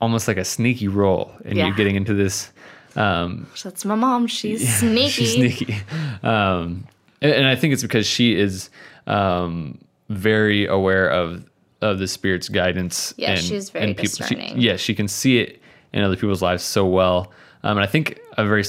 almost 0.00 0.26
like 0.28 0.36
a 0.36 0.44
sneaky 0.44 0.88
role 0.88 1.32
in 1.44 1.56
you 1.68 1.74
getting 1.76 1.94
into 1.94 2.14
this. 2.14 2.50
Um, 2.96 3.46
That's 3.62 3.84
my 3.84 3.94
mom. 3.94 4.26
She's 4.26 4.76
sneaky. 4.78 5.08
She's 5.08 5.34
sneaky. 5.34 5.76
Um, 6.22 6.86
and, 7.20 7.32
and 7.32 7.46
I 7.46 7.56
think 7.56 7.72
it's 7.72 7.82
because 7.82 8.06
she 8.06 8.38
is 8.38 8.70
um, 9.06 9.78
very 10.08 10.66
aware 10.66 11.08
of 11.08 11.44
of 11.80 11.98
the 11.98 12.08
spirit's 12.08 12.48
guidance. 12.48 13.14
Yeah, 13.16 13.32
and, 13.32 13.40
she's 13.40 13.70
very 13.70 13.86
and 13.86 13.96
people, 13.96 14.26
she, 14.26 14.34
discerning. 14.34 14.60
yeah, 14.60 14.76
she 14.76 14.94
can 14.94 15.06
see 15.08 15.38
it 15.38 15.62
in 15.92 16.02
other 16.02 16.16
people's 16.16 16.42
lives 16.42 16.62
so 16.62 16.84
well. 16.84 17.32
Um, 17.62 17.78
and 17.78 17.80
I 17.80 17.86
think 17.86 18.18
a 18.36 18.44
very 18.44 18.64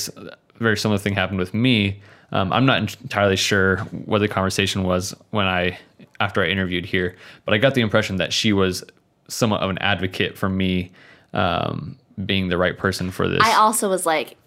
very 0.60 0.78
similar 0.78 1.00
thing 1.00 1.14
happened 1.14 1.40
with 1.40 1.54
me. 1.54 2.02
Um, 2.32 2.54
I'm 2.54 2.66
not 2.66 2.96
entirely 3.02 3.36
sure 3.36 3.78
what 4.06 4.20
the 4.20 4.28
conversation 4.28 4.84
was 4.84 5.16
when 5.32 5.48
I 5.48 5.80
after 6.20 6.44
I 6.44 6.48
interviewed 6.48 6.86
here, 6.86 7.16
but 7.46 7.54
I 7.54 7.58
got 7.58 7.76
the 7.76 7.82
impression 7.82 8.18
that 8.18 8.34
she 8.34 8.54
was 8.54 8.84
somewhat 9.28 9.62
of 9.62 9.70
an 9.70 9.78
advocate 9.80 10.38
for 10.38 10.50
me 10.50 10.92
um, 11.34 11.98
being 12.26 12.50
the 12.50 12.58
right 12.58 12.78
person 12.78 13.12
for 13.12 13.28
this. 13.28 13.40
I 13.42 13.54
also 13.56 13.90
was 13.90 14.06
like, 14.06 14.38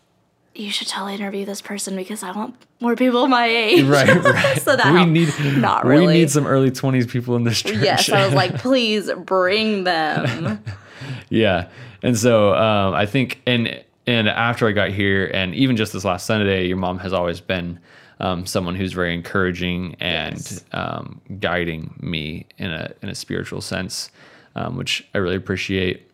you 0.55 0.71
should 0.71 0.89
totally 0.89 1.15
interview 1.15 1.45
this 1.47 1.63
person 1.63 1.97
because 1.97 2.23
I 2.23 2.31
want 2.33 2.55
more 2.81 2.95
people 2.95 3.27
my 3.27 3.47
age. 3.47 3.85
Right, 3.85 4.09
right. 4.23 4.59
so 4.63 4.77
that 4.77 4.93
we 4.93 4.99
helped. 4.99 5.41
need 5.41 5.57
not 5.59 5.87
really. 5.87 6.07
we 6.09 6.13
need 6.15 6.31
some 6.31 6.47
early 6.47 6.71
twenties 6.71 7.07
people 7.07 7.37
in 7.37 7.45
this 7.45 7.63
church. 7.63 7.77
Yes, 7.83 8.11
I 8.11 8.25
was 8.27 8.35
like, 8.35 8.55
please 8.59 9.11
bring 9.25 9.85
them. 9.85 10.63
yeah, 11.31 11.69
and 12.03 12.19
so 12.19 12.55
um, 12.55 12.93
I 12.95 13.07
think 13.07 13.41
and 13.47 13.83
and 14.07 14.29
after 14.29 14.69
I 14.69 14.73
got 14.73 14.91
here, 14.91 15.31
and 15.33 15.55
even 15.55 15.77
just 15.77 15.93
this 15.95 16.05
last 16.05 16.27
Sunday, 16.27 16.67
your 16.67 16.77
mom 16.77 16.99
has 16.99 17.13
always 17.15 17.41
been 17.41 17.79
um, 18.21 18.45
someone 18.47 18.75
who's 18.75 18.93
very 18.93 19.15
encouraging 19.15 19.97
and 20.01 20.35
Yes. 20.35 20.65
um, 20.73 21.21
guiding 21.41 21.95
me 22.01 22.47
in 22.59 22.71
a 22.71 22.93
in 23.01 23.09
a 23.09 23.15
spiritual 23.15 23.63
sense, 23.63 24.11
um, 24.55 24.77
which 24.77 25.09
I 25.15 25.19
really 25.19 25.37
appreciate. 25.37 26.11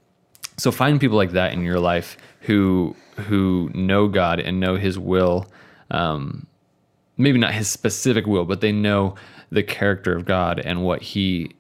So 0.59 0.73
find 0.73 1.01
people 1.01 1.17
like 1.17 1.31
that 1.33 1.53
in 1.53 1.63
your 1.63 1.81
life 1.81 2.17
who 2.41 2.97
who 3.17 3.71
know 3.75 4.09
God 4.09 4.41
and 4.41 4.61
know 4.61 4.77
His 4.77 4.99
will. 4.99 5.47
Um, 5.91 6.47
maybe 7.17 7.39
not 7.39 7.55
His 7.55 7.69
specific 7.69 8.27
will, 8.27 8.45
but 8.45 8.61
they 8.61 8.73
know 8.73 9.15
the 9.51 9.63
character 9.63 10.15
of 10.17 10.25
God 10.25 10.61
and 10.61 10.85
what 10.85 11.01
He 11.01 11.55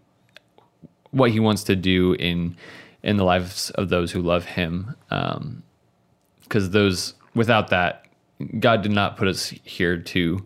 what 1.12 1.30
He 1.30 1.40
wants 1.40 1.64
to 1.64 1.76
do 1.76 2.14
in 2.14 2.56
in 3.02 3.16
the 3.16 3.24
lives 3.24 3.70
of 3.70 3.88
those 3.88 4.12
who 4.12 4.20
love 4.20 4.44
Him. 4.44 4.94
Because 6.42 6.70
those 6.70 7.14
without 7.34 7.68
that, 7.68 8.04
God 8.58 8.82
did 8.82 8.92
not 8.92 9.16
put 9.16 9.28
us 9.28 9.50
here 9.64 9.96
to 9.96 10.44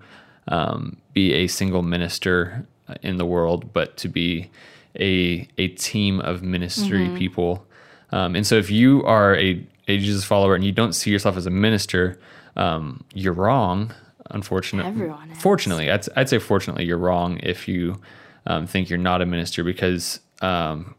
um, 0.49 0.97
be 1.15 1.33
a 1.33 1.47
single 1.47 1.83
minister 1.83 2.67
in 3.03 3.17
the 3.17 3.27
world, 3.27 3.73
but 3.73 3.97
to 3.99 4.09
be 4.09 4.51
a 4.99 5.49
a 5.57 5.69
team 5.69 6.21
of 6.21 6.43
ministry 6.43 7.11
people. 7.17 7.67
Um, 8.13 8.37
and 8.37 8.47
so, 8.47 8.57
if 8.57 8.71
you 8.71 9.03
are 9.05 9.35
a, 9.37 9.65
a 9.89 9.99
Jesus 9.99 10.25
follower 10.25 10.55
and 10.55 10.63
you 10.65 10.73
don't 10.73 10.93
see 10.93 11.11
yourself 11.11 11.37
as 11.37 11.47
a 11.47 11.51
minister, 11.51 12.19
um, 12.57 13.05
you're 13.15 13.33
wrong. 13.33 13.93
Unfortunately, 14.31 14.91
fortunately, 15.37 15.91
I'd, 15.91 16.07
I'd 16.17 16.29
say 16.29 16.39
fortunately, 16.39 16.85
you're 16.85 16.99
wrong 16.99 17.39
if 17.43 17.67
you 17.69 18.01
um, 18.47 18.67
think 18.67 18.89
you're 18.89 18.99
not 18.99 19.21
a 19.21 19.27
minister 19.27 19.63
because 19.65 20.21
um, 20.41 20.95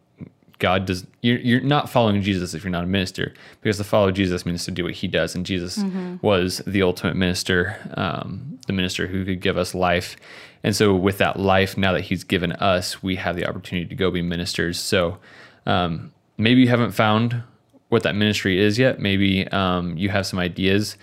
God 0.59 0.85
does. 0.85 1.05
You're, 1.21 1.39
you're 1.39 1.61
not 1.61 1.89
following 1.89 2.21
Jesus 2.21 2.53
if 2.53 2.63
you're 2.63 2.71
not 2.71 2.83
a 2.83 2.87
minister 2.87 3.33
because 3.61 3.77
to 3.77 3.83
follow 3.83 4.11
Jesus 4.11 4.45
means 4.45 4.65
to 4.65 4.71
do 4.71 4.83
what 4.83 4.93
He 4.93 5.07
does, 5.07 5.35
and 5.35 5.45
Jesus 5.45 5.77
was 6.21 6.61
the 6.67 6.83
ultimate 6.83 7.15
minister, 7.15 7.77
um, 7.95 8.59
the 8.67 8.73
minister 8.73 9.07
who 9.07 9.25
could 9.25 9.41
give 9.41 9.57
us 9.57 9.73
life. 9.73 10.15
And 10.63 10.75
so, 10.75 10.95
with 10.95 11.17
that 11.17 11.39
life, 11.39 11.77
now 11.77 11.91
that 11.93 12.01
He's 12.01 12.23
given 12.23 12.51
us, 12.53 13.01
we 13.03 13.15
have 13.17 13.35
the 13.35 13.45
opportunity 13.45 13.87
to 13.87 13.95
go 13.95 14.11
be 14.11 14.21
ministers. 14.21 14.79
So, 14.79 15.17
um, 15.65 16.13
maybe 16.43 16.61
you 16.61 16.67
haven't 16.67 16.91
found 16.91 17.41
what 17.89 18.03
that 18.03 18.15
ministry 18.15 18.59
is 18.59 18.77
yet. 18.77 18.99
Maybe 18.99 19.47
um, 19.47 19.97
you 19.97 20.09
have 20.09 20.25
some 20.25 20.39
ideas. 20.39 20.97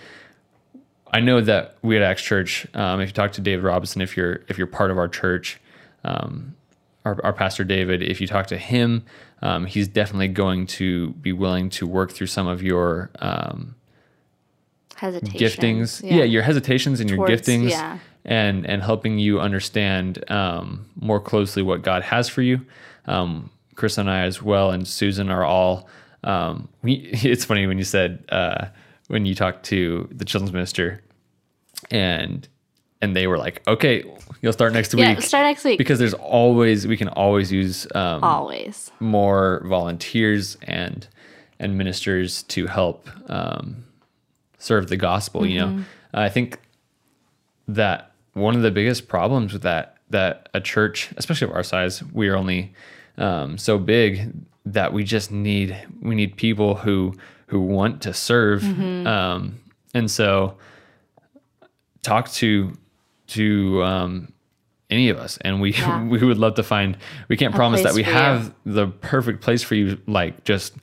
I 1.12 1.20
know 1.20 1.41
that 1.41 1.76
we 1.82 1.97
at 1.97 2.03
Acts 2.03 2.22
Church, 2.22 2.66
um, 2.74 3.01
if 3.01 3.09
you 3.09 3.12
talk 3.14 3.32
to 3.32 3.41
David 3.41 3.64
Robinson, 3.64 4.01
if 4.03 4.16
you're 4.16 4.41
if 4.49 4.59
you're 4.59 4.66
part 4.66 4.91
of 4.91 4.99
our 4.99 5.09
church, 5.09 5.61
um, 6.05 6.55
our, 7.05 7.18
our 7.24 7.32
pastor 7.32 7.64
David, 7.64 8.03
if 8.03 8.20
you 8.20 8.26
talk 8.26 8.47
to 8.49 8.59
him, 8.59 9.05
um, 9.43 9.66
he's 9.66 9.88
definitely 9.88 10.28
going 10.28 10.66
to 10.66 11.11
be 11.14 11.32
willing 11.32 11.70
to 11.70 11.86
work 11.86 12.12
through 12.12 12.28
some 12.28 12.47
of 12.47 12.62
your 12.62 13.11
um, 13.18 13.74
giftings. 14.97 16.03
Yeah. 16.05 16.24
your 16.24 16.43
hesitations 16.43 17.01
and 17.01 17.09
your 17.09 17.16
Towards- 17.16 17.43
giftings, 17.43 17.70
yeah. 17.70 17.99
and 18.24 18.66
and 18.66 18.82
helping 18.82 19.18
you 19.18 19.41
understand 19.41 20.30
um, 20.30 20.86
more 20.95 21.18
closely 21.18 21.62
what 21.62 21.82
God 21.82 22.03
has 22.03 22.28
for 22.28 22.43
you. 22.43 22.61
Um, 23.07 23.51
Chris 23.80 23.96
and 23.96 24.10
I, 24.10 24.20
as 24.20 24.42
well, 24.42 24.70
and 24.70 24.86
Susan 24.86 25.30
are 25.30 25.42
all. 25.42 25.88
Um, 26.22 26.68
we, 26.82 26.92
it's 27.12 27.46
funny 27.46 27.66
when 27.66 27.78
you 27.78 27.84
said 27.84 28.24
uh, 28.28 28.66
when 29.08 29.24
you 29.24 29.34
talked 29.34 29.64
to 29.66 30.06
the 30.12 30.26
children's 30.26 30.52
minister, 30.52 31.00
and 31.90 32.46
and 33.00 33.16
they 33.16 33.26
were 33.26 33.38
like, 33.38 33.62
"Okay, 33.66 34.04
you'll 34.42 34.52
start 34.52 34.74
next 34.74 34.92
Yeah, 34.92 35.08
week." 35.08 35.18
Yeah, 35.20 35.24
start 35.24 35.44
next 35.46 35.64
week. 35.64 35.78
because 35.78 35.98
there's 35.98 36.12
always 36.12 36.86
we 36.86 36.98
can 36.98 37.08
always 37.08 37.50
use 37.50 37.86
um, 37.94 38.22
Always. 38.22 38.90
more 39.00 39.62
volunteers 39.66 40.58
and 40.62 41.08
and 41.58 41.78
ministers 41.78 42.42
to 42.44 42.66
help 42.66 43.08
um, 43.30 43.84
serve 44.58 44.88
the 44.88 44.96
gospel. 44.98 45.46
You 45.46 45.58
know, 45.60 45.84
I 46.12 46.28
think 46.28 46.58
that 47.66 48.12
one 48.34 48.54
of 48.56 48.62
the 48.62 48.70
biggest 48.70 49.08
problems 49.08 49.54
with 49.54 49.62
that 49.62 49.96
that 50.10 50.50
a 50.52 50.60
church, 50.60 51.08
especially 51.16 51.48
of 51.48 51.54
our 51.54 51.62
size, 51.62 52.02
we 52.12 52.28
are 52.28 52.36
only 52.36 52.74
um, 53.18 53.58
so 53.58 53.78
big 53.78 54.32
that 54.66 54.92
we 54.92 55.04
just 55.04 55.30
need 55.30 55.76
we 56.02 56.14
need 56.14 56.36
people 56.36 56.74
who 56.76 57.14
who 57.46 57.61
want 57.61 58.02
to 58.02 58.14
serve, 58.14 58.62
um, 59.06 59.61
and 59.94 60.11
so 60.11 60.56
talk 62.02 62.30
to 62.32 62.76
to 63.28 63.82
um, 63.82 64.32
any 64.90 65.08
of 65.08 65.18
us, 65.18 65.38
and 65.42 65.61
we 65.61 65.72
Yeah. 65.74 66.04
we 66.04 66.18
would 66.24 66.38
love 66.38 66.54
to 66.56 66.62
find. 66.62 66.96
We 67.28 67.36
can't 67.36 67.54
promise 67.54 67.82
that 67.82 67.94
we 67.94 68.02
for 68.02 68.11
you. 68.11 68.14
have 68.16 68.54
the 68.64 68.86
perfect 68.88 69.40
place 69.40 69.62
for 69.62 69.74
you, 69.74 69.98
like 70.06 70.44
just 70.44 70.74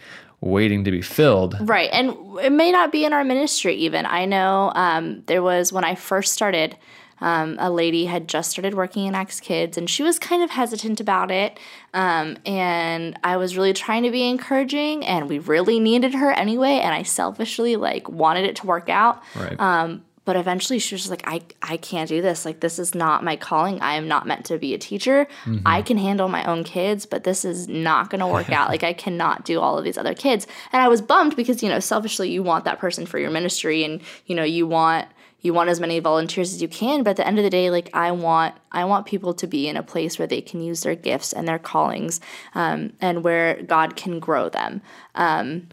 waiting 0.41 0.83
to 0.83 0.91
be 0.91 1.01
filled. 1.01 1.55
Right. 1.61 1.89
And 1.91 2.15
it 2.43 2.51
may 2.51 2.71
not 2.71 2.91
be 2.91 3.05
in 3.05 3.11
our 3.13 3.23
ministry 3.23 3.73
even. 3.75 4.05
I 4.05 4.25
know 4.25 4.71
um, 4.75 5.23
there 5.25 5.41
was 5.41 5.73
when 5.73 5.83
I 5.83 5.95
first 5.95 6.31
started, 6.33 6.77
um, 7.21 7.55
a 7.59 7.69
lady 7.69 8.05
had 8.05 8.27
just 8.27 8.51
started 8.51 8.73
working 8.73 9.05
in 9.05 9.15
Acts 9.15 9.39
Kids 9.39 9.77
and 9.77 9.89
she 9.89 10.03
was 10.03 10.19
kind 10.19 10.43
of 10.43 10.51
hesitant 10.51 10.99
about 10.99 11.31
it. 11.31 11.59
Um, 11.93 12.37
and 12.45 13.17
I 13.23 13.37
was 13.37 13.57
really 13.57 13.73
trying 13.73 14.03
to 14.03 14.11
be 14.11 14.27
encouraging 14.27 15.05
and 15.05 15.27
we 15.29 15.39
really 15.39 15.79
needed 15.79 16.13
her 16.13 16.31
anyway. 16.31 16.79
And 16.83 16.93
I 16.93 17.03
selfishly 17.03 17.75
like 17.75 18.07
wanted 18.09 18.45
it 18.45 18.57
to 18.57 18.67
work 18.67 18.89
out. 18.89 19.23
Right. 19.35 19.59
Um, 19.59 20.03
but 20.27 20.35
eventually 20.35 20.77
she 20.77 20.93
was 20.93 21.03
just 21.03 21.09
like, 21.09 21.23
I, 21.25 21.41
I 21.61 21.77
can't 21.77 22.09
do 22.09 22.21
this. 22.21 22.43
Like, 22.43 22.59
this 22.59 22.79
is 22.79 22.93
not 22.93 23.23
my 23.23 23.37
calling. 23.37 23.79
I 23.79 23.93
am 23.93 24.09
not 24.09 24.27
meant 24.27 24.43
to 24.47 24.57
be 24.57 24.73
a 24.73 24.77
teacher. 24.77 25.25
I 25.65 25.81
can 25.81 25.97
handle 25.97 26.27
my 26.27 26.43
own 26.43 26.65
kids, 26.65 27.05
but 27.05 27.23
this 27.23 27.45
is 27.45 27.69
not 27.69 28.09
going 28.09 28.19
to 28.19 28.27
work 28.27 28.49
out. 28.49 28.67
Like, 28.67 28.83
I 28.83 28.91
cannot 29.05 29.45
do 29.45 29.61
all 29.61 29.77
of 29.77 29.85
these 29.85 29.97
other 29.97 30.13
kids. 30.13 30.45
And 30.73 30.81
I 30.81 30.89
was 30.89 31.01
bummed 31.01 31.37
because, 31.37 31.63
you 31.63 31.69
know, 31.69 31.79
selfishly, 31.79 32.29
you 32.29 32.43
want 32.43 32.65
that 32.65 32.77
person 32.77 33.05
for 33.05 33.17
your 33.19 33.31
ministry 33.31 33.85
and, 33.85 34.01
you 34.25 34.35
know, 34.35 34.43
you 34.43 34.67
want. 34.67 35.07
You 35.41 35.53
want 35.53 35.69
as 35.69 35.79
many 35.79 35.99
volunteers 35.99 36.53
as 36.53 36.61
you 36.61 36.67
can, 36.67 37.03
but 37.03 37.11
at 37.11 37.15
the 37.17 37.27
end 37.27 37.37
of 37.37 37.43
the 37.43 37.49
day, 37.49 37.69
like 37.69 37.89
I 37.93 38.11
want, 38.11 38.55
I 38.71 38.85
want 38.85 39.05
people 39.05 39.33
to 39.35 39.47
be 39.47 39.67
in 39.67 39.77
a 39.77 39.83
place 39.83 40.17
where 40.17 40.27
they 40.27 40.41
can 40.41 40.61
use 40.61 40.81
their 40.81 40.95
gifts 40.95 41.31
and 41.31 41.47
their 41.47 41.59
callings, 41.59 42.19
um, 42.55 42.93
and 42.99 43.23
where 43.23 43.61
God 43.61 43.95
can 43.95 44.19
grow 44.19 44.49
them. 44.49 44.81
Um, 45.15 45.67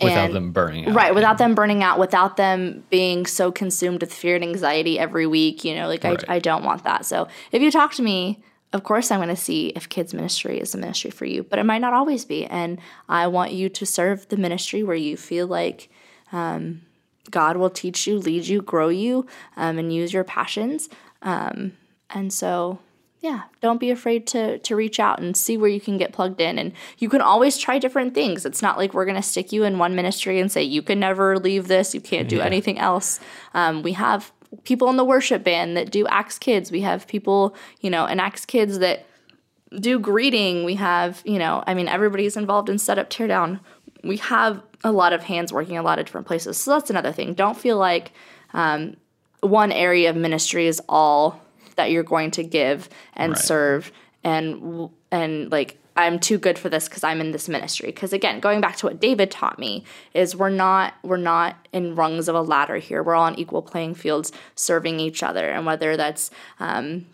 without 0.00 0.26
and- 0.26 0.34
them 0.34 0.52
burning 0.52 0.88
out. 0.88 0.94
Right, 0.94 1.14
without 1.14 1.38
them 1.38 1.54
burning 1.54 1.82
out, 1.82 1.98
without 1.98 2.36
them 2.36 2.82
being 2.90 3.24
so 3.26 3.52
consumed 3.52 4.00
with 4.00 4.12
fear 4.12 4.34
and 4.34 4.44
anxiety 4.44 4.98
every 4.98 5.26
week, 5.26 5.64
you 5.64 5.74
know, 5.74 5.86
like 5.86 6.02
Right. 6.04 6.24
I, 6.28 6.36
I 6.36 6.38
don't 6.40 6.64
want 6.64 6.84
that. 6.84 7.06
So 7.06 7.28
if 7.52 7.62
you 7.62 7.70
talk 7.70 7.92
to 7.94 8.02
me, 8.02 8.42
of 8.72 8.82
course 8.84 9.10
I'm 9.10 9.18
going 9.18 9.28
to 9.28 9.36
see 9.36 9.68
if 9.68 9.88
kids 9.88 10.12
ministry 10.14 10.58
is 10.58 10.74
a 10.74 10.78
ministry 10.78 11.10
for 11.10 11.24
you, 11.24 11.44
but 11.44 11.58
it 11.58 11.64
might 11.64 11.80
not 11.80 11.92
always 11.92 12.24
be. 12.24 12.46
And 12.46 12.80
I 13.08 13.26
want 13.26 13.52
you 13.52 13.68
to 13.68 13.86
serve 13.86 14.28
the 14.28 14.36
ministry 14.36 14.82
where 14.82 14.96
you 14.96 15.16
feel 15.16 15.46
like 15.46 15.90
um, 16.32 16.82
God 17.32 17.56
will 17.56 17.70
teach 17.70 18.06
you, 18.06 18.18
lead 18.18 18.46
you, 18.46 18.62
grow 18.62 18.88
you, 18.88 19.26
um, 19.56 19.78
and 19.78 19.92
use 19.92 20.12
your 20.12 20.24
passions. 20.24 20.88
Um, 21.22 21.72
and 22.10 22.32
so 22.32 22.78
yeah 23.22 23.42
don't 23.60 23.78
be 23.78 23.90
afraid 23.90 24.26
to 24.26 24.58
to 24.58 24.76
reach 24.76 25.00
out 25.00 25.20
and 25.20 25.36
see 25.36 25.56
where 25.56 25.70
you 25.70 25.80
can 25.80 25.96
get 25.96 26.12
plugged 26.12 26.40
in. 26.40 26.58
And 26.58 26.72
you 26.98 27.08
can 27.08 27.22
always 27.22 27.56
try 27.56 27.78
different 27.78 28.14
things. 28.14 28.44
It's 28.44 28.60
not 28.60 28.76
like 28.76 28.92
we're 28.92 29.06
going 29.06 29.16
to 29.16 29.22
stick 29.22 29.52
you 29.52 29.64
in 29.64 29.78
one 29.78 29.94
ministry 29.94 30.38
and 30.38 30.52
say 30.52 30.62
you 30.62 30.82
can 30.82 31.00
never 31.00 31.38
leave 31.38 31.68
this. 31.68 31.94
You 31.94 32.00
can't 32.00 32.28
do 32.28 32.40
anything 32.40 32.78
else. 32.78 33.20
Um, 33.54 33.82
we 33.82 33.92
have 33.92 34.32
people 34.64 34.90
in 34.90 34.96
the 34.96 35.04
worship 35.04 35.42
band 35.42 35.76
that 35.76 35.90
do 35.90 36.06
acts 36.08 36.38
kids. 36.38 36.70
We 36.70 36.82
have 36.82 37.06
people 37.06 37.54
you 37.80 37.88
know 37.88 38.04
in 38.06 38.20
acts 38.20 38.44
kids 38.44 38.80
that 38.80 39.06
do 39.80 39.98
greeting. 39.98 40.64
We 40.64 40.74
have 40.74 41.22
you 41.24 41.38
know 41.38 41.62
i 41.66 41.72
mean 41.74 41.88
everybody's 41.88 42.36
involved 42.36 42.68
in 42.68 42.78
setup 42.78 43.08
teardown. 43.08 43.60
We 44.04 44.16
have 44.16 44.60
a 44.84 44.92
lot 44.92 45.12
of 45.12 45.22
hands 45.22 45.52
working 45.52 45.76
a 45.76 45.82
lot 45.82 45.98
of 45.98 46.06
different 46.06 46.26
places 46.26 46.56
so 46.56 46.72
that's 46.72 46.90
another 46.90 47.12
thing 47.12 47.34
don't 47.34 47.56
feel 47.56 47.76
like 47.78 48.12
um, 48.54 48.96
one 49.40 49.72
area 49.72 50.10
of 50.10 50.16
ministry 50.16 50.66
is 50.66 50.80
all 50.88 51.40
that 51.76 51.90
you're 51.90 52.02
going 52.02 52.30
to 52.30 52.42
give 52.42 52.88
and 53.14 53.30
Right. 53.32 53.38
serve 53.38 53.92
and 54.24 54.90
and 55.10 55.50
like 55.50 55.78
I'm 55.94 56.18
too 56.18 56.38
good 56.38 56.58
for 56.58 56.68
this 56.70 56.88
because 56.88 57.04
I'm 57.04 57.20
in 57.20 57.32
this 57.32 57.50
ministry. 57.50 57.88
Because 57.88 58.14
again, 58.14 58.40
going 58.40 58.62
back 58.62 58.76
to 58.76 58.86
what 58.86 58.98
David 58.98 59.30
taught 59.30 59.58
me 59.58 59.84
is 60.14 60.34
we're 60.34 60.48
not 60.48 60.94
we're 61.02 61.18
not 61.18 61.56
in 61.72 61.94
rungs 61.94 62.28
of 62.28 62.34
a 62.34 62.40
ladder 62.40 62.76
here. 62.76 63.02
We're 63.02 63.14
all 63.14 63.24
on 63.24 63.38
equal 63.38 63.60
playing 63.62 63.94
fields, 63.96 64.32
serving 64.54 65.00
each 65.00 65.22
other, 65.22 65.48
and 65.50 65.66
whether 65.66 65.96
that's 65.96 66.30
um, 66.60 67.06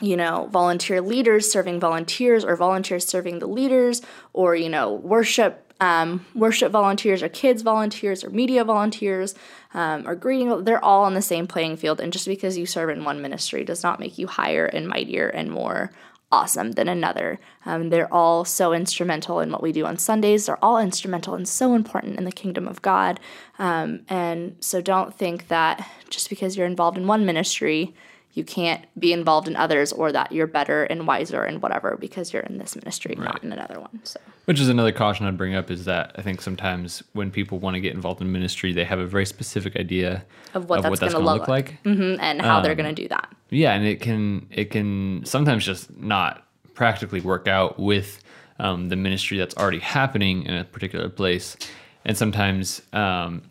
you 0.00 0.16
know, 0.16 0.48
volunteer 0.50 1.00
leaders 1.00 1.50
serving 1.52 1.78
volunteers 1.80 2.44
or 2.44 2.56
volunteers 2.56 3.06
serving 3.06 3.38
the 3.38 3.46
leaders 3.46 4.02
or, 4.32 4.56
you 4.56 4.68
know, 4.68 4.92
worship 4.92 5.63
um, 5.80 6.24
worship 6.34 6.72
volunteers 6.72 7.22
or 7.22 7.28
kids 7.28 7.62
volunteers 7.62 8.22
or 8.24 8.30
media 8.30 8.64
volunteers 8.64 9.34
um, 9.74 10.06
or 10.06 10.14
greeting, 10.14 10.64
they're 10.64 10.84
all 10.84 11.04
on 11.04 11.14
the 11.14 11.22
same 11.22 11.46
playing 11.46 11.76
field. 11.76 12.00
And 12.00 12.12
just 12.12 12.26
because 12.26 12.56
you 12.56 12.66
serve 12.66 12.90
in 12.90 13.04
one 13.04 13.20
ministry 13.20 13.64
does 13.64 13.82
not 13.82 14.00
make 14.00 14.18
you 14.18 14.26
higher 14.26 14.66
and 14.66 14.88
mightier 14.88 15.28
and 15.28 15.50
more 15.50 15.90
awesome 16.34 16.72
than 16.72 16.88
another. 16.88 17.38
Um, 17.64 17.90
they're 17.90 18.12
all 18.12 18.44
so 18.44 18.72
instrumental 18.72 19.38
in 19.40 19.52
what 19.52 19.62
we 19.62 19.70
do 19.70 19.86
on 19.86 19.98
Sundays. 19.98 20.46
They're 20.46 20.64
all 20.64 20.78
instrumental 20.78 21.34
and 21.34 21.46
so 21.46 21.74
important 21.74 22.18
in 22.18 22.24
the 22.24 22.32
kingdom 22.32 22.66
of 22.66 22.82
God. 22.82 23.20
Um, 23.58 24.00
and 24.08 24.56
so 24.58 24.80
don't 24.80 25.14
think 25.14 25.48
that 25.48 25.88
just 26.10 26.28
because 26.28 26.56
you're 26.56 26.66
involved 26.66 26.98
in 26.98 27.06
one 27.06 27.24
ministry, 27.24 27.94
you 28.34 28.42
can't 28.44 28.84
be 28.98 29.12
involved 29.12 29.46
in 29.48 29.54
others 29.54 29.92
or 29.92 30.10
that 30.12 30.32
you're 30.32 30.46
better 30.48 30.82
and 30.84 31.06
wiser 31.06 31.44
and 31.44 31.62
whatever 31.62 31.96
because 31.98 32.32
you're 32.32 32.42
in 32.42 32.58
this 32.58 32.74
ministry, 32.74 33.14
not 33.16 33.42
in 33.44 33.52
another 33.52 33.78
one. 33.80 34.00
So 34.02 34.18
Which 34.46 34.58
is 34.60 34.68
another 34.68 34.90
caution 34.90 35.24
I'd 35.26 35.38
bring 35.38 35.54
up 35.54 35.70
is 35.70 35.84
that 35.84 36.12
I 36.16 36.22
think 36.22 36.40
sometimes 36.40 37.02
when 37.12 37.30
people 37.30 37.60
want 37.60 37.74
to 37.74 37.80
get 37.80 37.94
involved 37.94 38.20
in 38.20 38.32
ministry, 38.32 38.72
they 38.72 38.84
have 38.84 38.98
a 38.98 39.06
very 39.06 39.24
specific 39.24 39.76
idea 39.76 40.24
Of 40.52 40.68
what 40.68 40.82
that's 40.82 40.98
gonna 40.98 41.12
gonna 41.12 41.24
look 41.24 41.40
look 41.42 41.48
like. 41.48 41.78
Mhm, 41.84 42.18
and 42.20 42.42
how 42.42 42.60
they're 42.60 42.72
Um, 42.72 42.78
going 42.78 42.94
to 42.94 43.02
do 43.02 43.08
that. 43.08 43.32
Yeah, 43.50 43.72
and 43.72 43.86
it 43.86 44.00
can 44.00 44.46
it 44.50 44.70
can 44.70 45.24
sometimes 45.24 45.64
just 45.64 45.96
not 45.96 46.44
practically 46.74 47.20
work 47.20 47.46
out 47.46 47.78
with 47.78 48.20
um, 48.58 48.88
the 48.88 48.96
ministry 48.96 49.38
that's 49.38 49.56
already 49.56 49.78
happening 49.78 50.42
in 50.44 50.54
a 50.54 50.64
particular 50.64 51.08
place, 51.08 51.56
and 52.04 52.16
sometimes 52.16 52.82
um, 52.92 53.42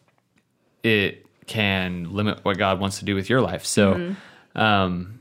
it 0.84 1.26
can 1.48 2.14
limit 2.14 2.44
what 2.44 2.58
God 2.58 2.80
wants 2.80 3.00
to 3.00 3.06
do 3.06 3.16
with 3.16 3.30
your 3.30 3.40
life. 3.42 3.66
So, 3.66 3.94
Mm-hmm. 3.94 4.14
Um, 4.56 5.20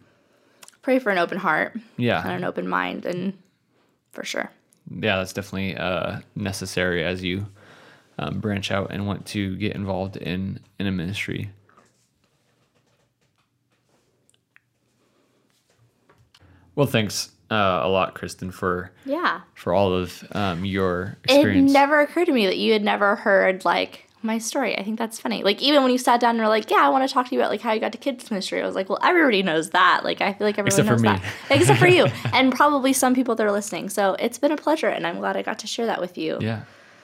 Pray 0.83 0.99
for 0.99 1.11
an 1.11 1.19
open 1.19 1.39
heart 1.39 1.77
Yeah. 1.97 2.23
and 2.23 2.33
an 2.33 2.45
open 2.45 2.69
mind, 2.69 3.07
and 3.07 3.35
for 4.13 4.25
sure. 4.25 4.51
yeah, 4.91 5.19
that's 5.19 5.33
definitely 5.33 5.77
uh, 5.77 6.21
necessary 6.35 7.05
as 7.05 7.23
you 7.23 7.47
um, 8.19 8.41
branch 8.41 8.71
out 8.71 8.91
and 8.91 9.07
want 9.07 9.25
to 9.27 9.57
get 9.57 9.75
involved 9.75 10.17
in 10.17 10.59
in 10.79 10.87
a 10.87 10.93
ministry. 10.93 11.51
Well, 16.75 16.87
thanks 16.87 17.31
uh, 17.51 17.81
a 17.83 17.89
lot, 17.89 18.15
Kristen, 18.15 18.51
for 18.51 18.93
Yeah. 19.05 19.41
for 19.55 19.73
all 19.75 19.93
of 19.93 20.25
um, 20.33 20.65
your 20.65 21.19
It 21.29 21.45
never 21.55 22.01
occurred 22.01 22.27
to 22.27 22.33
me 22.33 22.47
that 22.47 22.57
you 22.57 22.73
had 22.73 22.83
never 22.83 23.17
heard 23.17 23.65
like 23.65 24.09
my 24.23 24.39
story. 24.39 24.77
I 24.79 24.83
think 24.83 24.99
that's 24.99 25.19
funny. 25.19 25.43
Like 25.43 25.61
even 25.61 25.83
when 25.83 25.93
you 25.93 25.99
sat 25.99 26.21
down 26.21 26.37
and 26.37 26.41
were 26.41 26.49
like, 26.49 26.71
"Yeah, 26.71 26.79
I 26.79 26.89
want 26.89 27.07
to 27.07 27.13
talk 27.13 27.29
to 27.29 27.35
you 27.35 27.41
about 27.41 27.51
like 27.51 27.61
how 27.61 27.73
you 27.73 27.81
got 27.81 27.93
to 27.93 27.99
kids 27.99 28.31
ministry," 28.31 28.63
I 28.63 28.67
was 28.67 28.75
like, 28.75 28.89
"Well, 28.89 28.99
everybody 29.03 29.43
knows 29.43 29.71
that." 29.71 30.03
Like 30.05 30.21
I 30.21 30.33
feel 30.33 30.47
like 30.47 30.59
everyone 30.59 30.69
Except 30.69 30.89
for 30.89 30.95
knows 30.95 31.03
me. 31.03 31.09
that, 31.09 31.61
except 31.61 31.79
for 31.79 31.89
you, 31.89 32.07
and 32.33 32.53
probably 32.53 32.93
some 32.93 33.15
people 33.15 33.35
that 33.35 33.47
are 33.47 33.53
listening. 33.53 33.89
So 33.89 34.15
it's 34.19 34.39
been 34.39 34.53
a 34.53 34.57
pleasure, 34.57 34.89
and 34.89 35.07
I'm 35.07 35.19
glad 35.19 35.37
I 35.37 35.43
got 35.43 35.59
to 35.61 35.67
share 35.67 35.87
that 35.87 36.01
with 36.01 36.17
you, 36.19 36.39
yeah, 36.41 36.63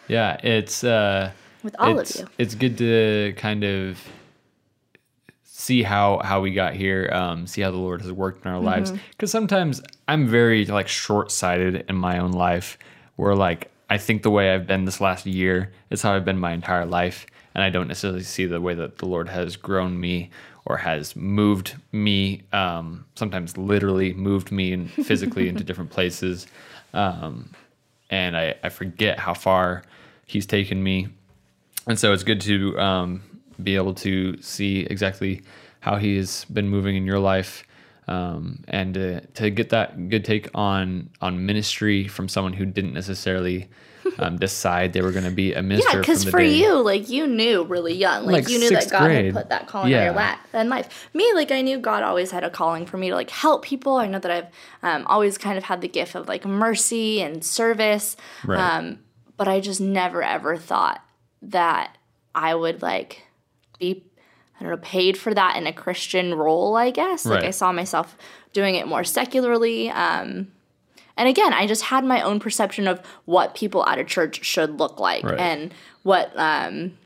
yeah, 0.08 0.38
it's 0.42 0.84
uh, 0.84 1.32
with 1.62 1.76
all 1.78 1.98
of 1.98 2.10
you. 2.16 2.26
It's 2.38 2.54
good 2.54 2.78
to 2.78 3.34
kind 3.36 3.64
of 3.64 3.98
see 5.42 5.82
how 5.82 6.20
how 6.24 6.40
we 6.40 6.52
got 6.52 6.74
here, 6.74 7.10
um, 7.12 7.46
see 7.46 7.60
how 7.60 7.70
the 7.70 7.76
Lord 7.76 8.00
has 8.02 8.12
worked 8.12 8.44
in 8.44 8.50
our 8.50 8.60
lives. 8.60 8.90
Mm-hmm. 8.90 9.02
Because 9.10 9.30
sometimes 9.30 9.82
I'm 10.06 10.26
very 10.26 10.64
like 10.66 10.88
short 10.88 11.30
sighted 11.30 11.84
in 11.88 11.96
my 11.96 12.18
own 12.18 12.32
life, 12.32 12.78
where 13.16 13.34
like 13.34 13.70
I 13.90 13.98
think 13.98 14.22
the 14.22 14.30
way 14.30 14.52
I've 14.52 14.66
been 14.66 14.84
this 14.84 15.00
last 15.00 15.26
year 15.26 15.72
is 15.90 16.02
how 16.02 16.14
I've 16.14 16.24
been 16.24 16.38
my 16.38 16.52
entire 16.52 16.84
life, 16.84 17.26
and 17.54 17.64
I 17.64 17.70
don't 17.70 17.88
necessarily 17.88 18.22
see 18.22 18.46
the 18.46 18.60
way 18.60 18.74
that 18.74 18.98
the 18.98 19.06
Lord 19.06 19.28
has 19.28 19.56
grown 19.56 19.98
me 19.98 20.30
or 20.66 20.76
has 20.76 21.16
moved 21.16 21.74
me. 21.92 22.42
Um, 22.52 23.06
sometimes 23.14 23.56
literally 23.56 24.12
moved 24.12 24.52
me 24.52 24.72
and 24.72 24.90
physically 25.06 25.48
into 25.48 25.64
different 25.64 25.90
places, 25.90 26.46
um, 26.92 27.50
and 28.10 28.36
I, 28.36 28.54
I 28.62 28.68
forget 28.68 29.18
how 29.18 29.34
far 29.34 29.82
He's 30.26 30.44
taken 30.44 30.82
me, 30.82 31.08
and 31.86 31.98
so 31.98 32.12
it's 32.12 32.24
good 32.24 32.42
to 32.42 32.78
um, 32.78 33.22
be 33.62 33.76
able 33.76 33.94
to 33.94 34.40
see 34.42 34.80
exactly 34.80 35.42
how 35.80 35.96
He 35.96 36.16
has 36.18 36.44
been 36.46 36.68
moving 36.68 36.96
in 36.96 37.06
your 37.06 37.18
life 37.18 37.64
um, 38.08 38.64
and 38.68 38.94
to, 38.94 39.20
to 39.20 39.50
get 39.50 39.68
that 39.70 40.08
good 40.08 40.24
take 40.24 40.48
on 40.54 41.10
on 41.20 41.44
ministry 41.46 42.08
from 42.08 42.28
someone 42.28 42.52
who 42.54 42.64
didn't 42.66 42.94
necessarily 42.94 43.68
um, 44.18 44.36
decide 44.36 44.92
they 44.94 45.02
were 45.02 45.12
going 45.12 45.24
to 45.24 45.30
be 45.30 45.52
a 45.52 45.62
minister. 45.62 45.90
Yeah, 45.92 46.00
because 46.00 46.24
for 46.24 46.38
day- 46.38 46.54
you, 46.54 46.80
like 46.80 47.08
you 47.10 47.26
knew 47.26 47.64
really 47.64 47.94
young, 47.94 48.24
like, 48.24 48.44
Like 48.44 48.48
you 48.48 48.58
knew 48.58 48.70
that 48.70 48.90
God 48.90 49.04
grade. 49.04 49.26
had 49.26 49.34
put 49.34 49.48
that 49.50 49.66
calling 49.66 49.90
Yeah. 49.90 49.98
on 49.98 50.04
your 50.06 50.14
lap 50.14 50.40
and 50.54 50.68
life. 50.70 51.08
Me, 51.12 51.30
like 51.34 51.50
I 51.52 51.60
knew 51.60 51.78
God 51.78 52.02
always 52.02 52.30
had 52.30 52.42
a 52.44 52.50
calling 52.50 52.86
for 52.86 52.96
me 52.96 53.10
to 53.10 53.14
like 53.14 53.30
help 53.30 53.62
people. 53.64 53.96
I 53.96 54.06
know 54.06 54.18
that 54.18 54.30
I've 54.30 54.46
um, 54.82 55.06
always 55.06 55.36
kind 55.36 55.58
of 55.58 55.64
had 55.64 55.80
the 55.82 55.88
gift 55.88 56.14
of 56.14 56.26
like 56.28 56.46
mercy 56.46 57.20
and 57.20 57.44
service, 57.44 58.16
Right. 58.44 58.58
um, 58.58 59.00
but 59.36 59.46
I 59.48 59.60
just 59.60 59.80
never 59.80 60.22
ever 60.22 60.56
thought 60.56 61.04
that 61.42 61.96
I 62.34 62.54
would 62.54 62.80
like 62.82 63.22
be 63.78 64.04
I 64.58 64.64
don't 64.64 64.72
know, 64.72 64.78
paid 64.78 65.16
for 65.16 65.32
that 65.34 65.56
in 65.56 65.66
a 65.66 65.72
Christian 65.72 66.34
role, 66.34 66.76
I 66.76 66.90
guess. 66.90 67.24
Like 67.24 67.40
Right. 67.40 67.48
I 67.48 67.50
saw 67.50 67.72
myself 67.72 68.16
doing 68.52 68.74
it 68.74 68.86
more 68.88 69.04
secularly. 69.04 69.90
Um, 69.90 70.48
and 71.16 71.28
again, 71.28 71.52
I 71.52 71.66
just 71.66 71.82
had 71.82 72.04
my 72.04 72.22
own 72.22 72.40
perception 72.40 72.88
of 72.88 73.00
what 73.24 73.54
people 73.54 73.86
at 73.86 73.98
a 73.98 74.04
church 74.04 74.44
should 74.44 74.78
look 74.78 75.00
like 75.00 75.24
Right. 75.24 75.38
and 75.38 75.74
what 76.02 76.32
um, 76.36 76.96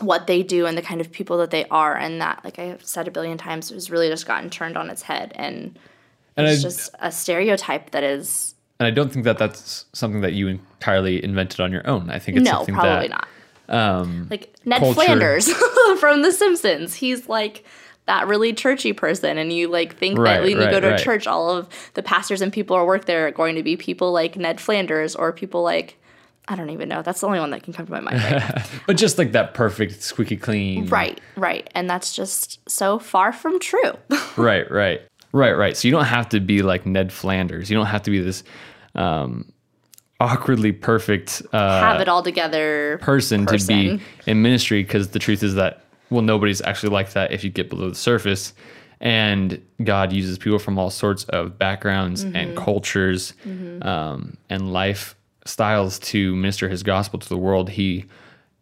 what 0.00 0.26
they 0.26 0.42
do 0.42 0.66
and 0.66 0.76
the 0.76 0.82
kind 0.82 1.00
of 1.00 1.12
people 1.12 1.38
that 1.38 1.50
they 1.50 1.64
are. 1.66 1.96
And 1.96 2.20
that, 2.20 2.44
like 2.44 2.58
I've 2.58 2.84
said 2.84 3.06
a 3.08 3.10
billion 3.10 3.38
times, 3.38 3.70
has 3.70 3.90
really 3.90 4.08
just 4.08 4.26
gotten 4.26 4.50
turned 4.50 4.76
on 4.76 4.90
its 4.90 5.02
head. 5.02 5.32
And 5.36 5.78
and 6.36 6.46
it's 6.46 6.60
I, 6.60 6.62
just 6.62 6.94
a 7.00 7.12
stereotype 7.12 7.90
that 7.90 8.02
is 8.02 8.54
and 8.82 8.88
I 8.88 8.90
don't 8.90 9.12
think 9.12 9.24
that 9.26 9.38
that's 9.38 9.84
something 9.92 10.22
that 10.22 10.32
you 10.32 10.48
entirely 10.48 11.22
invented 11.22 11.60
on 11.60 11.70
your 11.70 11.86
own. 11.86 12.10
I 12.10 12.18
think 12.18 12.38
it's 12.38 12.44
no, 12.44 12.52
something 12.52 12.74
probably 12.74 13.06
that 13.06 13.10
not. 13.10 13.28
Um, 13.72 14.28
Like 14.30 14.54
Ned 14.64 14.80
culture- 14.80 14.94
Flanders 14.94 15.48
from 15.98 16.22
The 16.22 16.32
Simpsons. 16.32 16.94
He's 16.94 17.28
like 17.28 17.64
that 18.06 18.26
really 18.26 18.52
churchy 18.52 18.92
person, 18.92 19.38
and 19.38 19.52
you 19.52 19.68
like 19.68 19.96
think 19.96 20.18
Right, 20.18 20.34
that 20.34 20.42
when 20.42 20.50
you 20.50 20.56
go 20.56 20.80
to 20.80 20.88
right. 20.90 21.00
a 21.00 21.02
church, 21.02 21.26
all 21.26 21.50
of 21.50 21.68
the 21.94 22.02
pastors 22.02 22.40
and 22.42 22.52
people 22.52 22.76
who 22.78 22.84
work 22.84 23.04
there 23.04 23.26
are 23.28 23.30
going 23.30 23.54
to 23.56 23.62
be 23.62 23.76
people 23.76 24.12
like 24.12 24.36
Ned 24.36 24.60
Flanders 24.60 25.14
or 25.14 25.32
people 25.32 25.62
like 25.62 25.98
I 26.48 26.56
don't 26.56 26.70
even 26.70 26.88
know. 26.88 27.02
That's 27.02 27.20
the 27.20 27.28
only 27.28 27.38
one 27.38 27.50
that 27.50 27.62
can 27.62 27.72
come 27.72 27.86
to 27.86 27.92
my 27.92 28.00
mind. 28.00 28.16
Right, 28.20 28.68
but 28.88 28.96
just 28.96 29.16
like 29.16 29.30
that 29.32 29.54
perfect 29.54 30.02
squeaky 30.02 30.36
clean. 30.36 30.86
right, 30.86 31.20
right, 31.36 31.70
and 31.76 31.88
that's 31.88 32.14
just 32.16 32.58
so 32.68 32.98
far 32.98 33.32
from 33.32 33.60
true. 33.60 33.92
right, 34.36 34.68
right, 34.68 35.00
right, 35.32 35.52
right. 35.52 35.76
So 35.76 35.86
you 35.86 35.92
don't 35.92 36.04
have 36.04 36.28
to 36.30 36.40
be 36.40 36.62
like 36.62 36.84
Ned 36.84 37.12
Flanders. 37.12 37.70
You 37.70 37.76
don't 37.76 37.86
have 37.86 38.02
to 38.02 38.10
be 38.10 38.18
this 38.20 38.42
um, 38.96 39.51
awkwardly 40.22 40.72
perfect 40.72 41.42
uh, 41.52 41.80
Have 41.80 42.00
it 42.00 42.08
all 42.08 42.22
together. 42.22 42.98
person, 43.02 43.44
to 43.46 43.58
be 43.66 44.00
in 44.26 44.40
ministry 44.42 44.82
because 44.82 45.08
the 45.08 45.18
truth 45.18 45.42
is 45.42 45.54
that 45.56 45.84
well 46.10 46.22
nobody's 46.22 46.62
actually 46.62 46.90
like 46.90 47.12
that 47.14 47.32
if 47.32 47.42
you 47.44 47.50
get 47.50 47.68
below 47.68 47.88
the 47.88 47.94
surface 47.94 48.54
and 49.00 49.60
god 49.82 50.12
uses 50.12 50.38
people 50.38 50.58
from 50.60 50.78
all 50.78 50.90
sorts 50.90 51.24
of 51.24 51.58
backgrounds 51.58 52.24
Mm-hmm. 52.24 52.36
and 52.36 52.56
cultures 52.56 53.32
um, 53.82 54.36
and 54.48 54.62
lifestyles 54.62 56.00
to 56.04 56.36
minister 56.36 56.68
his 56.68 56.82
gospel 56.82 57.18
to 57.18 57.28
the 57.28 57.36
world 57.38 57.70
he 57.70 58.04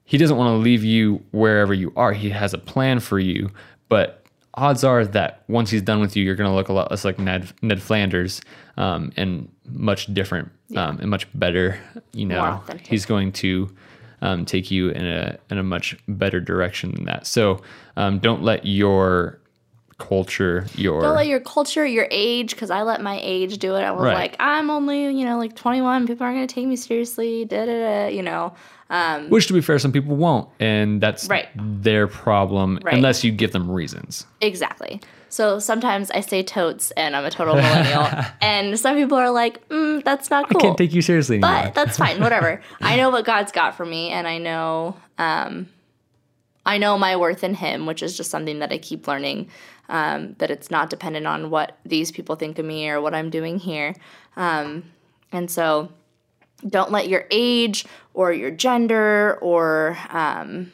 he 0.04 0.16
doesn't 0.18 0.36
want 0.36 0.48
to 0.48 0.56
leave 0.58 0.82
you 0.84 1.22
wherever 1.32 1.74
you 1.74 1.92
are 1.96 2.12
he 2.12 2.30
has 2.30 2.54
a 2.54 2.58
plan 2.58 3.00
for 3.00 3.18
you 3.18 3.50
but 3.88 4.19
odds 4.60 4.84
are 4.84 5.04
that 5.04 5.42
once 5.48 5.70
he's 5.70 5.82
done 5.82 6.00
with 6.00 6.16
you 6.16 6.22
you're 6.24 6.34
going 6.36 6.50
to 6.50 6.54
look 6.54 6.68
a 6.68 6.72
lot 6.72 6.90
less 6.90 7.04
like 7.04 7.18
ned 7.18 7.50
ned 7.62 7.80
flanders 7.82 8.40
um, 8.76 9.10
and 9.16 9.48
much 9.68 10.12
different 10.12 10.50
um, 10.76 10.98
and 11.00 11.08
much 11.10 11.26
better 11.34 11.78
you 12.12 12.26
know 12.26 12.62
he's 12.82 13.06
going 13.06 13.32
to 13.32 13.68
um, 14.22 14.44
take 14.44 14.70
you 14.70 14.90
in 14.90 15.06
a 15.06 15.38
in 15.50 15.58
a 15.58 15.62
much 15.62 15.96
better 16.06 16.40
direction 16.40 16.92
than 16.94 17.04
that. 17.06 17.26
So 17.26 17.62
um, 17.96 18.18
don't 18.18 18.42
let 18.42 18.66
your 18.66 19.40
culture, 19.96 20.66
your 20.74 21.00
Don't 21.00 21.14
let 21.16 21.26
your 21.26 21.40
culture, 21.40 21.86
your 21.86 22.06
age, 22.10 22.50
because 22.50 22.70
I 22.70 22.82
let 22.82 23.00
my 23.00 23.18
age 23.22 23.58
do 23.58 23.76
it. 23.76 23.80
I 23.80 23.90
was 23.92 24.04
Right. 24.04 24.14
like, 24.14 24.36
I'm 24.40 24.70
only, 24.70 25.04
you 25.04 25.24
know, 25.24 25.38
like 25.38 25.54
21. 25.56 26.06
People 26.06 26.24
aren't 26.24 26.36
going 26.36 26.46
to 26.46 26.54
take 26.54 26.66
me 26.66 26.76
seriously. 26.76 27.44
Da 27.44 27.64
da 27.66 27.72
da. 27.72 28.06
You 28.08 28.22
know, 28.22 28.54
which 29.28 29.46
to 29.46 29.52
be 29.52 29.60
fair, 29.60 29.78
some 29.78 29.92
people 29.92 30.16
won't, 30.16 30.48
and 30.58 31.00
that's 31.00 31.28
Right. 31.28 31.48
their 31.54 32.06
problem 32.08 32.78
Right. 32.82 32.94
unless 32.94 33.22
you 33.24 33.30
give 33.32 33.52
them 33.52 33.70
reasons. 33.70 34.26
Exactly. 34.40 35.00
So 35.28 35.60
sometimes 35.60 36.10
I 36.10 36.20
say 36.22 36.42
totes 36.42 36.90
and 36.92 37.14
I'm 37.14 37.24
a 37.24 37.30
total 37.30 37.54
millennial. 37.54 38.08
and 38.40 38.76
some 38.78 38.96
people 38.96 39.16
are 39.16 39.30
like, 39.30 39.68
mm, 39.68 40.02
that's 40.02 40.28
not 40.28 40.48
cool. 40.50 40.60
I 40.60 40.64
can't 40.64 40.76
take 40.78 40.92
you 40.92 41.02
seriously 41.02 41.36
anymore. 41.36 41.62
but 41.66 41.74
that's 41.74 41.96
fine, 41.96 42.20
whatever. 42.20 42.60
I 42.80 42.96
know 42.96 43.10
what 43.10 43.24
God's 43.24 43.52
got 43.52 43.76
for 43.76 43.86
me 43.86 44.08
and 44.10 44.26
I 44.26 44.38
know 44.38 44.96
um 45.18 45.68
I 46.66 46.78
know 46.78 46.98
my 46.98 47.16
worth 47.16 47.42
in 47.44 47.54
him, 47.54 47.86
which 47.86 48.02
is 48.02 48.16
just 48.16 48.30
something 48.30 48.58
that 48.58 48.70
I 48.72 48.78
keep 48.78 49.06
learning. 49.06 49.48
Um, 49.88 50.34
that 50.38 50.50
it's 50.52 50.70
not 50.70 50.88
dependent 50.90 51.26
on 51.26 51.50
what 51.50 51.78
these 51.84 52.12
people 52.12 52.36
think 52.36 52.58
of 52.60 52.64
me 52.64 52.88
or 52.88 53.00
what 53.00 53.12
I'm 53.14 53.28
doing 53.30 53.58
here. 53.58 53.94
Um, 54.36 54.84
and 55.32 55.50
so 55.50 55.90
don't 56.66 56.90
let 56.90 57.08
your 57.08 57.26
age 57.30 57.84
or 58.14 58.32
your 58.32 58.50
gender 58.50 59.38
or 59.40 59.96
um, 60.10 60.72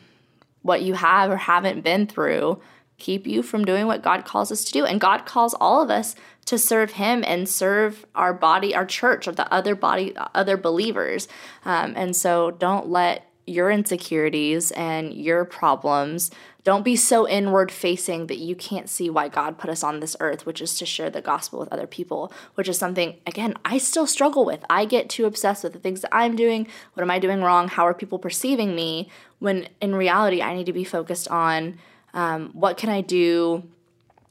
what 0.63 0.83
you 0.83 0.95
have 0.95 1.31
or 1.31 1.37
haven't 1.37 1.83
been 1.83 2.07
through 2.07 2.61
keep 2.99 3.27
you 3.27 3.43
from 3.43 3.65
doing 3.65 3.87
what 3.87 4.03
God 4.03 4.25
calls 4.25 4.51
us 4.51 4.65
to 4.65 4.73
do. 4.73 4.85
And 4.85 5.01
God 5.01 5.27
calls 5.27 5.55
all 5.61 5.83
of 5.83 5.91
us 5.91 6.15
to 6.47 6.59
serve 6.59 6.93
Him 6.93 7.25
and 7.27 7.49
serve 7.49 8.07
our 8.15 8.33
body, 8.33 8.75
our 8.75 8.87
church, 8.87 9.29
or 9.29 9.33
the 9.33 9.53
other 9.53 9.75
body, 9.75 10.15
other 10.35 10.57
believers. 10.57 11.29
Um, 11.65 11.93
and 11.97 12.17
so 12.17 12.51
don't 12.53 12.89
let 12.89 13.31
your 13.47 13.71
insecurities 13.71 14.73
and 14.73 15.15
your 15.15 15.45
problems 15.45 16.31
don't 16.65 16.85
be 16.85 16.97
so 16.97 17.29
inward 17.29 17.71
facing 17.71 18.27
that 18.27 18.39
you 18.39 18.57
can't 18.57 18.89
see 18.89 19.09
why 19.09 19.29
God 19.29 19.57
put 19.57 19.71
us 19.71 19.85
on 19.85 20.01
this 20.01 20.17
earth, 20.19 20.45
which 20.45 20.61
is 20.61 20.77
to 20.79 20.85
share 20.85 21.09
the 21.09 21.23
gospel 21.23 21.61
with 21.61 21.73
other 21.73 21.87
people, 21.87 22.33
which 22.57 22.69
is 22.69 22.77
something, 22.77 23.17
again, 23.25 23.55
I 23.65 23.79
still 23.79 24.07
struggle 24.07 24.45
with. 24.45 24.65
I 24.69 24.85
get 24.85 25.09
too 25.09 25.27
obsessed 25.27 25.63
with 25.63 25.75
the 25.75 25.79
things 25.79 26.01
that 26.01 26.13
I'm 26.13 26.35
doing. 26.35 26.67
What 26.95 27.05
am 27.05 27.11
I 27.11 27.21
doing 27.21 27.41
wrong? 27.41 27.69
How 27.69 27.87
are 27.87 27.95
people 27.95 28.19
perceiving 28.19 28.75
me? 28.75 29.09
When 29.39 29.69
in 29.81 29.95
reality, 29.95 30.43
I 30.43 30.55
need 30.55 30.67
to 30.67 30.73
be 30.73 30.83
focused 30.83 31.29
on 31.29 31.79
um, 32.15 32.51
what 32.53 32.77
can 32.77 32.89
I 32.89 33.01
do 33.01 33.63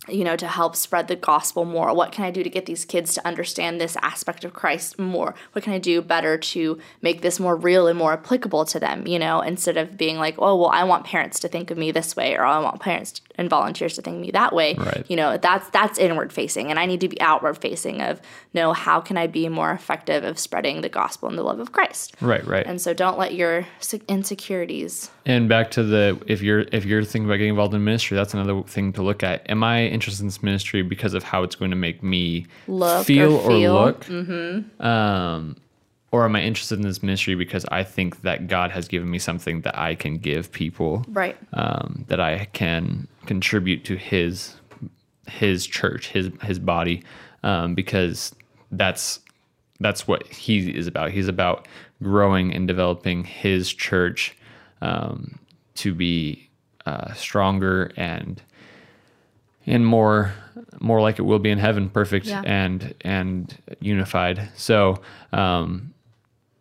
you 0.07 0.23
know, 0.23 0.35
to 0.35 0.47
help 0.47 0.75
spread 0.75 1.07
the 1.07 1.15
gospel 1.15 1.65
more? 1.65 1.93
What 1.93 2.11
can 2.11 2.25
I 2.25 2.31
do 2.31 2.43
to 2.43 2.49
get 2.49 2.65
these 2.65 2.85
kids 2.85 3.13
to 3.15 3.27
understand 3.27 3.79
this 3.79 3.97
aspect 4.01 4.43
of 4.43 4.53
Christ 4.53 4.99
more? 4.99 5.35
What 5.51 5.63
can 5.63 5.73
I 5.73 5.79
do 5.79 6.01
better 6.01 6.37
to 6.37 6.79
make 7.01 7.21
this 7.21 7.39
more 7.39 7.55
real 7.55 7.87
and 7.87 7.97
more 7.97 8.13
applicable 8.13 8.65
to 8.65 8.79
them, 8.79 9.07
you 9.07 9.19
know, 9.19 9.41
instead 9.41 9.77
of 9.77 9.97
being 9.97 10.17
like, 10.17 10.35
oh, 10.37 10.55
well, 10.55 10.69
I 10.69 10.83
want 10.83 11.05
parents 11.05 11.39
to 11.41 11.47
think 11.47 11.71
of 11.71 11.77
me 11.77 11.91
this 11.91 12.15
way 12.15 12.35
or 12.35 12.43
I 12.43 12.59
want 12.59 12.81
parents 12.81 13.21
and 13.37 13.49
volunteers 13.49 13.95
to 13.95 14.01
think 14.01 14.19
me 14.19 14.31
that 14.31 14.53
way. 14.53 14.75
Right. 14.75 15.05
You 15.07 15.15
know, 15.15 15.37
that's 15.37 15.69
that's 15.69 15.97
inward 15.99 16.31
facing 16.31 16.69
and 16.69 16.79
I 16.79 16.85
need 16.85 17.01
to 17.01 17.09
be 17.09 17.19
outward 17.21 17.57
facing 17.57 18.01
of, 18.01 18.21
no, 18.53 18.73
how 18.73 19.01
can 19.01 19.17
I 19.17 19.27
be 19.27 19.49
more 19.49 19.71
effective 19.71 20.23
of 20.23 20.39
spreading 20.39 20.81
the 20.81 20.89
gospel 20.89 21.29
and 21.29 21.37
the 21.37 21.43
love 21.43 21.59
of 21.59 21.71
Christ? 21.71 22.15
Right, 22.21 22.45
right. 22.45 22.65
And 22.65 22.81
so 22.81 22.93
don't 22.93 23.17
let 23.17 23.33
your 23.33 23.65
insecurities 24.07 25.09
And 25.25 25.49
back 25.49 25.71
to 25.71 25.83
the 25.83 26.21
if 26.27 26.41
you're 26.41 26.65
if 26.71 26.85
you're 26.85 27.03
thinking 27.03 27.25
about 27.25 27.37
getting 27.37 27.49
involved 27.49 27.73
in 27.73 27.83
ministry, 27.83 28.15
that's 28.15 28.33
another 28.33 28.61
thing 28.63 28.93
to 28.93 29.03
look 29.03 29.23
at. 29.23 29.49
Am 29.49 29.63
I 29.63 29.85
interested 29.85 30.21
in 30.21 30.27
this 30.27 30.43
ministry 30.43 30.81
because 30.81 31.13
of 31.13 31.23
how 31.23 31.43
it's 31.43 31.55
going 31.55 31.71
to 31.71 31.77
make 31.77 32.03
me 32.03 32.45
Look 32.67 33.01
or 33.01 33.03
feel 33.03 33.35
or, 33.35 33.51
look? 33.51 34.05
Mm-hmm. 34.05 34.81
Um, 34.81 35.57
or 36.15 36.23
am 36.25 36.35
I 36.35 36.41
interested 36.41 36.79
in 36.79 36.83
this 36.83 37.03
ministry 37.03 37.35
because 37.35 37.65
I 37.71 37.83
think 37.83 38.21
that 38.21 38.47
God 38.47 38.71
has 38.71 38.87
given 38.87 39.09
me 39.09 39.19
something 39.19 39.61
that 39.61 39.77
I 39.77 39.95
can 39.95 40.17
give 40.17 40.51
people, 40.51 41.05
right. 41.09 41.35
um, 41.53 42.05
that 42.07 42.21
I 42.21 42.45
can 42.53 43.07
contribute 43.25 43.83
to 43.85 43.97
His 43.97 44.55
His 45.27 45.67
church, 45.67 46.07
His 46.07 46.29
His 46.41 46.57
body, 46.57 47.03
um, 47.43 47.75
because 47.75 48.33
that's 48.71 49.19
that's 49.81 50.07
what 50.07 50.25
he 50.27 50.69
is 50.69 50.87
about. 50.87 51.11
He's 51.11 51.27
about 51.27 51.67
growing 52.01 52.53
and 52.53 52.65
developing 52.65 53.25
his 53.25 53.73
church 53.73 54.37
um, 54.81 55.37
to 55.75 55.93
be 55.93 56.49
uh, 56.85 57.11
stronger 57.13 57.91
and 57.97 58.41
and 59.65 59.85
more 59.85 60.33
more 60.79 61.01
like 61.01 61.19
it 61.19 61.23
will 61.23 61.39
be 61.39 61.49
in 61.49 61.57
heaven, 61.57 61.89
perfect 61.89 62.25
Yeah. 62.27 62.41
and 62.45 62.93
and 63.01 63.53
unified. 63.81 64.49
So 64.55 65.01
um, 65.33 65.93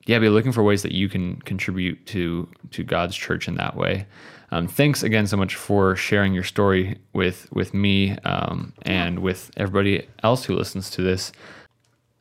yeah, 0.06 0.18
be 0.18 0.28
looking 0.28 0.52
for 0.52 0.62
ways 0.62 0.82
that 0.82 0.92
you 0.92 1.08
can 1.08 1.36
contribute 1.42 2.06
to 2.06 2.48
to 2.72 2.84
God's 2.84 3.16
church 3.16 3.48
in 3.48 3.54
that 3.56 3.76
way. 3.76 4.06
Um, 4.50 4.68
thanks 4.68 5.02
again 5.02 5.26
so 5.26 5.36
much 5.36 5.56
for 5.56 5.96
sharing 5.96 6.34
your 6.34 6.44
story 6.44 6.98
with 7.12 7.48
with 7.52 7.74
me 7.74 8.16
um, 8.24 8.72
and 8.82 9.20
with 9.20 9.50
everybody 9.56 10.06
else 10.22 10.44
who 10.44 10.54
listens 10.54 10.90
to 10.90 11.02
this 11.02 11.32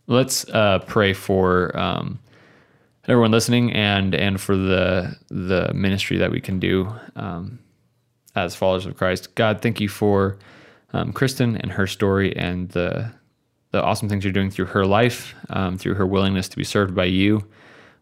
let's 0.08 0.48
uh, 0.50 0.80
pray 0.80 1.14
for 1.14 1.78
um, 1.78 2.20
everyone 3.08 3.32
listening 3.32 3.72
and 3.74 4.14
and 4.16 4.40
for 4.40 4.56
the 4.56 5.16
the 5.30 5.72
ministry 5.74 6.18
that 6.18 6.32
we 6.32 6.42
can 6.42 6.60
do 6.60 6.92
um, 7.16 7.60
as 8.36 8.56
followers 8.56 8.86
of 8.86 8.98
Christ. 8.98 9.36
God, 9.36 9.62
thank 9.62 9.80
you 9.80 9.90
for 9.90 10.38
um, 10.94 11.14
Kristen 11.14 11.58
and 11.58 11.72
her 11.72 11.88
story 11.88 12.36
and 12.36 12.70
the 12.70 13.12
the 13.72 13.82
awesome 13.82 14.08
things 14.08 14.24
you're 14.24 14.34
doing 14.34 14.52
through 14.52 14.66
her 14.66 14.86
life, 14.86 15.34
um, 15.50 15.78
through 15.78 15.96
her 15.96 16.06
willingness 16.06 16.48
to 16.50 16.58
be 16.58 16.64
served 16.64 16.94
by 16.94 17.06
you. 17.06 17.44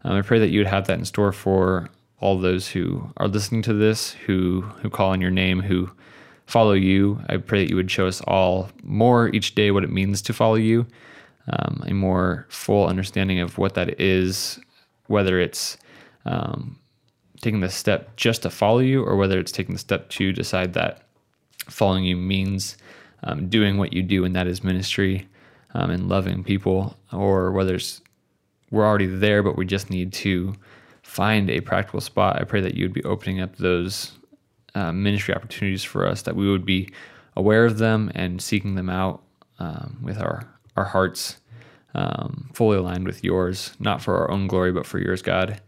Um, 0.04 0.16
I 0.16 0.22
pray 0.22 0.38
that 0.38 0.50
you 0.50 0.60
would 0.60 0.66
have 0.66 0.86
that 0.86 0.98
in 0.98 1.04
store 1.04 1.32
for 1.32 1.88
all 2.20 2.38
those 2.38 2.68
who 2.68 3.12
are 3.16 3.28
listening 3.28 3.62
to 3.62 3.72
this, 3.74 4.12
who 4.12 4.62
who 4.80 4.90
call 4.90 5.10
on 5.10 5.20
your 5.20 5.30
name, 5.30 5.60
who 5.60 5.90
follow 6.46 6.72
you. 6.72 7.20
I 7.28 7.36
pray 7.38 7.64
that 7.64 7.70
you 7.70 7.76
would 7.76 7.90
show 7.90 8.06
us 8.06 8.20
all 8.22 8.70
more 8.82 9.28
each 9.28 9.54
day 9.54 9.70
what 9.70 9.84
it 9.84 9.90
means 9.90 10.22
to 10.22 10.32
follow 10.32 10.54
you, 10.56 10.86
um, 11.48 11.82
a 11.86 11.92
more 11.92 12.46
full 12.48 12.86
understanding 12.86 13.40
of 13.40 13.58
what 13.58 13.74
that 13.74 14.00
is, 14.00 14.60
whether 15.06 15.40
it's 15.40 15.76
um, 16.24 16.78
taking 17.40 17.60
the 17.60 17.70
step 17.70 18.16
just 18.16 18.42
to 18.42 18.50
follow 18.50 18.78
you, 18.78 19.02
or 19.02 19.16
whether 19.16 19.38
it's 19.38 19.52
taking 19.52 19.74
the 19.74 19.78
step 19.80 20.08
to 20.10 20.32
decide 20.32 20.74
that 20.74 21.02
following 21.68 22.04
you 22.04 22.16
means 22.16 22.76
um, 23.24 23.48
doing 23.48 23.78
what 23.78 23.92
you 23.92 24.02
do, 24.02 24.24
and 24.24 24.34
that 24.36 24.46
is 24.46 24.64
ministry 24.64 25.26
um, 25.74 25.90
and 25.90 26.08
loving 26.08 26.44
people, 26.44 26.96
or 27.12 27.52
whether 27.52 27.74
it's 27.76 28.00
we're 28.72 28.84
already 28.84 29.06
there, 29.06 29.42
but 29.42 29.56
we 29.56 29.64
just 29.64 29.90
need 29.90 30.12
to 30.14 30.54
find 31.02 31.50
a 31.50 31.60
practical 31.60 32.00
spot. 32.00 32.40
I 32.40 32.44
pray 32.44 32.60
that 32.62 32.74
you 32.74 32.84
would 32.86 32.92
be 32.92 33.04
opening 33.04 33.40
up 33.40 33.56
those 33.56 34.12
uh, 34.74 34.90
ministry 34.90 35.34
opportunities 35.34 35.84
for 35.84 36.06
us, 36.06 36.22
that 36.22 36.34
we 36.34 36.50
would 36.50 36.64
be 36.64 36.88
aware 37.36 37.64
of 37.64 37.78
them 37.78 38.10
and 38.14 38.42
seeking 38.42 38.74
them 38.74 38.88
out 38.90 39.22
um, 39.58 39.98
with 40.02 40.18
our 40.18 40.48
our 40.74 40.84
hearts 40.84 41.36
um, 41.94 42.48
fully 42.54 42.78
aligned 42.78 43.04
with 43.04 43.22
yours, 43.22 43.74
not 43.78 44.00
for 44.00 44.16
our 44.16 44.30
own 44.30 44.46
glory, 44.46 44.72
but 44.72 44.86
for 44.86 44.98
yours, 44.98 45.20
God. 45.20 45.60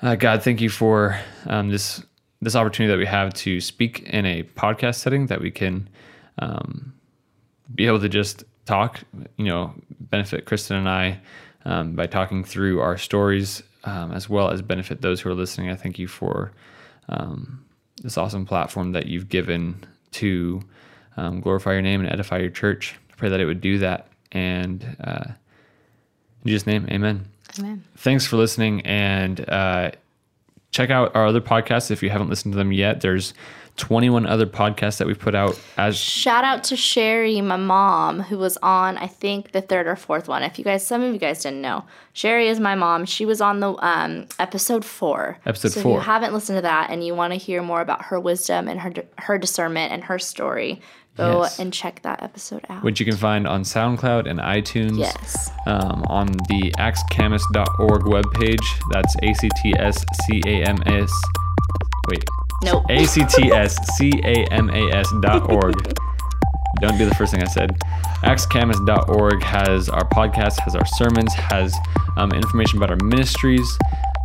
Uh, 0.00 0.14
God, 0.14 0.44
thank 0.44 0.60
you 0.60 0.70
for 0.70 1.18
um, 1.46 1.70
this 1.70 2.02
this 2.40 2.56
opportunity 2.56 2.92
that 2.92 2.98
we 2.98 3.06
have 3.06 3.34
to 3.34 3.60
speak 3.60 4.00
in 4.04 4.24
a 4.24 4.44
podcast 4.44 4.94
setting 4.94 5.26
that 5.26 5.40
we 5.40 5.50
can 5.50 5.88
um, 6.38 6.94
be 7.74 7.86
able 7.86 8.00
to 8.00 8.08
just 8.08 8.44
talk, 8.64 9.00
you 9.36 9.44
know, 9.44 9.74
benefit 9.98 10.46
Kristen 10.46 10.76
and 10.76 10.88
I 10.88 11.20
um, 11.64 11.94
by 11.94 12.06
talking 12.06 12.44
through 12.44 12.80
our 12.80 12.96
stories, 12.96 13.62
um, 13.84 14.12
as 14.12 14.28
well 14.28 14.50
as 14.50 14.62
benefit 14.62 15.00
those 15.00 15.20
who 15.20 15.30
are 15.30 15.34
listening. 15.34 15.70
I 15.70 15.76
thank 15.76 15.98
you 15.98 16.08
for 16.08 16.52
um, 17.08 17.64
this 18.02 18.16
awesome 18.16 18.46
platform 18.46 18.92
that 18.92 19.06
you've 19.06 19.28
given 19.28 19.84
to 20.12 20.62
um, 21.16 21.40
glorify 21.40 21.72
your 21.72 21.82
name 21.82 22.00
and 22.00 22.10
edify 22.10 22.38
your 22.38 22.50
church. 22.50 22.96
I 23.10 23.14
pray 23.16 23.28
that 23.28 23.40
it 23.40 23.44
would 23.44 23.60
do 23.60 23.78
that. 23.78 24.08
And 24.32 24.96
uh, 25.02 25.24
in 26.44 26.48
Jesus' 26.48 26.66
name, 26.66 26.86
amen. 26.90 27.26
Amen. 27.58 27.84
Thanks 27.96 28.26
for 28.26 28.36
listening. 28.36 28.80
And 28.82 29.48
uh, 29.48 29.90
check 30.70 30.90
out 30.90 31.14
our 31.14 31.26
other 31.26 31.40
podcasts 31.40 31.90
if 31.90 32.02
you 32.02 32.10
haven't 32.10 32.28
listened 32.28 32.52
to 32.52 32.58
them 32.58 32.72
yet. 32.72 33.00
There's 33.00 33.34
21 33.80 34.26
other 34.26 34.46
podcasts 34.46 34.98
that 34.98 35.06
we've 35.08 35.18
put 35.18 35.34
out 35.34 35.58
as 35.76 35.96
Shout 35.96 36.44
out 36.44 36.62
to 36.64 36.76
Sherry, 36.76 37.40
my 37.40 37.56
mom, 37.56 38.20
who 38.20 38.38
was 38.38 38.56
on 38.62 38.96
I 38.98 39.06
think 39.08 39.52
the 39.52 39.60
third 39.60 39.86
or 39.88 39.96
fourth 39.96 40.28
one. 40.28 40.42
If 40.42 40.58
you 40.58 40.64
guys, 40.64 40.86
some 40.86 41.02
of 41.02 41.12
you 41.12 41.18
guys 41.18 41.42
didn't 41.42 41.60
know, 41.62 41.84
Sherry 42.12 42.48
is 42.48 42.60
my 42.60 42.74
mom. 42.74 43.04
She 43.06 43.24
was 43.26 43.40
on 43.40 43.60
the 43.60 43.72
um, 43.84 44.26
episode 44.38 44.84
four. 44.84 45.38
Episode 45.46 45.72
so 45.72 45.80
four. 45.82 45.98
If 45.98 46.04
you 46.04 46.10
haven't 46.12 46.32
listened 46.32 46.58
to 46.58 46.62
that 46.62 46.90
and 46.90 47.04
you 47.04 47.14
want 47.14 47.32
to 47.32 47.38
hear 47.38 47.62
more 47.62 47.80
about 47.80 48.04
her 48.06 48.20
wisdom 48.20 48.68
and 48.68 48.78
her 48.80 48.92
her 49.18 49.38
discernment 49.38 49.92
and 49.92 50.04
her 50.04 50.18
story, 50.18 50.80
go 51.16 51.42
Yes. 51.42 51.58
and 51.58 51.72
check 51.72 52.02
that 52.02 52.22
episode 52.22 52.64
out. 52.68 52.82
which 52.84 53.00
you 53.00 53.06
can 53.06 53.16
find 53.16 53.46
on 53.46 53.62
SoundCloud 53.62 54.28
and 54.30 54.38
iTunes. 54.38 54.98
yes. 54.98 55.50
um, 55.66 56.04
on 56.08 56.26
the 56.48 56.72
actscamas.org 56.78 58.02
webpage. 58.02 58.64
That's 58.92 59.14
A 59.22 59.34
C 59.34 59.48
T 59.62 59.74
S 59.78 60.04
C 60.26 60.40
A 60.46 60.62
M 60.64 60.78
S. 60.86 61.10
Wait. 62.10 62.24
Nope. 62.62 62.84
A 62.90 63.04
C 63.06 63.24
T 63.24 63.50
S 63.50 63.76
C 63.96 64.10
A 64.24 64.44
M 64.52 64.70
A 64.70 64.90
S 64.92 65.12
dot 65.20 65.50
org. 65.50 65.74
Don't 66.80 66.96
do 66.96 67.04
the 67.04 67.14
first 67.14 67.32
thing 67.32 67.42
I 67.42 67.46
said. 67.46 67.78
Actscamas.org 68.22 69.42
has 69.42 69.88
our 69.88 70.08
podcast, 70.08 70.60
has 70.60 70.74
our 70.74 70.86
sermons, 70.86 71.32
has 71.34 71.76
um, 72.16 72.32
information 72.32 72.78
about 72.78 72.90
our 72.90 73.06
ministries. 73.06 73.78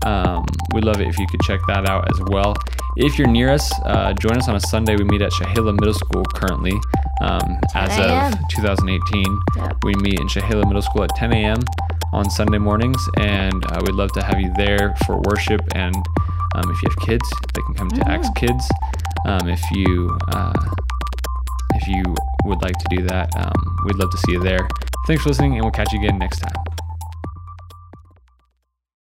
Um, 0.05 0.45
we'd 0.73 0.86
love 0.86 1.01
it 1.01 1.07
if 1.07 1.17
you 1.17 1.27
could 1.27 1.41
check 1.41 1.59
that 1.67 1.89
out 1.89 2.09
as 2.11 2.21
well. 2.29 2.55
If 2.97 3.17
you're 3.17 3.27
near 3.27 3.49
us, 3.49 3.73
uh, 3.83 4.13
join 4.13 4.38
us 4.38 4.47
on 4.47 4.55
a 4.55 4.59
Sunday. 4.59 4.95
We 4.95 5.03
meet 5.03 5.21
at 5.21 5.31
Shahala 5.31 5.73
Middle 5.77 5.93
School 5.93 6.23
currently 6.23 6.79
um, 7.21 7.59
as 7.73 7.97
of 7.99 8.47
2018. 8.49 9.39
Yep. 9.55 9.77
We 9.83 9.95
meet 9.95 10.19
in 10.19 10.27
Shahala 10.27 10.65
Middle 10.65 10.81
School 10.81 11.03
at 11.03 11.15
10 11.15 11.33
a.m. 11.33 11.59
on 12.13 12.29
Sunday 12.29 12.59
mornings, 12.59 13.01
and 13.17 13.65
uh, 13.65 13.81
we'd 13.86 13.95
love 13.95 14.11
to 14.13 14.23
have 14.23 14.39
you 14.39 14.53
there 14.55 14.95
for 15.05 15.19
worship. 15.25 15.61
And 15.75 15.95
um, 16.56 16.72
if 16.72 16.82
you 16.82 16.89
have 16.89 16.99
kids, 16.99 17.34
they 17.53 17.62
can 17.62 17.74
come 17.74 17.89
to 17.91 18.08
Acts 18.08 18.30
Kids. 18.36 18.72
Um, 19.26 19.49
if 19.49 19.62
you 19.72 20.18
uh, 20.30 20.53
if 21.76 21.88
you 21.88 22.03
would 22.45 22.62
like 22.62 22.78
to 22.78 22.86
do 22.95 23.03
that, 23.03 23.30
um, 23.36 23.78
we'd 23.86 23.97
love 23.97 24.12
to 24.12 24.18
see 24.18 24.34
you 24.34 24.39
there. 24.39 24.68
Thanks 25.08 25.24
for 25.24 25.30
listening, 25.30 25.53
and 25.53 25.62
we'll 25.62 25.72
catch 25.72 25.91
you 25.91 25.99
again 25.99 26.18
next 26.18 26.39
time. 26.39 26.84